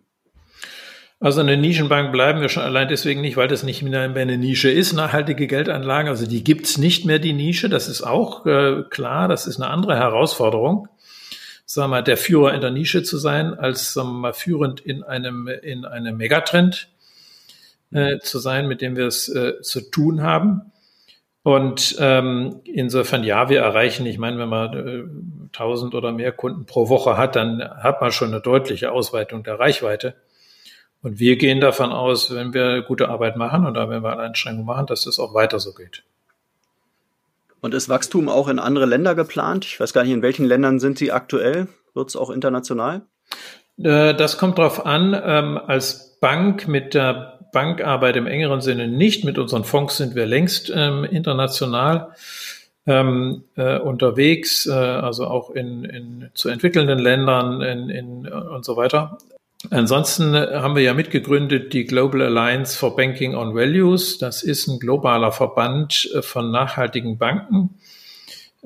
Also 1.20 1.40
eine 1.40 1.58
Nischenbank 1.58 2.12
bleiben 2.12 2.42
wir 2.42 2.50
schon 2.50 2.64
allein 2.64 2.88
deswegen 2.88 3.22
nicht, 3.22 3.38
weil 3.38 3.48
das 3.48 3.64
nicht 3.64 3.82
mehr 3.82 4.02
eine 4.02 4.38
Nische 4.38 4.70
ist, 4.70 4.94
nachhaltige 4.94 5.48
Geldanlagen. 5.48 6.10
Also 6.10 6.28
die 6.28 6.44
gibt's 6.44 6.78
nicht 6.78 7.06
mehr, 7.06 7.20
die 7.20 7.34
Nische. 7.34 7.70
Das 7.70 7.88
ist 7.88 8.04
auch 8.04 8.46
äh, 8.46 8.84
klar, 8.90 9.28
das 9.28 9.48
ist 9.48 9.62
eine 9.62 9.70
andere 9.70 9.96
Herausforderung 9.96 10.90
sagen 11.66 11.86
wir 11.86 11.98
mal, 11.98 12.04
der 12.04 12.18
Führer 12.18 12.54
in 12.54 12.62
der 12.62 12.72
Nische 12.72 13.04
zu 13.04 13.18
sein, 13.18 13.54
als 13.54 13.94
sagen 13.94 14.10
wir 14.10 14.20
mal, 14.20 14.34
führend 14.34 14.82
in 14.82 15.04
einem, 15.04 15.48
in 15.48 15.86
einem 15.86 16.18
Megatrend 16.18 16.90
äh, 17.92 18.20
zu 18.20 18.40
sein, 18.40 18.68
mit 18.68 18.82
dem 18.82 18.96
wir 18.96 19.08
es 19.08 19.28
äh, 19.30 19.62
zu 19.62 19.82
tun 19.82 20.22
haben. 20.22 20.72
Und 21.44 21.96
ähm, 22.00 22.62
insofern, 22.64 23.24
ja, 23.24 23.50
wir 23.50 23.62
erreichen, 23.62 24.06
ich 24.06 24.18
meine, 24.18 24.40
wenn 24.40 24.50
man 24.50 24.74
äh, 24.74 25.04
1000 25.54 25.94
oder 25.94 26.12
mehr 26.12 26.32
Kunden 26.32 26.66
pro 26.66 26.90
Woche 26.90 27.18
hat, 27.18 27.36
dann 27.36 27.62
hat 27.62 28.02
man 28.02 28.12
schon 28.12 28.30
eine 28.30 28.42
deutliche 28.42 28.92
Ausweitung 28.92 29.44
der 29.44 29.60
Reichweite. 29.60 30.16
Und 31.06 31.20
wir 31.20 31.36
gehen 31.36 31.62
davon 31.62 31.92
aus, 31.92 32.34
wenn 32.34 32.56
wir 32.56 32.82
gute 32.82 33.10
Arbeit 33.10 33.38
machen 33.38 33.68
und 33.68 33.76
da 33.76 33.92
wenn 33.92 34.02
wir 34.02 34.14
eine 34.14 34.24
Anstrengung 34.24 34.66
machen, 34.66 34.88
dass 34.88 35.06
es 35.06 35.20
auch 35.20 35.36
weiter 35.36 35.60
so 35.60 35.72
geht. 35.76 36.02
Und 37.62 37.76
ist 37.76 37.90
Wachstum 37.90 38.28
auch 38.28 38.48
in 38.48 38.58
andere 38.58 38.88
Länder 38.88 39.14
geplant? 39.14 39.66
Ich 39.66 39.80
weiß 39.80 39.94
gar 39.94 40.02
nicht, 40.02 40.14
in 40.14 40.24
welchen 40.24 40.46
Ländern 40.46 40.80
sind 40.80 40.98
Sie 40.98 41.12
aktuell? 41.12 41.68
Wird 41.94 42.10
es 42.10 42.16
auch 42.16 42.32
international? 42.32 43.04
Äh, 43.78 44.16
das 44.16 44.40
kommt 44.40 44.58
darauf 44.58 44.88
an. 44.88 45.16
Ähm, 45.24 45.60
als 45.60 46.18
Bank 46.22 46.68
mit 46.68 46.96
der 46.96 47.40
Bankarbeit 47.54 48.16
im 48.16 48.26
engeren 48.26 48.62
Sinne 48.62 48.88
nicht. 48.88 49.24
Mit 49.26 49.38
unseren 49.38 49.64
Fonds 49.64 49.98
sind 49.98 50.16
wir 50.16 50.26
längst 50.26 50.74
ähm, 50.76 51.04
international 51.04 52.14
ähm, 52.88 53.44
äh, 53.56 53.78
unterwegs, 53.78 54.66
äh, 54.66 54.72
also 54.72 55.28
auch 55.28 55.52
in, 55.52 55.86
in 55.86 56.32
zu 56.34 56.50
entwickelnden 56.50 56.98
Ländern 56.98 57.62
in, 57.62 57.90
in, 57.92 58.28
und 58.28 58.66
so 58.66 58.76
weiter. 58.76 59.20
Ansonsten 59.72 60.36
haben 60.36 60.76
wir 60.76 60.84
ja 60.84 60.94
mitgegründet 60.94 61.74
die 61.74 61.86
Global 61.86 62.22
Alliance 62.22 62.78
for 62.78 62.96
Banking 62.96 63.36
on 63.36 63.56
Values. 63.56 64.18
Das 64.18 64.44
ist 64.44 64.68
ein 64.68 64.80
globaler 64.80 65.32
Verband 65.32 66.10
äh, 66.14 66.22
von 66.22 66.52
nachhaltigen 66.52 67.18
Banken, 67.18 67.76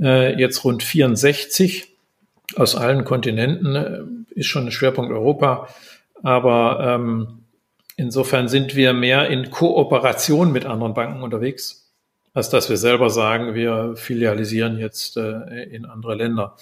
äh, 0.02 0.38
jetzt 0.40 0.64
rund 0.64 0.84
64 0.84 1.88
aus 2.56 2.76
allen 2.76 3.06
Kontinenten, 3.06 3.76
äh, 3.76 4.00
ist 4.32 4.48
schon 4.48 4.66
ein 4.66 4.72
Schwerpunkt 4.72 5.12
Europa. 5.12 5.70
Aber 6.22 6.80
ähm, 6.82 7.44
insofern 7.96 8.50
sind 8.50 8.76
wir 8.76 8.94
mehr 8.94 9.30
in 9.30 9.52
Kooperation 9.52 10.52
mit 10.52 10.66
anderen 10.66 10.94
Banken 10.94 11.22
unterwegs 11.24 11.90
als 12.34 12.50
dass 12.50 12.70
wir 12.70 12.78
selber 12.78 13.10
sagen, 13.10 13.54
wir 13.54 13.96
filialisieren 13.96 14.78
jetzt 14.78 15.18
äh, 15.18 15.64
in 15.64 15.86
andere 15.86 16.16
Länder. 16.16 16.56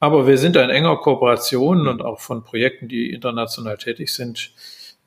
Aber 0.00 0.26
wir 0.26 0.38
sind 0.38 0.56
in 0.56 0.70
enger 0.70 0.96
Kooperation 0.96 1.88
und 1.88 2.02
auch 2.02 2.20
von 2.20 2.44
Projekten, 2.44 2.88
die 2.88 3.10
international 3.12 3.78
tätig 3.78 4.14
sind, 4.14 4.52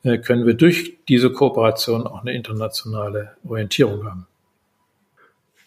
äh, 0.03 0.17
können 0.17 0.45
wir 0.45 0.53
durch 0.53 0.97
diese 1.07 1.31
Kooperation 1.31 2.05
auch 2.07 2.21
eine 2.21 2.33
internationale 2.33 3.35
Orientierung 3.47 4.05
haben. 4.05 4.27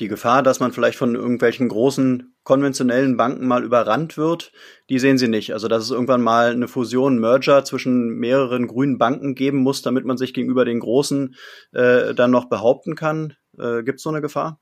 Die 0.00 0.08
Gefahr, 0.08 0.42
dass 0.42 0.58
man 0.58 0.72
vielleicht 0.72 0.98
von 0.98 1.14
irgendwelchen 1.14 1.68
großen 1.68 2.34
konventionellen 2.42 3.16
Banken 3.16 3.46
mal 3.46 3.62
überrannt 3.62 4.18
wird, 4.18 4.52
die 4.90 4.98
sehen 4.98 5.18
Sie 5.18 5.28
nicht. 5.28 5.52
Also 5.52 5.68
dass 5.68 5.84
es 5.84 5.90
irgendwann 5.92 6.20
mal 6.20 6.50
eine 6.50 6.66
Fusion, 6.66 7.18
Merger 7.18 7.64
zwischen 7.64 8.18
mehreren 8.18 8.66
grünen 8.66 8.98
Banken 8.98 9.36
geben 9.36 9.58
muss, 9.58 9.82
damit 9.82 10.04
man 10.04 10.18
sich 10.18 10.34
gegenüber 10.34 10.64
den 10.64 10.80
großen 10.80 11.36
äh, 11.72 12.12
dann 12.12 12.32
noch 12.32 12.46
behaupten 12.46 12.96
kann. 12.96 13.34
Äh, 13.56 13.84
Gibt 13.84 13.98
es 13.98 14.02
so 14.02 14.10
eine 14.10 14.20
Gefahr? 14.20 14.58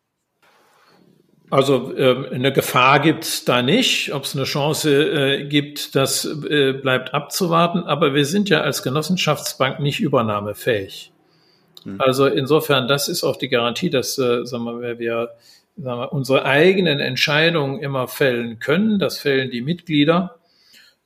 Also 1.53 1.95
äh, 1.95 2.31
eine 2.31 2.51
Gefahr 2.51 2.99
gibt 2.99 3.25
es 3.25 3.45
da 3.45 3.61
nicht. 3.61 4.15
Ob 4.15 4.25
es 4.25 4.35
eine 4.35 4.45
Chance 4.45 4.91
äh, 4.91 5.45
gibt, 5.45 5.95
das 5.95 6.25
äh, 6.25 6.73
bleibt 6.73 7.13
abzuwarten. 7.13 7.81
Aber 7.81 8.15
wir 8.15 8.25
sind 8.25 8.49
ja 8.49 8.63
als 8.63 8.83
Genossenschaftsbank 8.83 9.79
nicht 9.79 10.01
übernahmefähig. 10.01 11.13
Mhm. 11.85 12.01
Also 12.01 12.27
insofern, 12.27 12.89
das 12.89 13.09
ist 13.09 13.23
auch 13.23 13.37
die 13.37 13.51
Garantie, 13.51 13.91
dass 13.91 14.17
äh, 14.17 14.47
sagen 14.47 14.65
wir, 14.65 14.99
wir, 14.99 15.29
sagen 15.77 16.01
wir, 16.01 16.13
unsere 16.15 16.47
eigenen 16.47 17.01
Entscheidungen 17.01 17.83
immer 17.83 18.09
fällen 18.09 18.59
können. 18.59 18.99
Das 18.99 19.19
fällen 19.19 19.51
die 19.51 19.61
Mitglieder. 19.61 20.37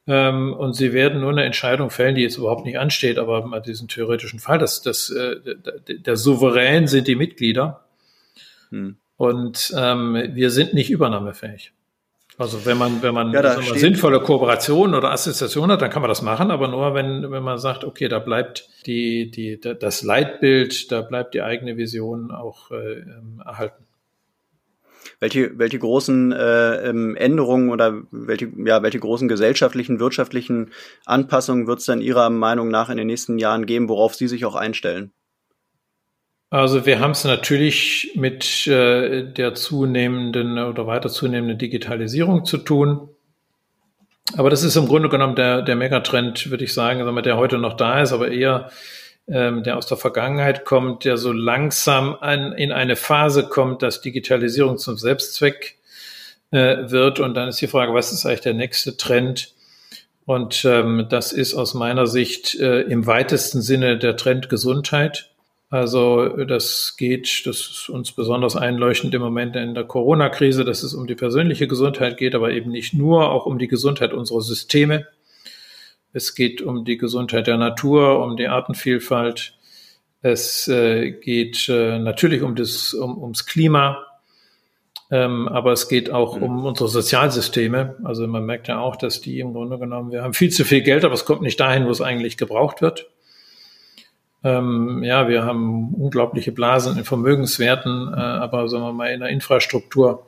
Ähm, 0.07 0.53
und 0.53 0.75
sie 0.75 0.93
werden 0.93 1.23
nur 1.23 1.33
eine 1.33 1.43
Entscheidung 1.43 1.91
fällen, 1.91 2.15
die 2.15 2.23
jetzt 2.23 2.39
überhaupt 2.39 2.65
nicht 2.65 2.79
ansteht, 2.79 3.19
aber 3.19 3.45
mal 3.45 3.59
diesen 3.59 3.89
theoretischen 3.89 4.39
Fall, 4.39 4.59
dass 4.59 4.81
das, 4.81 5.11
äh, 5.11 5.41
der, 5.41 5.97
der 5.99 6.17
Souverän 6.17 6.87
sind 6.87 7.09
die 7.09 7.17
Mitglieder. 7.17 7.85
Hm. 8.71 8.97
Und 9.17 9.73
ähm, 9.77 10.31
wir 10.33 10.51
sind 10.51 10.75
nicht 10.75 10.91
übernahmefähig. 10.91 11.73
Also 12.39 12.67
wenn 12.67 12.77
man, 12.77 13.03
wenn 13.03 13.15
man 13.15 13.33
ja, 13.33 13.43
mal, 13.43 13.63
sinnvolle 13.63 14.21
Kooperation 14.21 14.95
oder 14.95 15.11
Assoziation 15.11 15.71
hat, 15.71 15.81
dann 15.81 15.89
kann 15.89 16.03
man 16.03 16.11
das 16.11 16.21
machen, 16.21 16.51
aber 16.51 16.69
nur 16.69 16.93
wenn, 16.93 17.31
wenn 17.31 17.43
man 17.43 17.57
sagt, 17.57 17.83
okay, 17.83 18.09
da 18.09 18.19
bleibt 18.19 18.69
die, 18.85 19.31
die, 19.31 19.59
das 19.59 20.03
Leitbild, 20.03 20.93
da 20.93 21.01
bleibt 21.01 21.33
die 21.33 21.41
eigene 21.41 21.79
Vision 21.79 22.31
auch 22.31 22.71
äh, 22.71 22.99
ähm, 23.01 23.43
erhalten. 23.43 23.85
Welche, 25.19 25.59
welche 25.59 25.79
großen 25.79 26.33
äh, 26.33 26.89
ähm, 26.91 27.17
Änderungen 27.17 27.71
oder 27.71 28.03
welche, 28.11 28.53
ja, 28.67 28.83
welche 28.83 28.99
großen 28.99 29.29
gesellschaftlichen, 29.29 29.99
wirtschaftlichen 29.99 30.73
Anpassungen 31.07 31.67
wird 31.67 31.79
es 31.79 31.87
denn 31.87 32.03
Ihrer 32.03 32.29
Meinung 32.29 32.69
nach 32.69 32.91
in 32.91 32.99
den 32.99 33.07
nächsten 33.07 33.39
Jahren 33.39 33.65
geben, 33.65 33.89
worauf 33.89 34.15
Sie 34.15 34.29
sich 34.29 34.45
auch 34.45 34.57
einstellen? 34.57 35.11
Also 36.51 36.87
wir 36.87 37.01
haben 37.01 37.11
es 37.11 37.25
natürlich 37.25 38.13
mit 38.15 38.67
äh, 38.67 39.25
der 39.25 39.55
zunehmenden 39.55 40.59
oder 40.59 40.87
weiter 40.87 41.09
zunehmenden 41.09 41.59
Digitalisierung 41.59 42.45
zu 42.45 42.59
tun. 42.59 43.09
Aber 44.37 44.51
das 44.51 44.63
ist 44.63 44.77
im 44.77 44.87
Grunde 44.87 45.09
genommen 45.09 45.37
der, 45.37 45.63
der 45.63 45.77
Megatrend, 45.77 46.51
würde 46.51 46.65
ich 46.65 46.75
sagen, 46.75 47.23
der 47.23 47.37
heute 47.37 47.59
noch 47.59 47.75
da 47.75 48.01
ist, 48.01 48.13
aber 48.13 48.31
eher 48.31 48.71
ähm, 49.29 49.63
der 49.65 49.77
aus 49.77 49.87
der 49.87 49.97
Vergangenheit 49.97 50.65
kommt, 50.65 51.05
der 51.05 51.17
so 51.17 51.33
langsam 51.33 52.17
an, 52.21 52.53
in 52.53 52.73
eine 52.73 52.97
Phase 52.97 53.49
kommt, 53.49 53.83
dass 53.83 54.01
Digitalisierung 54.01 54.79
zum 54.79 54.97
Selbstzweck 54.97 55.79
äh, 56.53 56.91
wird. 56.91 57.19
Und 57.19 57.35
dann 57.35 57.49
ist 57.49 57.61
die 57.61 57.67
Frage, 57.67 57.93
was 57.93 58.13
ist 58.13 58.25
eigentlich 58.25 58.41
der 58.41 58.55
nächste 58.55 58.97
Trend? 58.97 59.53
Und 60.27 60.65
ähm, 60.65 61.07
das 61.09 61.33
ist 61.33 61.55
aus 61.55 61.75
meiner 61.75 62.07
Sicht 62.07 62.55
äh, 62.57 62.83
im 62.83 63.07
weitesten 63.07 63.63
Sinne 63.63 63.99
der 63.99 64.17
Trend 64.17 64.49
Gesundheit. 64.49 65.31
Also 65.77 66.29
das 66.45 66.97
geht, 66.97 67.47
das 67.47 67.59
ist 67.59 67.89
uns 67.91 68.13
besonders 68.13 68.57
einleuchtend 68.57 69.15
im 69.15 69.21
Moment 69.21 69.57
in 69.57 69.75
der 69.75 69.85
Corona-Krise, 69.85 70.65
dass 70.65 70.83
es 70.83 70.95
um 70.95 71.07
die 71.07 71.15
persönliche 71.15 71.69
Gesundheit 71.69 72.17
geht, 72.17 72.35
aber 72.35 72.51
eben 72.53 72.71
nicht 72.71 72.95
nur, 72.95 73.31
auch 73.31 73.45
um 73.45 73.59
die 73.59 73.69
Gesundheit 73.69 74.15
unserer 74.15 74.41
Systeme. 74.41 75.07
Es 76.15 76.35
geht 76.35 76.63
um 76.63 76.87
die 76.87 76.97
Gesundheit 76.97 77.47
der 77.47 77.59
Natur, 77.59 78.25
um 78.25 78.39
die 78.39 78.49
Artenvielfalt. 78.49 79.53
Es 80.23 80.67
äh, 80.67 81.11
geht 81.11 81.69
äh, 81.69 81.99
natürlich 81.99 82.41
um 82.41 82.55
das, 82.55 82.95
um, 82.95 83.23
ums 83.23 83.45
Klima, 83.45 84.07
ähm, 85.11 85.47
aber 85.47 85.73
es 85.73 85.89
geht 85.91 86.11
auch 86.11 86.39
mhm. 86.39 86.43
um 86.43 86.65
unsere 86.65 86.89
Sozialsysteme. 86.89 87.97
Also 88.03 88.27
man 88.27 88.47
merkt 88.47 88.69
ja 88.69 88.81
auch, 88.81 88.97
dass 88.97 89.21
die 89.21 89.41
im 89.41 89.53
Grunde 89.53 89.79
genommen, 89.79 90.11
wir 90.11 90.23
haben 90.23 90.33
viel 90.33 90.51
zu 90.51 90.65
viel 90.65 90.81
Geld, 90.81 91.05
aber 91.05 91.13
es 91.13 91.27
kommt 91.27 91.43
nicht 91.43 91.61
dahin, 91.61 91.85
wo 91.85 91.91
es 91.91 92.01
eigentlich 92.01 92.39
gebraucht 92.39 92.81
wird. 92.81 93.11
Ähm, 94.47 95.03
ja, 95.03 95.29
wir 95.29 95.43
haben 95.43 95.93
unglaubliche 95.95 96.53
Blasen 96.53 96.97
in 96.97 97.05
Vermögenswerten, 97.05 98.15
äh, 98.15 98.17
aber 98.17 98.69
sagen 98.69 98.85
wir 98.85 98.93
mal 98.93 99.09
in 99.09 99.19
der 99.19 99.31
Infrastruktur 99.31 100.25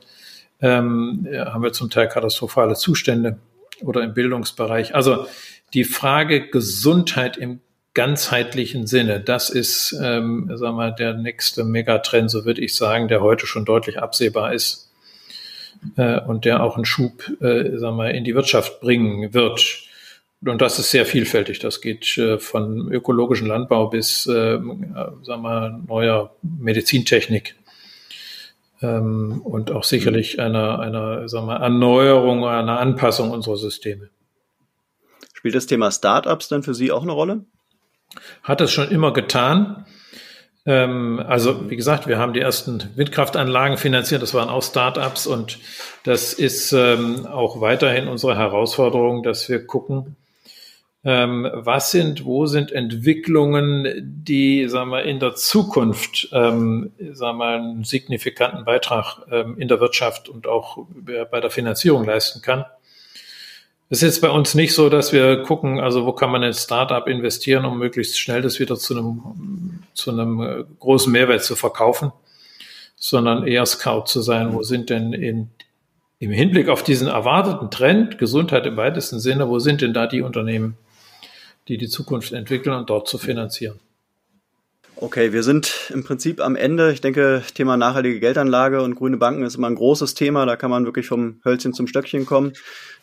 ähm, 0.60 1.24
haben 1.32 1.62
wir 1.62 1.72
zum 1.72 1.88
Teil 1.88 2.08
katastrophale 2.08 2.74
Zustände 2.74 3.38
oder 3.80 4.02
im 4.02 4.14
Bildungsbereich. 4.14 4.96
Also 4.96 5.26
die 5.72 5.84
Frage 5.84 6.48
Gesundheit 6.48 7.36
im 7.36 7.60
ganzheitlichen 7.94 8.88
Sinne, 8.88 9.20
das 9.20 9.50
ist, 9.50 9.96
ähm, 10.02 10.50
sagen 10.52 10.76
wir, 10.76 10.90
der 10.90 11.14
nächste 11.14 11.62
Megatrend, 11.62 12.28
so 12.28 12.44
würde 12.44 12.60
ich 12.60 12.74
sagen, 12.74 13.06
der 13.06 13.20
heute 13.20 13.46
schon 13.46 13.64
deutlich 13.64 14.00
absehbar 14.00 14.52
ist 14.52 14.90
äh, 15.96 16.20
und 16.22 16.44
der 16.44 16.64
auch 16.64 16.74
einen 16.74 16.84
Schub, 16.84 17.30
äh, 17.40 17.76
sagen 17.78 17.96
wir, 17.98 18.10
in 18.14 18.24
die 18.24 18.34
Wirtschaft 18.34 18.80
bringen 18.80 19.32
wird. 19.32 19.87
Und 20.44 20.62
das 20.62 20.78
ist 20.78 20.90
sehr 20.90 21.04
vielfältig. 21.04 21.58
Das 21.58 21.80
geht 21.80 22.16
äh, 22.16 22.38
von 22.38 22.92
ökologischen 22.92 23.48
Landbau 23.48 23.88
bis, 23.88 24.26
äh, 24.26 24.58
sagen 25.22 25.42
wir, 25.42 25.82
neuer 25.86 26.36
Medizintechnik. 26.42 27.56
Ähm, 28.80 29.40
und 29.42 29.72
auch 29.72 29.82
sicherlich 29.82 30.38
einer, 30.40 30.78
einer 30.78 31.28
sagen 31.28 31.46
wir, 31.46 31.56
Erneuerung, 31.56 32.44
einer 32.44 32.78
Anpassung 32.78 33.30
unserer 33.30 33.56
Systeme. 33.56 34.10
Spielt 35.34 35.56
das 35.56 35.66
Thema 35.66 35.90
Startups 35.90 36.48
dann 36.48 36.62
für 36.62 36.74
Sie 36.74 36.92
auch 36.92 37.02
eine 37.02 37.12
Rolle? 37.12 37.44
Hat 38.42 38.60
es 38.60 38.72
schon 38.72 38.88
immer 38.90 39.12
getan. 39.12 39.86
Ähm, 40.66 41.20
also, 41.26 41.68
wie 41.68 41.76
gesagt, 41.76 42.06
wir 42.06 42.18
haben 42.18 42.32
die 42.32 42.40
ersten 42.40 42.90
Windkraftanlagen 42.94 43.76
finanziert. 43.76 44.22
Das 44.22 44.34
waren 44.34 44.48
auch 44.48 44.62
Startups. 44.62 45.26
Und 45.26 45.58
das 46.04 46.32
ist 46.32 46.72
ähm, 46.72 47.26
auch 47.26 47.60
weiterhin 47.60 48.06
unsere 48.06 48.36
Herausforderung, 48.36 49.24
dass 49.24 49.48
wir 49.48 49.66
gucken, 49.66 50.16
ähm, 51.08 51.48
was 51.54 51.90
sind, 51.90 52.26
wo 52.26 52.44
sind 52.44 52.70
Entwicklungen, 52.70 53.86
die, 54.04 54.68
sagen 54.68 54.90
wir, 54.90 55.04
in 55.04 55.18
der 55.18 55.34
Zukunft, 55.36 56.28
ähm, 56.32 56.92
sagen 57.12 57.38
wir, 57.38 57.46
einen 57.46 57.84
signifikanten 57.84 58.66
Beitrag 58.66 59.22
ähm, 59.32 59.56
in 59.58 59.68
der 59.68 59.80
Wirtschaft 59.80 60.28
und 60.28 60.46
auch 60.46 60.86
bei 61.30 61.40
der 61.40 61.48
Finanzierung 61.48 62.04
leisten 62.04 62.42
kann. 62.42 62.66
Es 63.88 64.02
ist 64.02 64.16
jetzt 64.16 64.20
bei 64.20 64.28
uns 64.28 64.54
nicht 64.54 64.74
so, 64.74 64.90
dass 64.90 65.14
wir 65.14 65.44
gucken, 65.44 65.80
also 65.80 66.04
wo 66.04 66.12
kann 66.12 66.30
man 66.30 66.42
in 66.42 66.52
Startup 66.52 67.08
investieren, 67.08 67.64
um 67.64 67.78
möglichst 67.78 68.20
schnell 68.20 68.42
das 68.42 68.60
wieder 68.60 68.76
zu 68.76 68.94
einem, 68.94 69.82
zu 69.94 70.10
einem 70.10 70.42
äh, 70.42 70.64
großen 70.78 71.10
Mehrwert 71.10 71.42
zu 71.42 71.56
verkaufen, 71.56 72.12
sondern 72.96 73.46
eher 73.46 73.64
Scout 73.64 74.04
zu 74.08 74.20
sein, 74.20 74.52
wo 74.52 74.62
sind 74.62 74.90
denn 74.90 75.14
in, 75.14 75.48
im 76.18 76.32
Hinblick 76.32 76.68
auf 76.68 76.82
diesen 76.82 77.08
erwarteten 77.08 77.70
Trend, 77.70 78.18
Gesundheit 78.18 78.66
im 78.66 78.76
weitesten 78.76 79.20
Sinne, 79.20 79.48
wo 79.48 79.58
sind 79.58 79.80
denn 79.80 79.94
da 79.94 80.06
die 80.06 80.20
Unternehmen, 80.20 80.76
die 81.68 81.76
die 81.76 81.88
Zukunft 81.88 82.32
entwickeln 82.32 82.74
und 82.74 82.90
dort 82.90 83.08
zu 83.08 83.18
finanzieren. 83.18 83.78
Okay, 85.00 85.32
wir 85.32 85.44
sind 85.44 85.90
im 85.94 86.02
Prinzip 86.02 86.40
am 86.40 86.56
Ende. 86.56 86.92
Ich 86.92 87.00
denke, 87.00 87.44
Thema 87.54 87.76
nachhaltige 87.76 88.18
Geldanlage 88.18 88.82
und 88.82 88.96
grüne 88.96 89.16
Banken 89.16 89.44
ist 89.44 89.54
immer 89.54 89.68
ein 89.68 89.76
großes 89.76 90.14
Thema. 90.14 90.44
Da 90.44 90.56
kann 90.56 90.70
man 90.70 90.86
wirklich 90.86 91.06
vom 91.06 91.40
Hölzchen 91.44 91.72
zum 91.72 91.86
Stöckchen 91.86 92.26
kommen. 92.26 92.54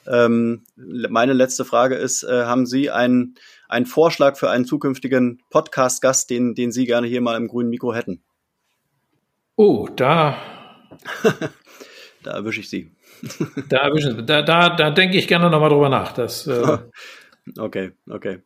Ähm, 0.05 0.63
meine 0.75 1.31
letzte 1.31 1.63
Frage 1.63 1.95
ist, 1.95 2.23
äh, 2.23 2.43
haben 2.43 2.65
Sie 2.65 2.91
einen, 2.91 3.35
einen 3.69 3.85
Vorschlag 3.85 4.35
für 4.35 4.49
einen 4.49 4.65
zukünftigen 4.65 5.41
Podcast-Gast, 5.51 6.29
den, 6.29 6.53
den 6.53 6.73
Sie 6.73 6.85
gerne 6.85 7.07
hier 7.07 7.21
mal 7.21 7.37
im 7.37 7.47
grünen 7.47 7.69
Mikro 7.69 7.93
hätten? 7.93 8.21
Oh, 9.55 9.87
da. 9.95 10.35
da 12.23 12.31
erwische 12.31 12.59
ich 12.59 12.69
Sie. 12.69 12.91
da 13.69 13.77
erwische 13.77 14.17
ich, 14.19 14.25
da, 14.25 14.41
da, 14.41 14.75
da 14.75 14.91
denke 14.91 15.17
ich 15.17 15.29
gerne 15.29 15.49
nochmal 15.49 15.69
drüber 15.69 15.87
nach. 15.87 16.11
Das, 16.11 16.45
äh, 16.45 16.77
Okay, 17.57 17.91
okay. 18.09 18.41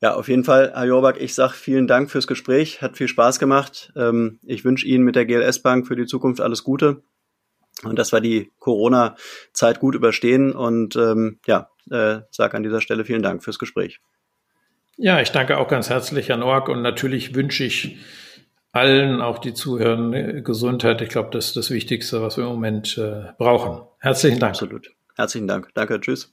Ja, 0.00 0.14
auf 0.14 0.28
jeden 0.28 0.44
Fall, 0.44 0.72
Herr 0.74 0.84
Jorbach, 0.84 1.16
ich 1.16 1.34
sage 1.34 1.54
vielen 1.54 1.86
Dank 1.86 2.10
fürs 2.10 2.26
Gespräch. 2.26 2.82
Hat 2.82 2.96
viel 2.96 3.08
Spaß 3.08 3.38
gemacht. 3.38 3.92
Ähm, 3.96 4.38
ich 4.42 4.64
wünsche 4.64 4.86
Ihnen 4.86 5.04
mit 5.04 5.16
der 5.16 5.24
GLS 5.24 5.60
Bank 5.60 5.86
für 5.86 5.96
die 5.96 6.06
Zukunft 6.06 6.40
alles 6.40 6.62
Gute 6.62 7.02
und 7.82 7.98
dass 7.98 8.12
wir 8.12 8.20
die 8.20 8.52
Corona-Zeit 8.58 9.80
gut 9.80 9.94
überstehen. 9.94 10.52
Und 10.52 10.96
ähm, 10.96 11.38
ja, 11.46 11.70
äh, 11.90 12.20
sage 12.30 12.56
an 12.56 12.62
dieser 12.62 12.80
Stelle 12.80 13.04
vielen 13.04 13.22
Dank 13.22 13.42
fürs 13.42 13.58
Gespräch. 13.58 14.00
Ja, 14.96 15.20
ich 15.20 15.32
danke 15.32 15.58
auch 15.58 15.68
ganz 15.68 15.90
herzlich, 15.90 16.28
Herr 16.28 16.36
Noack. 16.36 16.68
Und 16.68 16.82
natürlich 16.82 17.34
wünsche 17.34 17.64
ich 17.64 17.96
allen, 18.72 19.20
auch 19.20 19.38
die 19.38 19.54
zuhören, 19.54 20.42
Gesundheit. 20.44 21.00
Ich 21.00 21.08
glaube, 21.08 21.30
das 21.32 21.46
ist 21.46 21.56
das 21.56 21.70
Wichtigste, 21.70 22.22
was 22.22 22.36
wir 22.36 22.44
im 22.44 22.50
Moment 22.50 22.98
äh, 22.98 23.32
brauchen. 23.38 23.82
Herzlichen 24.00 24.38
Dank. 24.38 24.50
Absolut. 24.52 24.90
Herzlichen 25.16 25.48
Dank. 25.48 25.70
Danke. 25.74 26.00
Tschüss. 26.00 26.32